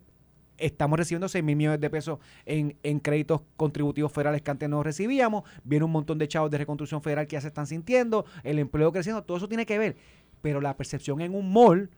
estamos 0.58 0.98
recibiendo 0.98 1.28
6 1.28 1.42
mil 1.44 1.56
millones 1.56 1.80
de 1.80 1.90
pesos 1.90 2.18
en, 2.44 2.76
en 2.82 3.00
créditos 3.00 3.42
contributivos 3.56 4.12
federales 4.12 4.42
que 4.42 4.50
antes 4.50 4.68
no 4.68 4.82
recibíamos, 4.82 5.44
viene 5.64 5.84
un 5.84 5.92
montón 5.92 6.18
de 6.18 6.28
chavos 6.28 6.50
de 6.50 6.58
reconstrucción 6.58 7.02
federal 7.02 7.26
que 7.26 7.34
ya 7.34 7.40
se 7.40 7.48
están 7.48 7.66
sintiendo, 7.66 8.24
el 8.44 8.58
empleo 8.58 8.92
creciendo, 8.92 9.22
todo 9.22 9.36
eso 9.36 9.48
tiene 9.48 9.66
que 9.66 9.78
ver. 9.78 9.96
Pero 10.42 10.60
la 10.60 10.76
percepción 10.76 11.20
en 11.20 11.34
un 11.34 11.52
mall 11.52 11.90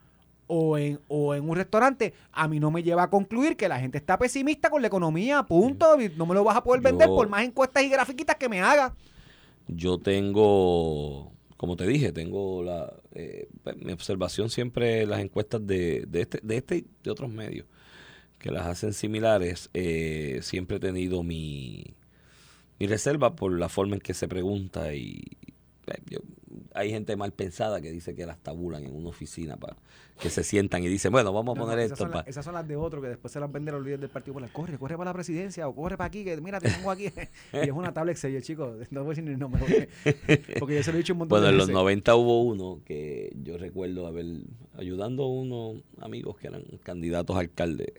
o 0.46 0.78
en, 0.78 0.98
o 1.08 1.34
en 1.34 1.48
un 1.48 1.56
restaurante, 1.56 2.14
a 2.32 2.48
mí 2.48 2.58
no 2.58 2.70
me 2.70 2.82
lleva 2.82 3.02
a 3.02 3.10
concluir 3.10 3.56
que 3.56 3.68
la 3.68 3.78
gente 3.78 3.98
está 3.98 4.18
pesimista 4.18 4.70
con 4.70 4.80
la 4.80 4.88
economía, 4.88 5.42
punto. 5.42 5.96
No 6.16 6.24
me 6.24 6.34
lo 6.34 6.42
vas 6.44 6.56
a 6.56 6.62
poder 6.62 6.80
vender 6.80 7.08
Yo- 7.08 7.14
por 7.16 7.28
más 7.28 7.44
encuestas 7.44 7.82
y 7.82 7.88
grafiquitas 7.90 8.36
que 8.36 8.48
me 8.48 8.60
haga. 8.62 8.94
Yo 9.66 9.98
tengo, 9.98 11.30
como 11.58 11.76
te 11.76 11.86
dije, 11.86 12.12
tengo 12.12 12.62
la 12.62 12.90
eh, 13.12 13.48
mi 13.76 13.92
observación 13.92 14.48
siempre 14.48 15.02
en 15.02 15.10
las 15.10 15.20
encuestas 15.20 15.66
de, 15.66 16.06
de 16.08 16.22
este, 16.22 16.40
de 16.42 16.56
este 16.56 16.76
y 16.78 16.86
de 17.02 17.10
otros 17.10 17.28
medios 17.30 17.66
que 18.38 18.50
las 18.50 18.66
hacen 18.66 18.92
similares. 18.92 19.70
eh, 19.74 20.40
siempre 20.42 20.78
he 20.78 20.80
tenido 20.80 21.22
mi, 21.22 21.94
mi 22.78 22.86
reserva 22.86 23.36
por 23.36 23.58
la 23.58 23.68
forma 23.68 23.96
en 23.96 24.00
que 24.00 24.14
se 24.14 24.28
pregunta 24.28 24.94
y 24.94 25.24
eh, 25.86 26.18
hay 26.78 26.90
gente 26.90 27.16
mal 27.16 27.32
pensada 27.32 27.80
que 27.80 27.90
dice 27.90 28.14
que 28.14 28.24
las 28.26 28.38
tabulan 28.38 28.84
en 28.84 28.94
una 28.94 29.08
oficina 29.08 29.56
para 29.56 29.76
que 30.20 30.30
se 30.30 30.42
sientan 30.42 30.82
y 30.82 30.88
dicen, 30.88 31.12
bueno, 31.12 31.32
vamos 31.32 31.56
a 31.56 31.58
No, 31.60 31.64
poner 31.66 31.78
esas, 31.78 31.92
esto 31.92 32.04
son 32.04 32.10
para... 32.10 32.20
las, 32.22 32.28
esas 32.28 32.44
son 32.44 32.54
las 32.54 32.66
de 32.66 32.74
otro 32.76 33.00
que 33.00 33.08
después 33.08 33.30
se 33.32 33.38
las 33.38 33.50
venden 33.52 33.74
a 33.74 33.78
los 33.78 33.84
líderes 33.86 34.00
del 34.00 34.10
Partido 34.10 34.34
Popular. 34.34 34.50
Corre, 34.52 34.76
corre 34.78 34.96
para 34.96 35.10
la 35.10 35.14
presidencia 35.14 35.68
o 35.68 35.74
corre 35.74 35.96
para 35.96 36.08
aquí, 36.08 36.24
que 36.24 36.36
mira, 36.40 36.60
te 36.60 36.70
pongo 36.70 36.90
aquí. 36.90 37.04
y 37.52 37.56
es 37.58 37.70
una 37.70 37.92
tabla 37.92 38.12
Excel, 38.12 38.42
chicos. 38.42 38.76
No 38.90 39.00
voy 39.04 39.08
a 39.08 39.10
decir 39.10 39.24
ni 39.24 39.30
el 39.32 39.38
nombre 39.38 39.60
porque, 39.60 39.88
porque 40.58 40.74
yo 40.76 40.82
se 40.82 40.90
lo 40.92 40.96
he 40.96 40.98
dicho 41.02 41.12
un 41.12 41.18
montón 41.20 41.36
Bueno, 41.36 41.46
de 41.46 41.52
en 41.52 41.58
los 41.58 41.66
veces. 41.68 41.74
90 41.80 42.14
hubo 42.16 42.42
uno 42.42 42.80
que 42.84 43.32
yo 43.42 43.58
recuerdo 43.58 44.06
haber 44.06 44.26
ayudando 44.76 45.22
a 45.24 45.28
unos 45.28 45.82
amigos 46.00 46.36
que 46.38 46.48
eran 46.48 46.62
candidatos 46.82 47.36
a 47.36 47.40
alcalde 47.40 47.92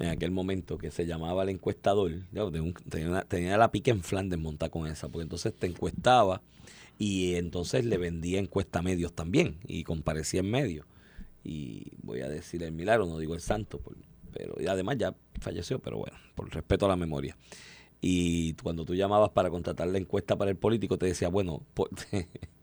en 0.00 0.08
aquel 0.08 0.30
momento 0.30 0.78
que 0.78 0.90
se 0.90 1.06
llamaba 1.06 1.42
el 1.44 1.50
encuestador. 1.50 2.10
De 2.30 2.60
un- 2.60 2.74
tenía, 2.88 3.08
una- 3.08 3.22
tenía 3.24 3.56
la 3.56 3.70
pica 3.70 3.90
en 3.90 4.02
Flandes 4.02 4.38
montada 4.38 4.70
con 4.70 4.86
esa, 4.88 5.08
porque 5.08 5.22
entonces 5.24 5.52
te 5.54 5.66
encuestaba 5.66 6.40
y 6.98 7.34
entonces 7.34 7.84
le 7.84 7.98
vendía 7.98 8.38
encuesta 8.38 8.78
a 8.80 8.82
medios 8.82 9.12
también 9.12 9.58
y 9.66 9.84
comparecía 9.84 10.40
en 10.40 10.50
medios. 10.50 10.86
Y 11.44 11.92
voy 12.02 12.20
a 12.20 12.28
decir 12.28 12.62
el 12.62 12.72
milagro, 12.72 13.06
no 13.06 13.18
digo 13.18 13.34
el 13.34 13.40
santo, 13.40 13.78
por- 13.80 13.96
pero 14.32 14.54
y 14.60 14.66
además 14.66 14.96
ya 14.98 15.14
falleció, 15.40 15.78
pero 15.80 15.98
bueno, 15.98 16.16
por 16.34 16.52
respeto 16.54 16.86
a 16.86 16.88
la 16.88 16.96
memoria. 16.96 17.36
Y 18.00 18.54
cuando 18.54 18.84
tú 18.84 18.94
llamabas 18.94 19.30
para 19.30 19.50
contratar 19.50 19.88
la 19.88 19.98
encuesta 19.98 20.36
para 20.36 20.50
el 20.50 20.56
político, 20.56 20.98
te 20.98 21.06
decía, 21.06 21.28
bueno, 21.28 21.62
po- 21.74 21.88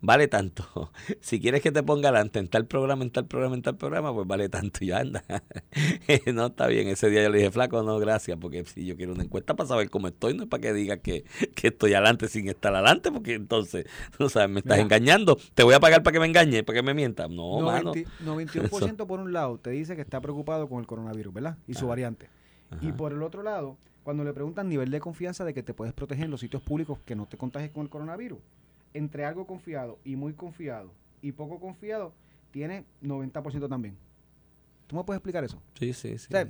vale 0.00 0.28
tanto. 0.28 0.90
Si 1.20 1.40
quieres 1.40 1.60
que 1.62 1.72
te 1.72 1.82
ponga 1.82 2.08
adelante 2.08 2.38
en 2.38 2.48
tal 2.48 2.66
programa, 2.66 3.02
en 3.02 3.10
tal 3.10 3.26
programa, 3.26 3.54
en 3.54 3.62
tal 3.62 3.76
programa, 3.76 4.14
pues 4.14 4.26
vale 4.26 4.48
tanto 4.48 4.84
y 4.84 4.92
anda. 4.92 5.24
no, 6.32 6.46
está 6.46 6.66
bien. 6.66 6.88
Ese 6.88 7.10
día 7.10 7.22
yo 7.22 7.30
le 7.30 7.38
dije, 7.38 7.50
flaco, 7.50 7.82
no, 7.82 7.98
gracias, 7.98 8.38
porque 8.40 8.64
si 8.64 8.84
yo 8.84 8.96
quiero 8.96 9.12
una 9.12 9.24
encuesta 9.24 9.54
para 9.54 9.68
saber 9.68 9.90
cómo 9.90 10.08
estoy, 10.08 10.34
no 10.34 10.44
es 10.44 10.48
para 10.48 10.60
que 10.60 10.72
digas 10.72 10.98
que, 11.02 11.24
que 11.54 11.68
estoy 11.68 11.94
adelante 11.94 12.28
sin 12.28 12.48
estar 12.48 12.74
adelante, 12.74 13.10
porque 13.10 13.34
entonces, 13.34 13.86
tú 14.18 14.28
sabes, 14.28 14.50
me 14.50 14.60
estás 14.60 14.76
Mira. 14.76 14.84
engañando. 14.84 15.38
Te 15.54 15.62
voy 15.62 15.74
a 15.74 15.80
pagar 15.80 16.02
para 16.02 16.12
que 16.12 16.20
me 16.20 16.26
engañes, 16.26 16.62
para 16.62 16.76
que 16.78 16.82
me 16.82 16.94
mientas. 16.94 17.28
No, 17.30 17.60
mano. 17.60 17.92
90 18.20 18.60
91% 18.60 19.06
por 19.06 19.20
un 19.20 19.32
lado 19.32 19.58
te 19.58 19.70
dice 19.70 19.96
que 19.96 20.02
está 20.02 20.20
preocupado 20.20 20.68
con 20.68 20.80
el 20.80 20.86
coronavirus, 20.86 21.32
¿verdad? 21.34 21.58
Y 21.66 21.74
su 21.74 21.86
variante. 21.86 22.28
Y 22.80 22.92
por 22.92 23.12
el 23.12 23.22
otro 23.22 23.42
lado, 23.42 23.76
cuando 24.02 24.24
le 24.24 24.32
preguntan 24.32 24.68
nivel 24.68 24.90
de 24.90 25.00
confianza 25.00 25.44
de 25.44 25.52
que 25.52 25.62
te 25.62 25.74
puedes 25.74 25.92
proteger 25.92 26.26
en 26.26 26.30
los 26.30 26.40
sitios 26.40 26.62
públicos 26.62 26.98
que 27.04 27.16
no 27.16 27.26
te 27.26 27.36
contagies 27.36 27.70
con 27.70 27.82
el 27.82 27.88
coronavirus, 27.88 28.38
entre 28.96 29.24
algo 29.24 29.46
confiado 29.46 29.98
y 30.04 30.16
muy 30.16 30.32
confiado 30.32 30.92
y 31.22 31.32
poco 31.32 31.58
confiado, 31.60 32.12
tiene 32.50 32.84
90% 33.02 33.68
también. 33.68 33.96
¿Tú 34.86 34.96
me 34.96 35.04
puedes 35.04 35.18
explicar 35.18 35.44
eso? 35.44 35.60
Sí, 35.78 35.92
sí, 35.92 36.16
sí. 36.18 36.26
O 36.28 36.30
sea, 36.30 36.48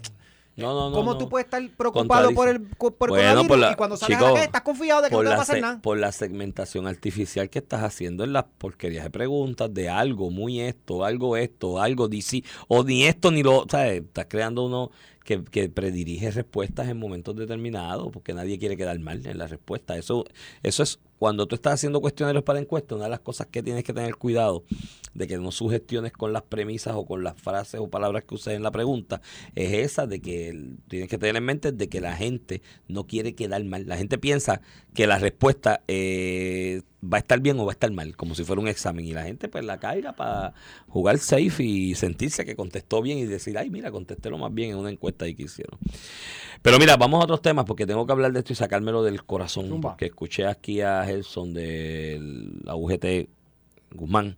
No, 0.57 0.73
no, 0.75 0.89
no. 0.91 0.95
¿Cómo 0.97 1.19
tú 1.19 1.29
puedes 1.29 1.45
estar 1.47 1.63
preocupado 1.77 2.33
por 2.33 2.49
el, 2.49 2.61
por 2.63 2.93
Bueno, 3.11 3.15
coronavirus 3.15 3.49
por 3.49 3.59
la- 3.59 3.73
y 3.73 3.75
cuando 3.75 3.97
sales 3.99 4.17
a 4.19 4.21
la 4.23 4.29
calle 4.33 4.45
estás 4.45 4.63
confiado 4.63 5.03
de 5.03 5.09
que 5.11 5.15
no 5.17 5.21
te 5.23 5.29
va 5.29 5.35
a 5.35 5.37
pasar 5.39 5.61
nada? 5.61 5.81
por 5.83 5.99
la 5.99 6.13
segmentación 6.13 6.87
artificial 6.87 7.51
que 7.51 7.59
estás 7.59 7.83
haciendo 7.83 8.25
en 8.25 8.33
las 8.33 8.45
porquerías 8.57 9.05
de 9.05 9.11
preguntas 9.11 9.73
de 9.75 9.89
algo, 9.91 10.31
muy 10.31 10.61
esto, 10.61 11.05
algo 11.05 11.37
esto, 11.37 11.81
algo 11.83 12.09
DC, 12.09 12.43
o 12.69 12.85
ni 12.85 13.05
esto 13.05 13.31
ni 13.31 13.43
lo, 13.43 13.67
¿sabes? 13.71 14.03
Estás 14.03 14.27
creando 14.31 14.65
uno 14.65 14.91
que, 15.27 15.45
que 15.45 15.69
predirige 15.69 16.31
respuestas 16.31 16.89
en 16.89 16.99
momentos 16.99 17.37
determinados, 17.37 18.11
porque 18.13 18.33
nadie 18.33 18.59
quiere 18.59 18.77
quedar 18.77 18.99
mal 19.01 19.27
en 19.27 19.37
la 19.37 19.49
respuesta. 19.49 19.99
Eso, 19.99 20.25
eso 20.63 20.83
es 20.85 21.01
cuando 21.19 21.47
tú 21.47 21.57
estás 21.57 21.75
haciendo 21.75 22.01
cuestionarios 22.01 22.45
para 22.45 22.61
encuestas, 22.61 22.97
una 22.97 23.07
de 23.07 23.11
las 23.11 23.21
cosas 23.21 23.49
que 23.49 23.63
tienes 23.63 23.85
que 23.85 23.93
tener 23.93 24.15
cuidado 24.17 24.65
de 25.15 25.27
que 25.27 25.39
no 25.39 25.51
sugestiones 25.51 26.13
con 26.13 26.33
las 26.33 26.43
premisas 26.43 26.95
o 26.95 27.05
con 27.07 27.25
las 27.25 27.41
frases 27.41 27.81
o 27.81 27.89
palabras 27.89 28.25
que 28.25 28.35
uses 28.37 28.55
en 28.55 28.63
la 28.63 28.71
pregunta, 28.71 29.21
es 29.55 29.73
esa 29.73 30.07
de 30.07 30.21
que 30.21 30.77
tienes 30.89 31.09
que 31.09 31.19
tener 31.19 31.37
en 31.37 31.45
mente 31.45 31.73
de 31.73 31.89
que 31.89 32.01
la 32.01 32.15
gente 32.15 32.63
no 32.87 33.05
quiere 33.05 33.35
quedar 33.35 33.65
mal. 33.65 33.87
La 33.87 33.97
gente 33.97 34.19
piensa 34.19 34.61
que 34.95 35.09
la 35.09 35.19
respuesta 35.19 35.83
eh, 35.89 36.83
va 37.03 37.19
a 37.19 37.21
estar 37.21 37.41
bien 37.41 37.59
o 37.61 37.65
va 37.65 37.73
a 37.73 37.75
estar 37.75 37.91
mal, 37.91 38.17
como 38.17 38.35
si 38.35 38.45
fuera 38.45 38.61
un 38.61 38.69
examen. 38.69 39.05
Y 39.05 39.13
la 39.13 39.23
gente 39.23 39.49
pues 39.49 39.65
la 39.65 39.79
caiga 39.79 40.15
para 40.15 40.55
jugar 40.89 41.19
safe 41.19 41.63
y 41.63 41.95
sentirse 41.95 42.45
que 42.45 42.57
contestó 42.57 43.03
bien 43.03 43.19
y 43.19 43.27
decir, 43.27 43.57
ay, 43.59 43.71
mira, 43.71 43.91
contesté 43.91 44.31
lo 44.31 44.39
más 44.39 44.53
bien 44.53 44.71
en 44.71 44.77
una 44.77 44.91
encuesta 44.91 45.25
ahí 45.25 45.35
que 45.35 45.45
hicieron. 45.45 45.79
Pero 46.63 46.79
mira, 46.79 46.97
vamos 46.97 47.21
a 47.21 47.25
otros 47.25 47.43
temas 47.43 47.65
porque 47.65 47.87
tengo 47.87 48.07
que 48.07 48.13
hablar 48.13 48.33
de 48.33 48.41
esto 48.41 48.53
y 48.53 48.57
sacármelo 48.57 49.03
del 49.03 49.25
corazón. 49.25 49.69
Zumba. 49.69 49.91
Porque 49.91 50.07
escuché 50.07 50.47
aquí 50.47 50.81
a 50.81 51.05
Gelson 51.05 51.55
de 51.55 52.19
la 52.65 52.75
UGT 52.75 53.29
Guzmán 53.93 54.37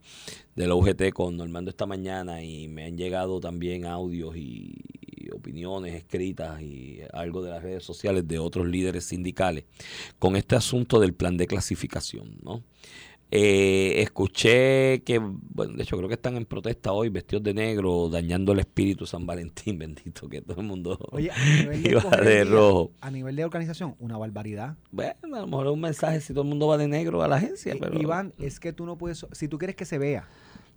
de 0.55 0.67
la 0.67 0.75
UGT 0.75 1.13
con 1.13 1.37
Normando 1.37 1.71
esta 1.71 1.87
mañana 1.87 2.43
y 2.43 2.69
me 2.69 2.85
han 2.85 2.97
llegado 2.97 3.41
también 3.41 3.87
audios 3.87 4.37
y, 4.37 4.75
y 5.01 5.31
opiniones 5.31 5.95
escritas 5.95 6.61
y 6.63 7.01
algo 7.13 7.43
de 7.43 7.51
las 7.51 7.63
redes 7.63 7.85
sociales 7.85 8.27
de 8.27 8.39
otros 8.39 8.67
líderes 8.67 9.05
sindicales 9.05 9.65
con 10.19 10.37
este 10.37 10.57
asunto 10.57 11.01
del 11.01 11.15
plan 11.15 11.37
de 11.37 11.47
clasificación, 11.47 12.39
¿no? 12.43 12.63
Eh, 13.31 14.01
escuché 14.01 15.03
que, 15.03 15.19
bueno, 15.19 15.75
de 15.75 15.83
hecho 15.83 15.97
creo 15.97 16.09
que 16.09 16.15
están 16.15 16.37
en 16.37 16.47
protesta 16.47 16.93
hoy 16.93 17.11
vestidos 17.11 17.43
de 17.43 17.53
negro, 17.53 18.09
dañando 18.09 18.53
el 18.53 18.61
espíritu 18.61 19.05
San 19.05 19.27
Valentín, 19.27 19.79
bendito, 19.79 20.29
que 20.29 20.41
todo 20.41 20.61
el 20.61 20.67
mundo 20.67 20.99
Oye, 21.11 21.31
a 21.31 21.45
nivel 21.45 21.83
de, 21.83 21.91
iba 21.91 22.03
de 22.03 22.45
rojo. 22.45 22.93
a 23.01 23.11
nivel 23.11 23.37
de 23.37 23.45
organización, 23.45 23.97
una 23.99 24.17
barbaridad. 24.17 24.77
Bueno, 24.91 25.15
a 25.23 25.41
lo 25.41 25.47
mejor 25.47 25.67
es 25.67 25.73
un 25.73 25.81
mensaje 25.81 26.21
si 26.21 26.33
todo 26.33 26.43
el 26.43 26.49
mundo 26.49 26.69
va 26.69 26.79
de 26.79 26.89
negro 26.89 27.23
a 27.23 27.29
la 27.29 27.37
agencia, 27.37 27.77
pero... 27.79 28.01
Iván, 28.01 28.33
es 28.39 28.61
que 28.61 28.73
tú 28.73 28.87
no 28.87 28.97
puedes, 28.97 29.27
si 29.33 29.49
tú 29.49 29.59
quieres 29.59 29.77
que 29.77 29.85
se 29.85 29.99
vea, 29.99 30.27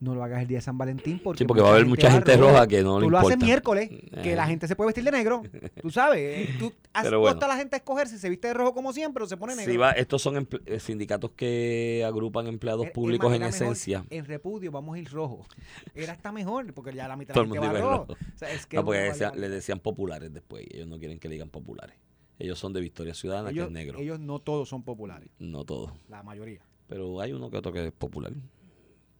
no 0.02 0.14
lo 0.16 0.24
hagas 0.24 0.42
el 0.42 0.48
día 0.48 0.58
de 0.58 0.62
San 0.62 0.78
Valentín 0.78 1.20
porque, 1.24 1.38
Sí, 1.38 1.46
porque 1.46 1.62
va 1.62 1.70
a 1.70 1.72
haber 1.74 1.86
mucha 1.86 2.12
gente 2.12 2.36
roja. 2.36 2.52
roja 2.52 2.68
que 2.68 2.82
no 2.84 3.00
le 3.00 3.06
Tú 3.06 3.10
lo 3.12 3.18
haces 3.20 3.30
importa. 3.32 3.46
miércoles, 3.46 3.90
que 4.22 4.34
Eh. 4.34 4.36
la 4.36 4.48
gente 4.48 4.68
se 4.68 4.76
puede 4.76 4.88
vestir 4.90 5.04
de 5.04 5.12
negro. 5.12 5.44
Tú 5.82 5.90
sabes, 5.92 6.20
eh, 6.50 6.56
tú 6.60 6.74
has 6.94 7.04
Pero 7.04 7.20
bueno. 7.20 7.34
puesto 7.36 7.46
a 7.46 7.48
la 7.48 7.56
gente 7.58 7.76
a 7.76 7.78
escoger 7.78 8.08
si 8.10 8.18
se 8.18 8.28
viste 8.30 8.48
de 8.50 8.54
rojo 8.54 8.74
como 8.74 8.92
siempre 8.92 9.24
o 9.24 9.28
se 9.28 9.38
pone 9.38 9.56
negro. 9.56 9.72
Sí, 9.72 9.78
va, 9.78 9.92
estos 9.92 10.22
son 10.22 10.48
eh, 10.66 10.80
sindicatos 10.80 11.32
que 11.32 12.04
agrupan 12.06 12.48
empleados 12.48 12.90
públicos 12.90 13.32
en 13.34 13.40
mejor, 13.42 13.54
esencia. 13.56 14.04
En 14.10 14.26
repudio 14.26 14.72
vamos 14.72 14.96
a 14.96 15.00
ir 15.00 15.10
rojo. 15.10 15.46
Era 15.96 16.14
hasta 16.14 16.32
mejor, 16.32 16.74
porque 16.74 16.94
ya 16.94 17.08
la 17.08 17.16
mitad 17.16 17.34
de 17.36 17.42
la 17.42 17.46
gente 17.48 17.60
va 17.60 17.74
rojo. 17.74 18.06
rojo. 18.08 18.14
O 18.14 18.38
sea, 18.38 18.52
es 18.52 18.66
que 18.66 18.78
No, 18.78 18.84
porque 18.86 19.14
le 19.36 19.50
decían 19.50 19.80
populares 19.80 20.34
después. 20.34 20.66
Ellos 20.72 20.88
no 20.88 20.98
quieren 21.00 21.20
que 21.20 21.30
le 21.30 21.34
digan 21.36 21.50
populares. 21.50 21.96
Ellos 22.40 22.58
son 22.58 22.74
de 22.74 22.82
Victoria 22.82 23.14
Ciudadana, 23.14 23.52
ellos, 23.52 23.66
que 23.66 23.68
es 23.68 23.72
negro. 23.74 24.00
ellos 24.00 24.20
no 24.20 24.40
todos 24.40 24.68
son 24.68 24.82
populares, 24.82 25.30
No 25.38 25.64
todos. 25.64 25.92
la 26.10 26.24
mayoría. 26.24 26.62
Pero 26.88 27.22
hay 27.22 27.34
uno 27.34 27.52
que 27.52 27.58
otro 27.58 27.72
que 27.72 27.86
es 27.86 27.92
popular. 27.94 28.34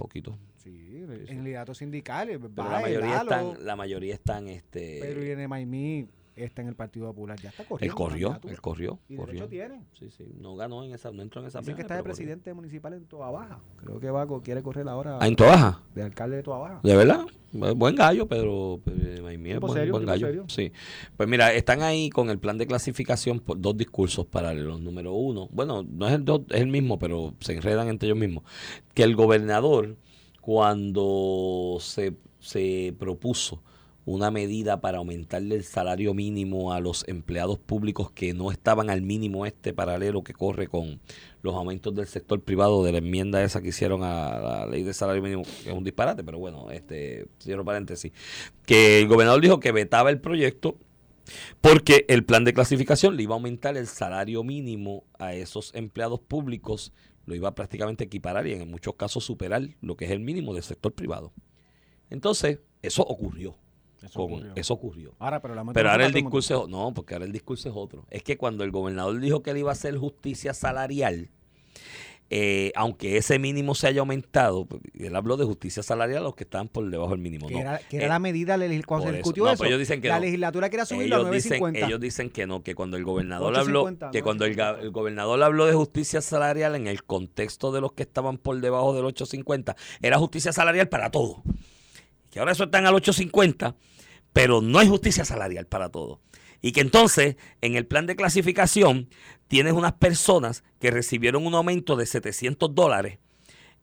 Poquito. 0.02 0.38
Sí, 0.58 1.06
en 1.28 1.44
lideratos 1.44 1.78
sindicales. 1.78 2.40
Pero 2.40 2.70
la 2.70 2.80
mayoría 2.80 3.24
Lalo, 3.24 3.32
están, 3.32 3.66
la 3.66 3.76
mayoría 3.76 4.14
están 4.14 4.48
este. 4.48 5.00
Pedro 5.00 5.48
Maimí 5.48 6.08
está 6.44 6.62
en 6.62 6.68
el 6.70 6.76
Partido 6.76 7.08
Popular. 7.08 7.40
Ya 7.40 7.50
está 7.50 7.64
él 7.64 7.68
corriendo. 7.70 7.96
corrió, 7.96 8.28
candidatura. 8.30 8.54
él 8.54 8.62
corrió, 8.62 9.00
Y 9.10 9.16
corrió. 9.16 9.48
derecho 9.48 9.50
tiene. 9.50 9.86
Sí, 9.98 10.10
sí. 10.12 10.26
No 10.40 10.56
ganó 10.56 10.84
en 10.84 10.94
esa, 10.94 11.12
no 11.12 11.22
entró 11.22 11.42
en 11.42 11.48
esa 11.48 11.60
Dicen 11.60 11.76
que 11.76 11.82
está 11.82 11.96
de 11.96 12.04
pero 12.04 12.12
corrió. 12.14 12.16
presidente 12.18 12.54
municipal 12.54 12.94
en 12.94 13.06
Toa 13.06 13.32
Baja. 13.32 13.60
Creo 13.78 14.00
que 14.00 14.10
Vaco 14.12 14.42
quiere 14.42 14.62
correr 14.64 14.88
ahora 14.88 15.18
Ah, 15.22 15.28
en 15.28 15.36
Toa 15.36 15.48
Baja. 15.48 15.84
de 15.96 16.04
alcalde 16.04 16.38
de 16.38 16.44
Toa 16.44 16.58
Baja. 16.60 16.80
¿De 16.84 16.96
verdad? 16.96 17.26
Bu- 17.54 17.76
Buen 17.76 17.96
gallo, 17.96 18.24
es 18.24 18.30
Tipo 18.30 18.82
buen, 19.68 19.74
serio, 19.74 19.94
buen 19.94 20.06
gallo. 20.06 20.28
serio. 20.28 20.46
Sí. 20.48 20.72
Pues 21.18 21.28
mira, 21.28 21.54
están 21.54 21.82
ahí 21.82 22.10
con 22.10 22.30
el 22.30 22.40
plan 22.40 22.58
de 22.58 22.66
clasificación 22.66 23.40
por 23.42 23.60
dos 23.60 23.76
discursos 23.76 24.26
paralelos. 24.26 24.80
Número 24.80 25.14
uno, 25.14 25.50
bueno, 25.52 25.84
no 25.84 26.08
es 26.08 26.14
el, 26.14 26.24
dos, 26.24 26.42
es 26.50 26.62
el 26.62 26.68
mismo, 26.68 26.98
pero 26.98 27.34
se 27.42 27.54
enredan 27.54 27.90
entre 27.90 28.08
ellos 28.08 28.18
mismos. 28.20 28.44
Que 28.94 29.04
el 29.04 29.16
gobernador, 29.16 29.98
cuando 30.40 31.78
se, 31.82 32.14
se 32.40 32.94
propuso 32.98 33.62
una 34.06 34.32
medida 34.32 34.82
para 34.82 34.98
aumentarle 34.98 35.56
el 35.56 35.64
salario 35.64 36.14
mínimo 36.14 36.74
a 36.74 36.80
los 36.80 37.08
empleados 37.08 37.60
públicos 37.60 38.12
que 38.12 38.34
no 38.34 38.52
estaban 38.52 38.90
al 38.90 39.02
mínimo 39.02 39.46
este 39.46 39.74
paralelo 39.74 40.24
que 40.24 40.34
corre 40.34 40.68
con 40.68 41.00
los 41.44 41.56
aumentos 41.56 41.94
del 41.94 42.08
sector 42.08 42.42
privado 42.42 42.84
de 42.84 42.92
la 42.92 42.98
enmienda 42.98 43.44
esa 43.44 43.62
que 43.62 43.70
hicieron 43.70 44.04
a 44.04 44.40
la 44.40 44.66
ley 44.66 44.84
de 44.84 44.94
salario 44.94 45.22
mínimo, 45.22 45.44
que 45.64 45.70
es 45.70 45.76
un 45.76 45.84
disparate, 45.84 46.24
pero 46.24 46.40
bueno, 46.40 46.72
este 46.72 47.28
cierro 47.40 47.64
paréntesis, 47.64 48.12
que 48.66 49.00
el 49.00 49.08
gobernador 49.08 49.42
dijo 49.42 49.60
que 49.60 49.72
vetaba 49.72 50.10
el 50.10 50.20
proyecto 50.20 50.78
porque 51.62 52.06
el 52.10 52.26
plan 52.26 52.44
de 52.44 52.54
clasificación 52.54 53.16
le 53.16 53.24
iba 53.24 53.36
a 53.36 53.38
aumentar 53.38 53.78
el 53.78 53.88
salario 53.88 54.44
mínimo 54.44 55.04
a 55.20 55.34
esos 55.34 55.74
empleados 55.76 56.20
públicos, 56.20 56.92
lo 57.26 57.36
iba 57.36 57.50
a 57.50 57.56
prácticamente 57.56 58.04
equiparar 58.04 58.48
y 58.48 58.54
en 58.54 58.70
muchos 58.70 58.96
casos 58.96 59.24
superar 59.24 59.62
lo 59.82 59.96
que 59.96 60.06
es 60.06 60.12
el 60.12 60.20
mínimo 60.20 60.54
del 60.54 60.64
sector 60.64 60.94
privado. 60.94 61.32
Entonces, 62.10 62.60
eso 62.82 63.04
ocurrió. 63.04 63.56
Eso 64.04 64.14
con- 64.20 64.34
ocurrió. 64.34 64.52
eso 64.56 64.74
ocurrió. 64.74 65.14
Ahora, 65.20 65.42
pero, 65.42 65.54
ahora 65.56 65.62
el 66.06 66.12
todo 66.12 66.22
mundo. 66.24 66.38
discurso, 66.40 66.68
no, 66.68 66.94
porque 66.94 67.14
ahora 67.14 67.26
el 67.26 67.32
discurso 67.32 67.70
es 67.70 67.76
otro. 67.78 68.06
Es 68.10 68.24
que 68.24 68.38
cuando 68.38 68.64
el 68.64 68.72
gobernador 68.72 69.20
dijo 69.20 69.44
que 69.44 69.52
él 69.52 69.58
iba 69.58 69.70
a 69.70 69.74
hacer 69.74 69.96
justicia 69.98 70.54
salarial, 70.54 71.30
eh, 72.34 72.72
aunque 72.76 73.18
ese 73.18 73.40
mínimo 73.40 73.76
se 73.76 73.88
haya 73.88 74.00
aumentado, 74.00 74.66
él 74.98 75.14
habló 75.18 75.36
de 75.36 75.44
justicia 75.44 75.84
salarial 75.84 76.20
a 76.20 76.24
los 76.24 76.36
que 76.36 76.46
estaban 76.46 76.70
por 76.70 76.90
debajo 76.90 77.12
del 77.12 77.20
mínimo. 77.20 77.48
Que 77.50 77.56
no. 77.56 77.60
era, 77.60 77.78
que 77.80 77.98
era 77.98 78.06
Eh, 78.06 78.10
la 78.10 78.20
medida 78.20 78.58
cuando 78.86 79.08
se 79.08 79.10
eso. 79.10 79.18
discutió 79.18 79.44
No, 79.44 79.50
eso. 79.52 79.58
pero 79.60 79.68
ellos 79.68 79.80
dicen 79.80 80.02
que 80.02 80.08
la 80.08 80.16
no. 80.16 80.22
legislatura 80.22 80.70
quería 80.70 80.86
subirlo 80.86 81.18
a 81.18 81.20
ellos 81.20 81.32
dicen, 81.32 81.60
9.50. 81.62 81.86
ellos 81.88 82.00
dicen 82.00 82.30
que 82.30 82.48
no, 82.48 82.64
que 82.64 82.74
cuando 82.74 82.96
el 82.96 83.04
gobernador 83.04 83.54
8.50, 83.54 83.60
habló, 83.60 84.12
que 84.14 84.24
cuando 84.24 84.46
el, 84.46 84.58
el 84.58 84.92
gobernador 84.92 85.44
habló 85.44 85.66
de 85.66 85.74
justicia 85.74 86.22
salarial 86.22 86.76
en 86.76 86.88
el 86.88 87.04
contexto 87.04 87.74
de 87.74 87.82
los 87.82 87.92
que 87.92 88.04
estaban 88.04 88.38
por 88.38 88.60
debajo 88.62 88.94
del 88.96 89.04
850, 89.06 89.76
era 90.02 90.18
justicia 90.18 90.54
salarial 90.54 90.88
para 90.88 91.12
todos. 91.12 91.38
Que 92.30 92.40
ahora 92.40 92.54
eso 92.54 92.64
están 92.64 92.86
al 92.86 92.96
850, 92.96 93.76
pero 94.34 94.62
no 94.62 94.80
hay 94.80 94.88
justicia 94.88 95.26
salarial 95.26 95.66
para 95.68 95.90
todos. 95.90 96.20
Y 96.62 96.74
que 96.74 96.82
entonces, 96.82 97.38
en 97.62 97.76
el 97.76 97.86
plan 97.88 98.06
de 98.06 98.16
clasificación, 98.16 99.10
tienes 99.48 99.74
unas 99.74 99.94
personas 99.94 100.64
que 100.80 100.92
recibieron 100.92 101.46
un 101.46 101.56
aumento 101.56 101.96
de 101.96 102.06
700 102.06 102.74
dólares 102.76 103.18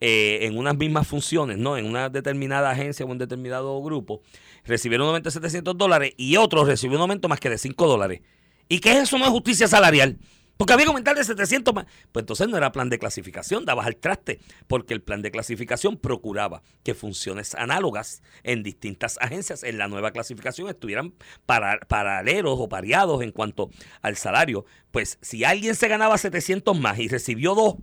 eh, 0.01 0.41
en 0.43 0.57
unas 0.57 0.77
mismas 0.77 1.09
funciones, 1.09 1.59
¿no? 1.59 1.77
En 1.77 1.85
una 1.85 2.09
determinada 2.09 2.71
agencia 2.71 3.05
o 3.05 3.09
un 3.09 3.19
determinado 3.19 3.83
grupo, 3.83 4.23
recibieron 4.65 5.07
un 5.07 5.09
aumento 5.09 5.29
de 5.29 5.33
700 5.33 5.77
dólares 5.77 6.13
y 6.17 6.37
otros 6.37 6.69
recibieron 6.69 7.01
un 7.01 7.11
aumento 7.11 7.29
más 7.29 7.41
que 7.41 7.51
de 7.51 7.59
5 7.59 7.87
dólares. 7.89 8.21
¿Y 8.69 8.79
qué 8.79 8.93
es 8.93 8.99
eso? 8.99 9.19
No 9.19 9.25
es 9.25 9.31
justicia 9.31 9.67
salarial. 9.67 10.19
Porque 10.59 10.75
había 10.75 10.85
que 10.85 10.89
aumentar 10.91 11.17
de 11.17 11.25
700 11.25 11.73
más. 11.73 11.87
Pues 12.13 12.25
entonces 12.25 12.49
no 12.49 12.57
era 12.59 12.73
plan 12.73 12.91
de 12.91 12.99
clasificación, 12.99 13.65
dabas 13.65 13.87
al 13.87 13.97
traste, 13.97 14.41
porque 14.67 14.93
el 14.93 15.01
plan 15.01 15.23
de 15.23 15.31
clasificación 15.31 15.97
procuraba 15.97 16.63
que 16.83 16.95
funciones 16.95 17.55
análogas 17.55 18.23
en 18.43 18.63
distintas 18.63 19.17
agencias 19.23 19.63
en 19.63 19.79
la 19.79 19.89
nueva 19.89 20.11
clasificación 20.11 20.69
estuvieran 20.69 21.15
para- 21.47 21.79
paralelos 21.89 22.57
o 22.59 22.69
pareados 22.69 23.23
en 23.23 23.31
cuanto 23.33 23.71
al 24.03 24.17
salario. 24.17 24.67
Pues 24.91 25.19
si 25.23 25.45
alguien 25.45 25.75
se 25.77 25.89
ganaba 25.89 26.19
700 26.19 26.79
más 26.79 26.99
y 26.99 27.09
recibió 27.09 27.55
dos, 27.55 27.75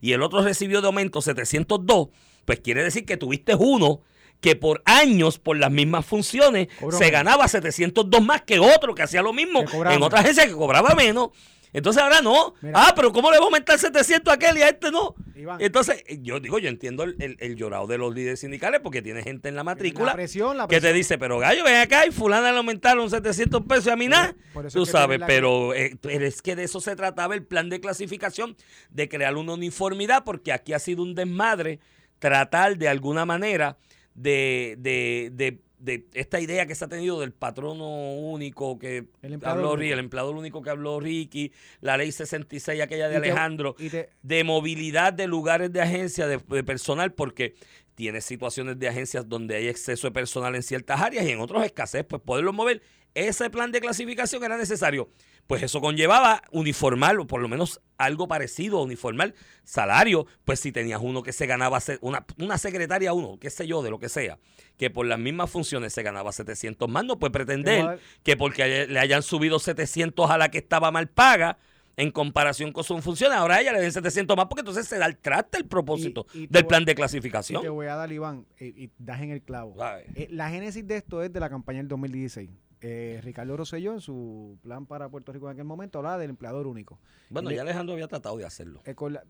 y 0.00 0.12
el 0.12 0.22
otro 0.22 0.42
recibió 0.42 0.80
de 0.82 0.88
aumento 0.88 1.22
702, 1.22 2.08
pues 2.44 2.60
quiere 2.60 2.82
decir 2.82 3.06
que 3.06 3.16
tuviste 3.16 3.54
uno 3.54 4.00
que 4.40 4.54
por 4.54 4.82
años, 4.84 5.38
por 5.38 5.56
las 5.56 5.70
mismas 5.70 6.04
funciones, 6.04 6.68
Cobró 6.78 6.98
se 6.98 7.04
menos. 7.04 7.12
ganaba 7.12 7.48
702 7.48 8.22
más 8.22 8.42
que 8.42 8.58
otro 8.58 8.94
que 8.94 9.02
hacía 9.02 9.22
lo 9.22 9.32
mismo 9.32 9.64
en 9.94 10.02
otra 10.02 10.20
agencia 10.20 10.46
que 10.46 10.52
cobraba 10.52 10.94
menos. 10.94 11.30
Entonces 11.76 12.02
ahora 12.02 12.22
no. 12.22 12.54
Mira. 12.62 12.72
ah, 12.86 12.92
pero 12.96 13.12
¿cómo 13.12 13.30
le 13.30 13.36
va 13.36 13.42
a 13.42 13.46
aumentar 13.46 13.78
700 13.78 14.30
a 14.32 14.34
aquel 14.34 14.56
y 14.56 14.62
a 14.62 14.70
este 14.70 14.90
no? 14.90 15.14
Iván. 15.34 15.60
Entonces, 15.60 16.02
yo 16.22 16.40
digo, 16.40 16.58
yo 16.58 16.70
entiendo 16.70 17.02
el, 17.04 17.14
el, 17.20 17.36
el 17.38 17.54
llorado 17.54 17.86
de 17.86 17.98
los 17.98 18.14
líderes 18.14 18.40
sindicales 18.40 18.80
porque 18.82 19.02
tiene 19.02 19.22
gente 19.22 19.50
en 19.50 19.56
la 19.56 19.62
matrícula 19.62 20.06
La 20.06 20.14
presión, 20.14 20.56
la 20.56 20.66
que 20.66 20.76
te 20.76 20.80
presión. 20.80 20.96
dice, 20.96 21.18
pero 21.18 21.38
gallo, 21.38 21.64
ven 21.64 21.76
acá 21.76 22.06
y 22.06 22.10
fulana 22.12 22.50
le 22.50 22.56
aumentaron 22.56 23.10
700 23.10 23.62
pesos 23.66 23.88
y 23.88 23.90
a 23.90 23.96
mí 23.96 24.08
nada. 24.08 24.34
Tú 24.54 24.60
es 24.66 24.72
que 24.74 24.86
sabes, 24.86 25.20
pero, 25.26 25.74
eh, 25.74 25.96
pero 26.00 26.24
es 26.24 26.40
que 26.40 26.56
de 26.56 26.64
eso 26.64 26.80
se 26.80 26.96
trataba 26.96 27.34
el 27.34 27.44
plan 27.44 27.68
de 27.68 27.78
clasificación, 27.78 28.56
de 28.88 29.08
crear 29.10 29.36
una 29.36 29.52
uniformidad, 29.52 30.24
porque 30.24 30.52
aquí 30.52 30.72
ha 30.72 30.78
sido 30.78 31.02
un 31.02 31.14
desmadre 31.14 31.78
tratar 32.18 32.78
de 32.78 32.88
alguna 32.88 33.26
manera 33.26 33.76
de, 34.14 34.76
de, 34.78 35.28
de, 35.34 35.60
de 35.86 36.04
esta 36.12 36.38
idea 36.40 36.66
que 36.66 36.74
se 36.74 36.84
ha 36.84 36.88
tenido 36.88 37.18
del 37.20 37.32
patrono 37.32 38.14
único 38.16 38.78
que 38.78 39.06
El 39.22 39.34
habló 39.44 39.72
único. 39.72 39.92
El 39.94 39.98
empleador 40.00 40.36
único 40.36 40.60
que 40.60 40.68
habló 40.70 41.00
Ricky, 41.00 41.52
la 41.80 41.96
ley 41.96 42.12
66, 42.12 42.82
aquella 42.82 43.08
de 43.08 43.14
Y 43.14 43.16
Alejandro, 43.16 43.74
te- 43.74 44.10
de 44.22 44.44
movilidad 44.44 45.12
de 45.14 45.26
lugares 45.26 45.72
de 45.72 45.80
agencia, 45.80 46.26
de, 46.26 46.38
de 46.46 46.64
personal, 46.64 47.14
porque 47.14 47.54
tiene 47.94 48.20
situaciones 48.20 48.78
de 48.78 48.88
agencias 48.88 49.26
donde 49.26 49.56
hay 49.56 49.68
exceso 49.68 50.08
de 50.08 50.10
personal 50.10 50.54
en 50.54 50.62
ciertas 50.62 51.00
áreas 51.00 51.24
y 51.24 51.30
en 51.30 51.40
otros 51.40 51.64
escasez, 51.64 52.04
pues 52.04 52.20
poderlos 52.20 52.52
mover. 52.52 52.82
Ese 53.14 53.48
plan 53.48 53.72
de 53.72 53.80
clasificación 53.80 54.44
era 54.44 54.58
necesario. 54.58 55.08
Pues 55.46 55.62
eso 55.62 55.80
conllevaba 55.80 56.42
uniformar, 56.50 57.18
o 57.18 57.26
por 57.26 57.40
lo 57.40 57.48
menos 57.48 57.80
algo 57.98 58.26
parecido 58.28 58.78
a 58.78 58.82
uniformar 58.82 59.34
salario. 59.64 60.26
Pues 60.44 60.60
si 60.60 60.72
tenías 60.72 61.00
uno 61.02 61.22
que 61.22 61.32
se 61.32 61.46
ganaba, 61.46 61.78
una, 62.00 62.24
una 62.38 62.58
secretaria, 62.58 63.12
uno, 63.12 63.38
qué 63.40 63.50
sé 63.50 63.66
yo, 63.66 63.82
de 63.82 63.90
lo 63.90 63.98
que 63.98 64.08
sea, 64.08 64.38
que 64.76 64.90
por 64.90 65.06
las 65.06 65.18
mismas 65.18 65.50
funciones 65.50 65.92
se 65.92 66.02
ganaba 66.02 66.32
700 66.32 66.88
más, 66.88 67.04
no 67.04 67.18
puede 67.18 67.30
pretender 67.30 68.00
que 68.22 68.36
porque 68.36 68.86
le 68.86 68.98
hayan 68.98 69.22
subido 69.22 69.58
700 69.58 70.30
a 70.30 70.38
la 70.38 70.50
que 70.50 70.58
estaba 70.58 70.90
mal 70.90 71.08
paga, 71.08 71.58
en 71.96 72.10
comparación 72.10 72.72
con 72.72 72.84
sus 72.84 73.02
funciones, 73.02 73.38
ahora 73.38 73.56
a 73.56 73.60
ella 73.62 73.72
le 73.72 73.80
den 73.80 73.90
700 73.92 74.36
más 74.36 74.46
porque 74.46 74.60
entonces 74.60 74.86
se 74.86 74.98
da 74.98 75.06
el 75.06 75.16
traste 75.16 75.58
el 75.58 75.66
propósito 75.66 76.26
Y- 76.34 76.40
y 76.42 76.46
del 76.46 76.64
voy- 76.64 76.68
plan 76.68 76.84
de 76.84 76.92
Y 76.92 76.94
clasificación. 76.94 77.62
te 77.62 77.68
voy 77.70 77.86
a 77.86 77.96
dar, 77.96 78.12
Iván, 78.12 78.46
y, 78.60 78.84
y 78.84 78.90
das 78.98 79.20
en 79.22 79.30
el 79.30 79.40
clavo. 79.42 79.74
Eh, 80.14 80.28
la 80.30 80.50
génesis 80.50 80.86
de 80.86 80.96
esto 80.96 81.22
es 81.22 81.32
de 81.32 81.40
la 81.40 81.48
campaña 81.48 81.78
del 81.78 81.88
2016. 81.88 82.50
Eh, 82.82 83.20
Ricardo 83.24 83.56
Rosselló, 83.56 83.94
en 83.94 84.02
su 84.02 84.58
plan 84.62 84.84
para 84.84 85.08
Puerto 85.08 85.32
Rico 85.32 85.46
en 85.46 85.52
aquel 85.54 85.64
momento, 85.64 85.98
hablaba 85.98 86.18
del 86.18 86.28
empleador 86.28 86.66
único. 86.66 87.00
Bueno, 87.30 87.48
le- 87.48 87.56
ya 87.56 87.62
Alejandro 87.62 87.94
había 87.94 88.06
tratado 88.06 88.36
de 88.36 88.44
hacerlo. 88.44 88.82
Eh, 88.84 88.94
con 88.94 89.16
eh, 89.16 89.20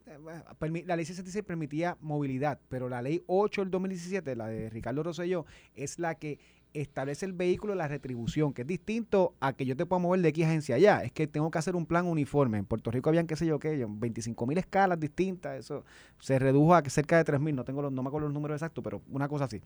la 0.84 0.96
ley 0.96 1.04
66 1.04 1.44
permitía 1.44 1.96
movilidad, 2.00 2.58
pero 2.68 2.88
la 2.88 3.00
ley 3.00 3.22
8 3.28 3.60
del 3.62 3.70
2017, 3.70 4.34
la 4.34 4.48
de 4.48 4.68
Ricardo 4.70 5.04
Rosselló, 5.04 5.46
es 5.76 6.00
la 6.00 6.16
que 6.16 6.40
establece 6.74 7.26
el 7.26 7.32
vehículo 7.32 7.74
la 7.74 7.88
retribución, 7.88 8.52
que 8.52 8.62
es 8.62 8.68
distinto 8.68 9.34
a 9.40 9.52
que 9.52 9.64
yo 9.64 9.76
te 9.76 9.86
pueda 9.86 10.00
mover 10.00 10.20
de 10.20 10.28
aquí 10.28 10.42
agencia 10.42 10.76
allá. 10.76 11.02
Es 11.02 11.12
que 11.12 11.26
tengo 11.26 11.50
que 11.50 11.58
hacer 11.58 11.76
un 11.76 11.86
plan 11.86 12.06
uniforme. 12.06 12.58
En 12.58 12.64
Puerto 12.64 12.90
Rico 12.90 13.08
habían, 13.08 13.26
qué 13.26 13.36
sé 13.36 13.46
yo, 13.46 13.58
qué, 13.58 13.86
25 13.88 14.46
mil 14.46 14.58
escalas 14.58 15.00
distintas. 15.00 15.58
Eso 15.58 15.84
se 16.20 16.38
redujo 16.38 16.74
a 16.74 16.82
cerca 16.84 17.16
de 17.16 17.24
3 17.24 17.40
mil. 17.40 17.54
No, 17.54 17.64
tengo 17.64 17.82
los, 17.82 17.92
no 17.92 18.02
me 18.02 18.08
acuerdo 18.08 18.28
los 18.28 18.34
números 18.34 18.56
exactos, 18.56 18.82
pero 18.84 19.02
una 19.10 19.28
cosa 19.28 19.44
así. 19.44 19.60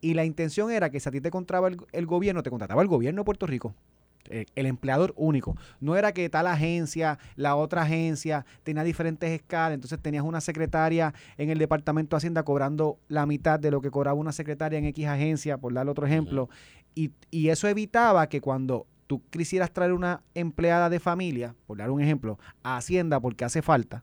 Y 0.00 0.14
la 0.14 0.24
intención 0.24 0.70
era 0.70 0.90
que 0.90 1.00
si 1.00 1.08
a 1.08 1.12
ti 1.12 1.20
te 1.20 1.30
contrataba 1.30 1.68
el, 1.68 1.76
el 1.92 2.06
gobierno, 2.06 2.42
te 2.42 2.50
contrataba 2.50 2.82
el 2.82 2.88
gobierno 2.88 3.20
de 3.20 3.24
Puerto 3.24 3.46
Rico. 3.46 3.74
Eh, 4.30 4.46
el 4.54 4.66
empleador 4.66 5.12
único. 5.16 5.56
No 5.80 5.96
era 5.96 6.12
que 6.12 6.28
tal 6.28 6.46
agencia, 6.46 7.18
la 7.36 7.56
otra 7.56 7.82
agencia, 7.82 8.44
tenía 8.62 8.84
diferentes 8.84 9.30
escalas, 9.30 9.74
entonces 9.74 9.98
tenías 10.00 10.24
una 10.24 10.40
secretaria 10.40 11.12
en 11.36 11.50
el 11.50 11.58
Departamento 11.58 12.16
de 12.16 12.18
Hacienda 12.18 12.42
cobrando 12.42 12.98
la 13.08 13.26
mitad 13.26 13.58
de 13.60 13.70
lo 13.70 13.80
que 13.80 13.90
cobraba 13.90 14.18
una 14.18 14.32
secretaria 14.32 14.78
en 14.78 14.84
X 14.86 15.06
agencia, 15.06 15.58
por 15.58 15.72
darle 15.72 15.90
otro 15.90 16.06
ejemplo, 16.06 16.48
y, 16.94 17.10
y 17.30 17.48
eso 17.50 17.68
evitaba 17.68 18.28
que 18.28 18.40
cuando 18.40 18.86
tú 19.06 19.22
quisieras 19.30 19.70
traer 19.72 19.92
una 19.92 20.22
empleada 20.34 20.90
de 20.90 20.98
familia, 20.98 21.54
por 21.66 21.78
dar 21.78 21.90
un 21.90 22.00
ejemplo, 22.00 22.38
a 22.62 22.76
Hacienda 22.78 23.20
porque 23.20 23.44
hace 23.44 23.62
falta, 23.62 24.02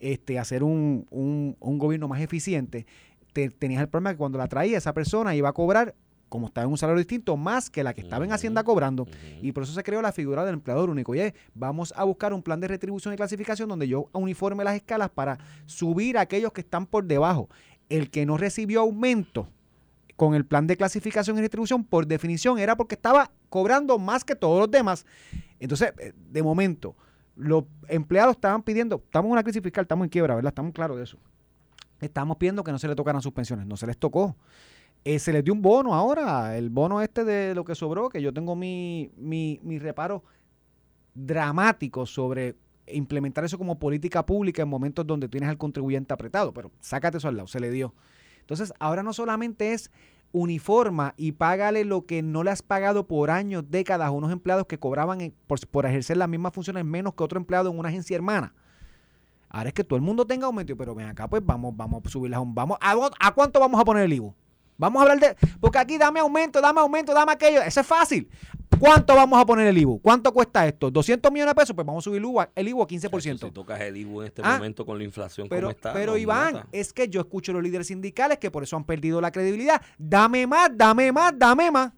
este, 0.00 0.38
hacer 0.38 0.62
un, 0.62 1.06
un- 1.10 1.56
un 1.58 1.78
gobierno 1.78 2.06
más 2.08 2.20
eficiente, 2.20 2.86
te- 3.32 3.50
tenías 3.50 3.80
el 3.82 3.88
problema 3.88 4.12
que 4.12 4.18
cuando 4.18 4.38
la 4.38 4.46
traía 4.46 4.78
esa 4.78 4.92
persona 4.94 5.34
iba 5.34 5.48
a 5.48 5.52
cobrar, 5.52 5.94
como 6.28 6.46
estaba 6.46 6.64
en 6.64 6.70
un 6.70 6.78
salario 6.78 6.98
distinto, 6.98 7.36
más 7.36 7.70
que 7.70 7.82
la 7.82 7.94
que 7.94 8.00
estaba 8.00 8.24
en 8.24 8.32
Hacienda 8.32 8.62
cobrando. 8.64 9.06
Y 9.42 9.52
por 9.52 9.62
eso 9.62 9.72
se 9.72 9.82
creó 9.82 10.02
la 10.02 10.12
figura 10.12 10.44
del 10.44 10.54
empleador 10.54 10.90
único. 10.90 11.14
Y 11.14 11.20
es, 11.20 11.34
vamos 11.54 11.92
a 11.96 12.04
buscar 12.04 12.32
un 12.32 12.42
plan 12.42 12.60
de 12.60 12.68
retribución 12.68 13.14
y 13.14 13.16
clasificación 13.16 13.68
donde 13.68 13.88
yo 13.88 14.08
uniforme 14.12 14.64
las 14.64 14.76
escalas 14.76 15.10
para 15.10 15.38
subir 15.66 16.18
a 16.18 16.22
aquellos 16.22 16.52
que 16.52 16.60
están 16.60 16.86
por 16.86 17.04
debajo. 17.04 17.48
El 17.88 18.10
que 18.10 18.26
no 18.26 18.36
recibió 18.36 18.80
aumento 18.80 19.48
con 20.16 20.34
el 20.34 20.44
plan 20.44 20.66
de 20.66 20.76
clasificación 20.76 21.38
y 21.38 21.40
retribución, 21.40 21.84
por 21.84 22.06
definición, 22.06 22.58
era 22.58 22.76
porque 22.76 22.96
estaba 22.96 23.30
cobrando 23.48 23.98
más 23.98 24.24
que 24.24 24.34
todos 24.34 24.58
los 24.58 24.70
demás. 24.70 25.06
Entonces, 25.60 25.92
eh, 25.98 26.12
de 26.16 26.42
momento, 26.42 26.96
los 27.36 27.64
empleados 27.86 28.34
estaban 28.34 28.64
pidiendo, 28.64 28.96
estamos 28.96 29.28
en 29.28 29.32
una 29.32 29.44
crisis 29.44 29.62
fiscal, 29.62 29.82
estamos 29.82 30.04
en 30.06 30.10
quiebra, 30.10 30.34
¿verdad? 30.34 30.50
Estamos 30.50 30.72
claros 30.72 30.96
de 30.96 31.04
eso. 31.04 31.18
Estamos 32.00 32.36
pidiendo 32.36 32.64
que 32.64 32.72
no 32.72 32.80
se 32.80 32.88
le 32.88 32.96
tocaran 32.96 33.22
sus 33.22 33.32
pensiones, 33.32 33.64
no 33.66 33.76
se 33.76 33.86
les 33.86 33.96
tocó. 33.96 34.36
Eh, 35.04 35.18
se 35.18 35.32
les 35.32 35.42
dio 35.44 35.54
un 35.54 35.62
bono 35.62 35.94
ahora, 35.94 36.56
el 36.58 36.70
bono 36.70 37.00
este 37.00 37.24
de 37.24 37.54
lo 37.54 37.64
que 37.64 37.74
sobró, 37.74 38.08
que 38.08 38.20
yo 38.20 38.32
tengo 38.32 38.54
mi, 38.56 39.10
mi, 39.16 39.58
mi 39.62 39.78
reparo 39.78 40.22
dramático 41.14 42.04
sobre 42.06 42.56
implementar 42.86 43.44
eso 43.44 43.58
como 43.58 43.78
política 43.78 44.24
pública 44.24 44.62
en 44.62 44.68
momentos 44.68 45.06
donde 45.06 45.28
tienes 45.28 45.48
al 45.48 45.58
contribuyente 45.58 46.12
apretado, 46.14 46.52
pero 46.52 46.70
sácate 46.80 47.18
eso 47.18 47.28
al 47.28 47.36
lado, 47.36 47.46
se 47.48 47.60
le 47.60 47.70
dio. 47.70 47.94
Entonces, 48.40 48.72
ahora 48.78 49.02
no 49.02 49.12
solamente 49.12 49.72
es 49.72 49.90
uniforma 50.32 51.14
y 51.16 51.32
págale 51.32 51.84
lo 51.84 52.04
que 52.04 52.22
no 52.22 52.42
le 52.44 52.50
has 52.50 52.62
pagado 52.62 53.06
por 53.06 53.30
años, 53.30 53.64
décadas 53.70 54.08
a 54.08 54.10
unos 54.10 54.30
empleados 54.32 54.66
que 54.66 54.78
cobraban 54.78 55.32
por, 55.46 55.66
por 55.68 55.86
ejercer 55.86 56.16
las 56.18 56.28
mismas 56.28 56.52
funciones 56.52 56.84
menos 56.84 57.14
que 57.14 57.24
otro 57.24 57.38
empleado 57.38 57.70
en 57.70 57.78
una 57.78 57.88
agencia 57.88 58.14
hermana. 58.16 58.54
Ahora 59.48 59.68
es 59.68 59.74
que 59.74 59.84
todo 59.84 59.96
el 59.96 60.02
mundo 60.02 60.26
tenga 60.26 60.46
aumento, 60.46 60.76
pero 60.76 60.94
ven 60.94 61.06
acá, 61.08 61.28
pues 61.28 61.44
vamos, 61.44 61.74
vamos 61.74 62.02
a 62.04 62.08
subirlas. 62.10 62.40
un- 62.40 62.54
Vamos, 62.54 62.76
¿a, 62.82 62.94
¿A 63.20 63.32
cuánto 63.34 63.58
vamos 63.58 63.80
a 63.80 63.84
poner 63.84 64.04
el 64.04 64.12
IVU? 64.12 64.34
Vamos 64.78 65.00
a 65.00 65.02
hablar 65.10 65.20
de. 65.20 65.48
Porque 65.60 65.78
aquí 65.78 65.98
dame 65.98 66.20
aumento, 66.20 66.60
dame 66.60 66.80
aumento, 66.80 67.12
dame 67.12 67.32
aquello. 67.32 67.60
Eso 67.62 67.80
es 67.80 67.86
fácil. 67.86 68.30
¿Cuánto 68.78 69.14
vamos 69.16 69.40
a 69.40 69.44
poner 69.44 69.66
el 69.66 69.76
IVU? 69.76 70.00
¿Cuánto 70.00 70.32
cuesta 70.32 70.64
esto? 70.66 70.90
¿200 70.92 71.32
millones 71.32 71.52
de 71.54 71.60
pesos? 71.60 71.74
Pues 71.74 71.84
vamos 71.86 72.02
a 72.02 72.04
subir 72.04 72.18
el 72.18 72.24
IVU, 72.24 72.40
a- 72.40 72.50
el 72.54 72.68
IVU 72.68 72.82
a 72.82 72.86
15%. 72.86 73.46
Si 73.48 73.52
tocas 73.52 73.80
el 73.80 73.96
IVU 73.96 74.20
en 74.22 74.28
este 74.28 74.40
Ah, 74.44 74.54
momento 74.54 74.86
con 74.86 74.96
la 74.98 75.04
inflación 75.04 75.48
Pero, 75.48 75.62
como 75.68 75.70
está. 75.72 75.92
pero 75.92 76.16
Iván, 76.16 76.54
mata. 76.54 76.68
es 76.70 76.92
que 76.92 77.08
yo 77.08 77.20
escucho 77.20 77.50
a 77.50 77.54
los 77.54 77.62
líderes 77.64 77.88
sindicales 77.88 78.38
que 78.38 78.50
por 78.52 78.62
eso 78.62 78.76
han 78.76 78.84
perdido 78.84 79.20
la 79.20 79.32
credibilidad. 79.32 79.82
Dame 79.98 80.46
más, 80.46 80.70
dame 80.72 81.10
más, 81.10 81.32
dame 81.36 81.70
más. 81.72 81.92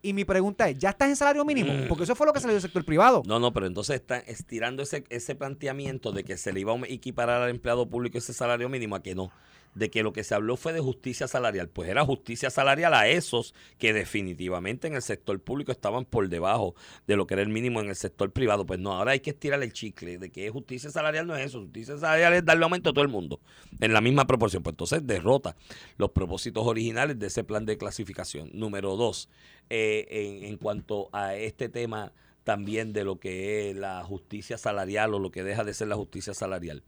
Y 0.00 0.12
mi 0.12 0.24
pregunta 0.24 0.68
es, 0.68 0.78
¿ya 0.78 0.90
estás 0.90 1.08
en 1.08 1.16
salario 1.16 1.44
mínimo? 1.44 1.72
Mm. 1.72 1.88
Porque 1.88 2.04
eso 2.04 2.14
fue 2.14 2.26
lo 2.26 2.32
que 2.32 2.38
salió 2.40 2.54
del 2.54 2.62
sector 2.62 2.84
privado. 2.84 3.22
No, 3.26 3.38
no, 3.40 3.52
pero 3.52 3.66
entonces 3.66 3.96
están 3.96 4.22
estirando 4.26 4.84
ese, 4.84 5.04
ese 5.10 5.34
planteamiento 5.34 6.12
de 6.12 6.22
que 6.24 6.36
se 6.38 6.52
le 6.52 6.60
iba 6.60 6.72
a 6.72 6.78
equiparar 6.88 7.42
al 7.42 7.50
empleado 7.50 7.90
público 7.90 8.16
ese 8.16 8.32
salario 8.32 8.68
mínimo 8.70 8.94
a 8.94 9.02
que 9.02 9.14
no. 9.16 9.32
De 9.76 9.90
que 9.90 10.02
lo 10.02 10.12
que 10.12 10.24
se 10.24 10.34
habló 10.34 10.56
fue 10.56 10.72
de 10.72 10.80
justicia 10.80 11.28
salarial. 11.28 11.68
Pues 11.68 11.88
era 11.90 12.04
justicia 12.04 12.48
salarial 12.50 12.94
a 12.94 13.08
esos 13.08 13.54
que 13.78 13.92
definitivamente 13.92 14.86
en 14.86 14.94
el 14.94 15.02
sector 15.02 15.38
público 15.38 15.70
estaban 15.70 16.06
por 16.06 16.28
debajo 16.28 16.74
de 17.06 17.16
lo 17.16 17.26
que 17.26 17.34
era 17.34 17.42
el 17.42 17.50
mínimo 17.50 17.80
en 17.80 17.88
el 17.88 17.94
sector 17.94 18.32
privado. 18.32 18.64
Pues 18.64 18.80
no, 18.80 18.92
ahora 18.92 19.12
hay 19.12 19.20
que 19.20 19.30
estirar 19.30 19.62
el 19.62 19.72
chicle 19.72 20.16
de 20.16 20.30
que 20.30 20.48
justicia 20.50 20.90
salarial 20.90 21.26
no 21.26 21.36
es 21.36 21.46
eso. 21.46 21.60
Justicia 21.60 21.98
salarial 21.98 22.32
es 22.32 22.44
darle 22.44 22.64
aumento 22.64 22.90
a 22.90 22.92
todo 22.94 23.04
el 23.04 23.10
mundo 23.10 23.40
en 23.78 23.92
la 23.92 24.00
misma 24.00 24.26
proporción. 24.26 24.62
Pues 24.62 24.72
entonces 24.72 25.06
derrota 25.06 25.56
los 25.98 26.10
propósitos 26.10 26.66
originales 26.66 27.18
de 27.18 27.26
ese 27.26 27.44
plan 27.44 27.66
de 27.66 27.76
clasificación. 27.76 28.50
Número 28.54 28.96
dos, 28.96 29.28
eh, 29.68 30.06
en, 30.10 30.44
en 30.44 30.56
cuanto 30.56 31.10
a 31.12 31.36
este 31.36 31.68
tema 31.68 32.12
también 32.44 32.92
de 32.92 33.02
lo 33.02 33.18
que 33.18 33.70
es 33.70 33.76
la 33.76 34.04
justicia 34.04 34.56
salarial 34.56 35.12
o 35.14 35.18
lo 35.18 35.32
que 35.32 35.42
deja 35.42 35.64
de 35.64 35.74
ser 35.74 35.88
la 35.88 35.96
justicia 35.96 36.32
salarial. 36.32 36.84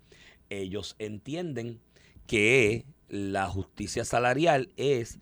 Ellos 0.50 0.94
entienden 1.00 1.80
que 2.28 2.84
la 3.08 3.48
justicia 3.48 4.04
salarial 4.04 4.68
es 4.76 5.18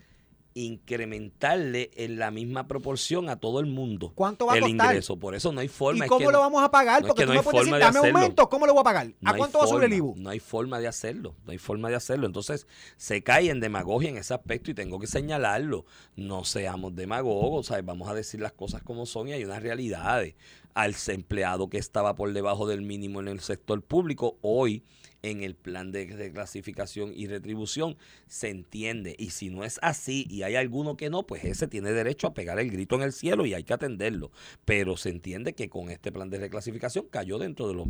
incrementarle 0.55 1.91
en 1.97 2.19
la 2.19 2.31
misma 2.31 2.67
proporción 2.67 3.29
a 3.29 3.37
todo 3.37 3.61
el 3.61 3.67
mundo 3.67 4.13
¿Cuánto 4.15 4.47
va 4.47 4.55
a 4.55 4.57
el 4.57 4.63
costar? 4.63 4.87
ingreso. 4.87 5.19
Por 5.19 5.35
eso 5.35 5.53
no 5.53 5.61
hay 5.61 5.69
forma. 5.69 5.99
¿Y 5.99 6.07
es 6.07 6.09
cómo 6.09 6.19
que 6.21 6.25
lo 6.27 6.33
no- 6.33 6.39
vamos 6.41 6.63
a 6.65 6.71
pagar? 6.71 7.03
no 7.03 7.09
es 7.09 7.11
Porque 7.13 7.23
que 7.23 7.27
tú 7.27 7.33
no 7.35 7.39
me 7.41 7.43
puedes 7.45 7.61
decir, 7.61 7.75
de 7.75 7.81
dame 7.81 7.99
hacerlo. 7.99 8.19
aumento, 8.19 8.49
¿cómo 8.49 8.67
lo 8.67 8.73
voy 8.73 8.81
a 8.81 8.85
pagar? 8.85 9.13
¿A 9.25 9.35
cuánto 9.35 9.59
va 9.59 9.65
a 9.65 9.69
subir 9.69 9.85
el 9.85 9.93
IBU? 9.93 10.15
No 10.17 10.31
hay 10.31 10.41
forma 10.41 10.81
de 10.81 10.89
hacerlo, 10.89 11.35
no 11.45 11.53
hay 11.53 11.59
forma 11.59 11.91
de 11.91 11.97
hacerlo. 11.97 12.27
Entonces 12.27 12.67
se 12.97 13.23
cae 13.23 13.51
en 13.51 13.61
demagogia 13.61 14.09
en 14.09 14.17
ese 14.17 14.33
aspecto 14.33 14.71
y 14.71 14.75
tengo 14.75 14.99
que 14.99 15.07
señalarlo. 15.07 15.85
No 16.17 16.45
seamos 16.45 16.95
demagogos, 16.97 17.67
¿sabes? 17.67 17.85
vamos 17.85 18.09
a 18.09 18.15
decir 18.15 18.41
las 18.41 18.53
cosas 18.53 18.83
como 18.83 19.05
son 19.05 19.29
y 19.29 19.33
hay 19.33 19.45
unas 19.45 19.63
realidades. 19.63 20.35
Al 20.73 20.95
empleado 21.09 21.69
que 21.69 21.79
estaba 21.79 22.15
por 22.17 22.33
debajo 22.33 22.67
del 22.67 22.81
mínimo 22.83 23.21
en 23.21 23.29
el 23.29 23.41
sector 23.41 23.83
público, 23.83 24.39
hoy 24.41 24.83
en 25.23 25.43
el 25.43 25.55
plan 25.55 25.93
de, 25.93 26.07
de 26.07 26.33
clasificación 26.33 27.13
y 27.15 27.27
retribución 27.27 27.97
se 28.27 28.49
entiende. 28.49 29.17
Y 29.19 29.31
si 29.31 29.51
no 29.51 29.65
es 29.65 29.79
así 29.83 30.27
y 30.29 30.43
hay 30.43 30.57
alguno 30.57 30.97
que 30.97 31.11
no, 31.11 31.27
pues 31.27 31.45
ese 31.45 31.69
tiene 31.69 31.93
derecho 31.93 32.29
a 32.29 32.35
pegar 32.35 32.59
el 32.59 32.71
grito 32.71 32.97
en 32.97 33.03
el 33.03 33.13
cielo 33.13 33.47
y 33.47 33.55
hay 33.55 33.65
que 33.65 33.75
atenderlo. 33.75 34.31
Pero 34.65 34.97
se 34.97 35.11
entiende 35.11 35.55
que 35.55 35.69
con 35.69 35.91
este 35.91 36.13
plan 36.13 36.31
de 36.31 36.39
reclasificación 36.39 37.07
cayó 37.11 37.39
dentro 37.39 37.69
de 37.69 37.75
los 37.75 37.89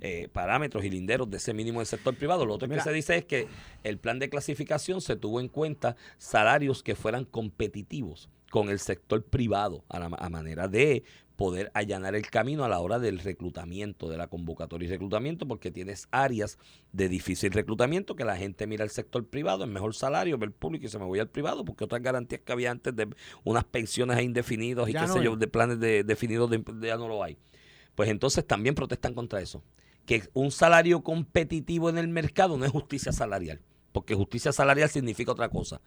eh, 0.00 0.28
parámetros 0.32 0.84
y 0.84 0.90
linderos 0.90 1.30
de 1.30 1.36
ese 1.36 1.54
mínimo 1.54 1.80
del 1.80 1.86
sector 1.86 2.16
privado. 2.16 2.46
Lo 2.46 2.54
otro 2.54 2.68
Mira. 2.68 2.82
que 2.82 2.88
se 2.88 2.94
dice 2.94 3.16
es 3.16 3.24
que 3.24 3.46
el 3.84 3.98
plan 3.98 4.18
de 4.18 4.30
clasificación 4.30 5.00
se 5.00 5.16
tuvo 5.16 5.40
en 5.40 5.48
cuenta 5.48 5.96
salarios 6.18 6.82
que 6.82 6.94
fueran 6.94 7.24
competitivos 7.24 8.28
con 8.50 8.68
el 8.68 8.80
sector 8.80 9.24
privado 9.24 9.84
a, 9.88 10.00
la, 10.00 10.06
a 10.06 10.28
manera 10.28 10.66
de 10.68 11.04
poder 11.40 11.70
allanar 11.72 12.14
el 12.14 12.28
camino 12.28 12.66
a 12.66 12.68
la 12.68 12.80
hora 12.80 12.98
del 12.98 13.18
reclutamiento, 13.18 14.10
de 14.10 14.18
la 14.18 14.26
convocatoria 14.26 14.86
y 14.86 14.90
reclutamiento, 14.90 15.48
porque 15.48 15.70
tienes 15.70 16.06
áreas 16.10 16.58
de 16.92 17.08
difícil 17.08 17.50
reclutamiento 17.50 18.14
que 18.14 18.26
la 18.26 18.36
gente 18.36 18.66
mira 18.66 18.84
al 18.84 18.90
sector 18.90 19.26
privado, 19.26 19.64
es 19.64 19.70
mejor 19.70 19.94
salario, 19.94 20.36
ve 20.36 20.44
el 20.44 20.52
público 20.52 20.84
y 20.84 20.90
se 20.90 20.98
me 20.98 21.06
voy 21.06 21.18
al 21.18 21.30
privado, 21.30 21.64
porque 21.64 21.84
otras 21.84 22.02
garantías 22.02 22.42
que 22.42 22.52
había 22.52 22.70
antes 22.70 22.94
de 22.94 23.08
unas 23.42 23.64
pensiones 23.64 24.18
a 24.18 24.22
indefinidos 24.22 24.86
y 24.90 24.92
Ya 24.92 25.00
qué 25.00 25.06
no 25.06 25.14
sé 25.14 25.22
yo, 25.22 25.34
de 25.34 25.46
planes 25.48 25.80
de, 25.80 26.04
definidos 26.04 26.50
de, 26.50 26.62
ya 26.82 26.98
no 26.98 27.08
lo 27.08 27.24
hay. 27.24 27.38
Pues 27.94 28.10
entonces 28.10 28.46
también 28.46 28.74
protestan 28.74 29.14
contra 29.14 29.40
eso. 29.40 29.62
Que 30.04 30.28
un 30.34 30.50
salario 30.50 31.02
competitivo 31.02 31.88
en 31.88 31.96
el 31.96 32.08
mercado 32.08 32.58
no 32.58 32.66
es 32.66 32.70
justicia 32.70 33.12
salarial, 33.12 33.62
porque 33.92 34.14
justicia 34.14 34.52
salarial 34.52 34.90
significa 34.90 35.32
otra 35.32 35.48
cosa. 35.48 35.80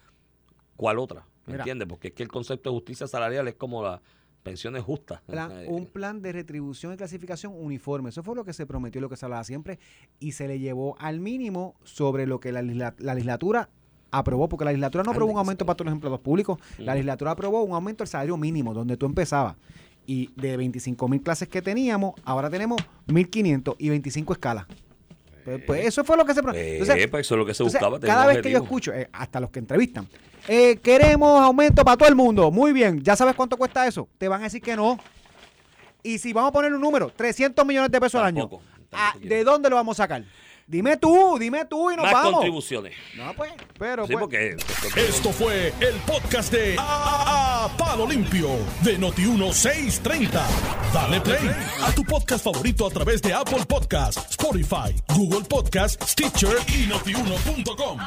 ¿Cuál 0.76 0.97
otra? 0.97 1.28
¿Me 1.45 1.58
entiendes? 1.58 1.88
Porque 1.88 2.08
es 2.08 2.16
que 2.16 2.24
el 2.24 2.30
concepto 2.30 2.72
de 2.72 2.74
justicia 2.74 3.06
salarial 3.06 3.47
es 3.47 3.54
como 3.54 3.84
las 3.84 4.01
pensiones 4.44 4.84
justas. 4.84 5.22
Plan- 5.22 5.52
Eh, 5.52 5.66
un 5.70 5.86
plan 5.88 6.22
de 6.22 6.32
retribución 6.34 6.94
y 6.94 6.98
clasificación 6.98 7.54
uniforme. 7.56 8.10
Eso 8.10 8.22
fue 8.24 8.36
lo 8.36 8.44
que 8.46 8.54
se 8.54 8.66
prometió, 8.66 9.02
lo 9.02 9.10
que 9.10 9.16
se 9.18 9.26
hablaba 9.26 9.44
siempre, 9.44 9.80
y 10.20 10.34
se 10.34 10.48
le 10.48 10.60
llevó 10.60 10.96
al 11.00 11.20
mínimo 11.20 11.76
sobre 11.84 12.28
lo 12.28 12.39
que 12.39 12.52
la, 12.52 12.62
legisla- 12.62 12.94
la 13.00 13.14
legislatura 13.16 13.70
aprobó, 14.12 14.48
porque 14.50 14.66
la 14.66 14.72
legislatura 14.72 15.04
no 15.04 15.12
aprobó 15.12 15.32
un 15.32 15.39
aumento 15.39 15.66
para 15.66 15.76
todos 15.76 15.86
los 15.88 15.94
empleados 15.94 16.20
públicos, 16.20 16.60
la 16.78 16.94
legislatura 16.94 17.32
aprobó 17.32 17.64
un 17.64 17.74
aumento 17.74 18.04
del 18.04 18.10
salario 18.10 18.38
mínimo, 18.38 18.74
donde 18.74 18.96
tú 18.98 19.06
empezabas. 19.08 19.56
Y 20.06 20.30
de 20.36 20.58
25 20.58 21.08
mil 21.08 21.22
clases 21.22 21.48
que 21.48 21.62
teníamos, 21.62 22.14
ahora 22.26 22.50
tenemos 22.50 22.80
1.500 23.08 23.76
y 23.80 23.89
25 23.89 24.34
escalas. 24.34 24.66
Pues, 25.46 25.62
pues 25.66 25.86
eso 25.86 26.04
fue 26.04 26.16
lo 26.18 26.26
que 26.26 26.34
se 26.34 26.41
prometió. 26.44 26.62
eh, 26.64 26.78
Entonces, 26.80 27.08
pues 27.08 27.26
eso 27.26 27.36
es 27.36 27.39
lo 27.39 27.46
que 27.46 27.54
se 27.54 27.64
entonces, 27.64 27.80
buscaba. 27.82 28.00
tener 28.00 28.14
cada 28.16 28.26
vez 28.28 28.41
que 28.41 28.52
yo 28.52 28.58
escucho, 28.60 28.94
eh, 28.94 29.10
hasta 29.12 29.39
los 29.39 29.50
que 29.50 29.60
entrevistan, 29.60 30.08
eh, 30.48 30.78
queremos 30.78 31.41
aumento 31.41 31.84
para 31.84 31.98
todo 31.98 32.10
el 32.10 32.16
mundo. 32.16 32.52
Muy 32.52 32.74
bien, 32.74 33.02
¿ya 33.04 33.16
sabes 33.16 33.36
cuánto 33.36 33.58
cuesta 33.58 33.88
eso? 33.88 34.08
Te 34.18 34.28
van 34.28 34.41
a 34.41 34.46
decir 34.46 34.62
que 34.62 34.76
no. 34.76 35.00
Y 36.02 36.18
si 36.18 36.34
vamos 36.34 36.50
a 36.50 36.54
poner 36.54 36.74
un 36.74 36.82
número, 36.82 37.10
300 37.16 37.66
millones 37.66 37.89
de 37.91 38.00
pesos 38.00 38.22
Tampoco, 38.22 38.58
al 38.58 38.64
año, 38.74 38.82
tampoco 38.89 38.94
ah. 38.94 39.14
¿de 39.22 39.44
dónde 39.44 39.70
lo 39.70 39.78
vamos 39.78 40.00
a 40.00 40.04
sacar? 40.04 40.24
Dime 40.66 40.96
tú, 40.96 41.38
dime 41.38 41.66
tú 41.66 41.91
y 41.91 41.96
nos 41.98 42.06
Más 42.06 42.14
vamos. 42.14 42.32
contribuciones. 42.36 42.94
No, 43.18 43.34
pues, 43.34 43.52
pero 43.78 44.08
Sí, 44.08 44.14
pues, 44.14 44.22
porque 44.22 44.58
Esto 44.96 45.32
fue 45.34 45.74
el 45.82 45.96
podcast 46.08 46.54
de 46.54 46.76
A, 46.80 47.66
A- 47.66 47.78
Palo 47.78 48.08
Limpio 48.08 48.48
de 48.82 48.98
Noti1630. 48.98 50.41
Dale 50.94 51.20
play 51.22 51.50
a 51.82 51.91
tu 51.94 52.04
podcast 52.06 52.46
favorito 52.46 52.88
a 52.88 52.89
través 52.89 53.22
de 53.22 53.34
Apple 53.34 53.66
Podcasts, 53.68 54.32
Spotify, 54.32 54.96
Google 55.14 55.44
Podcasts, 55.48 56.12
Stitcher 56.12 56.56
y 56.70 56.88
notiuno.com. 56.88 58.00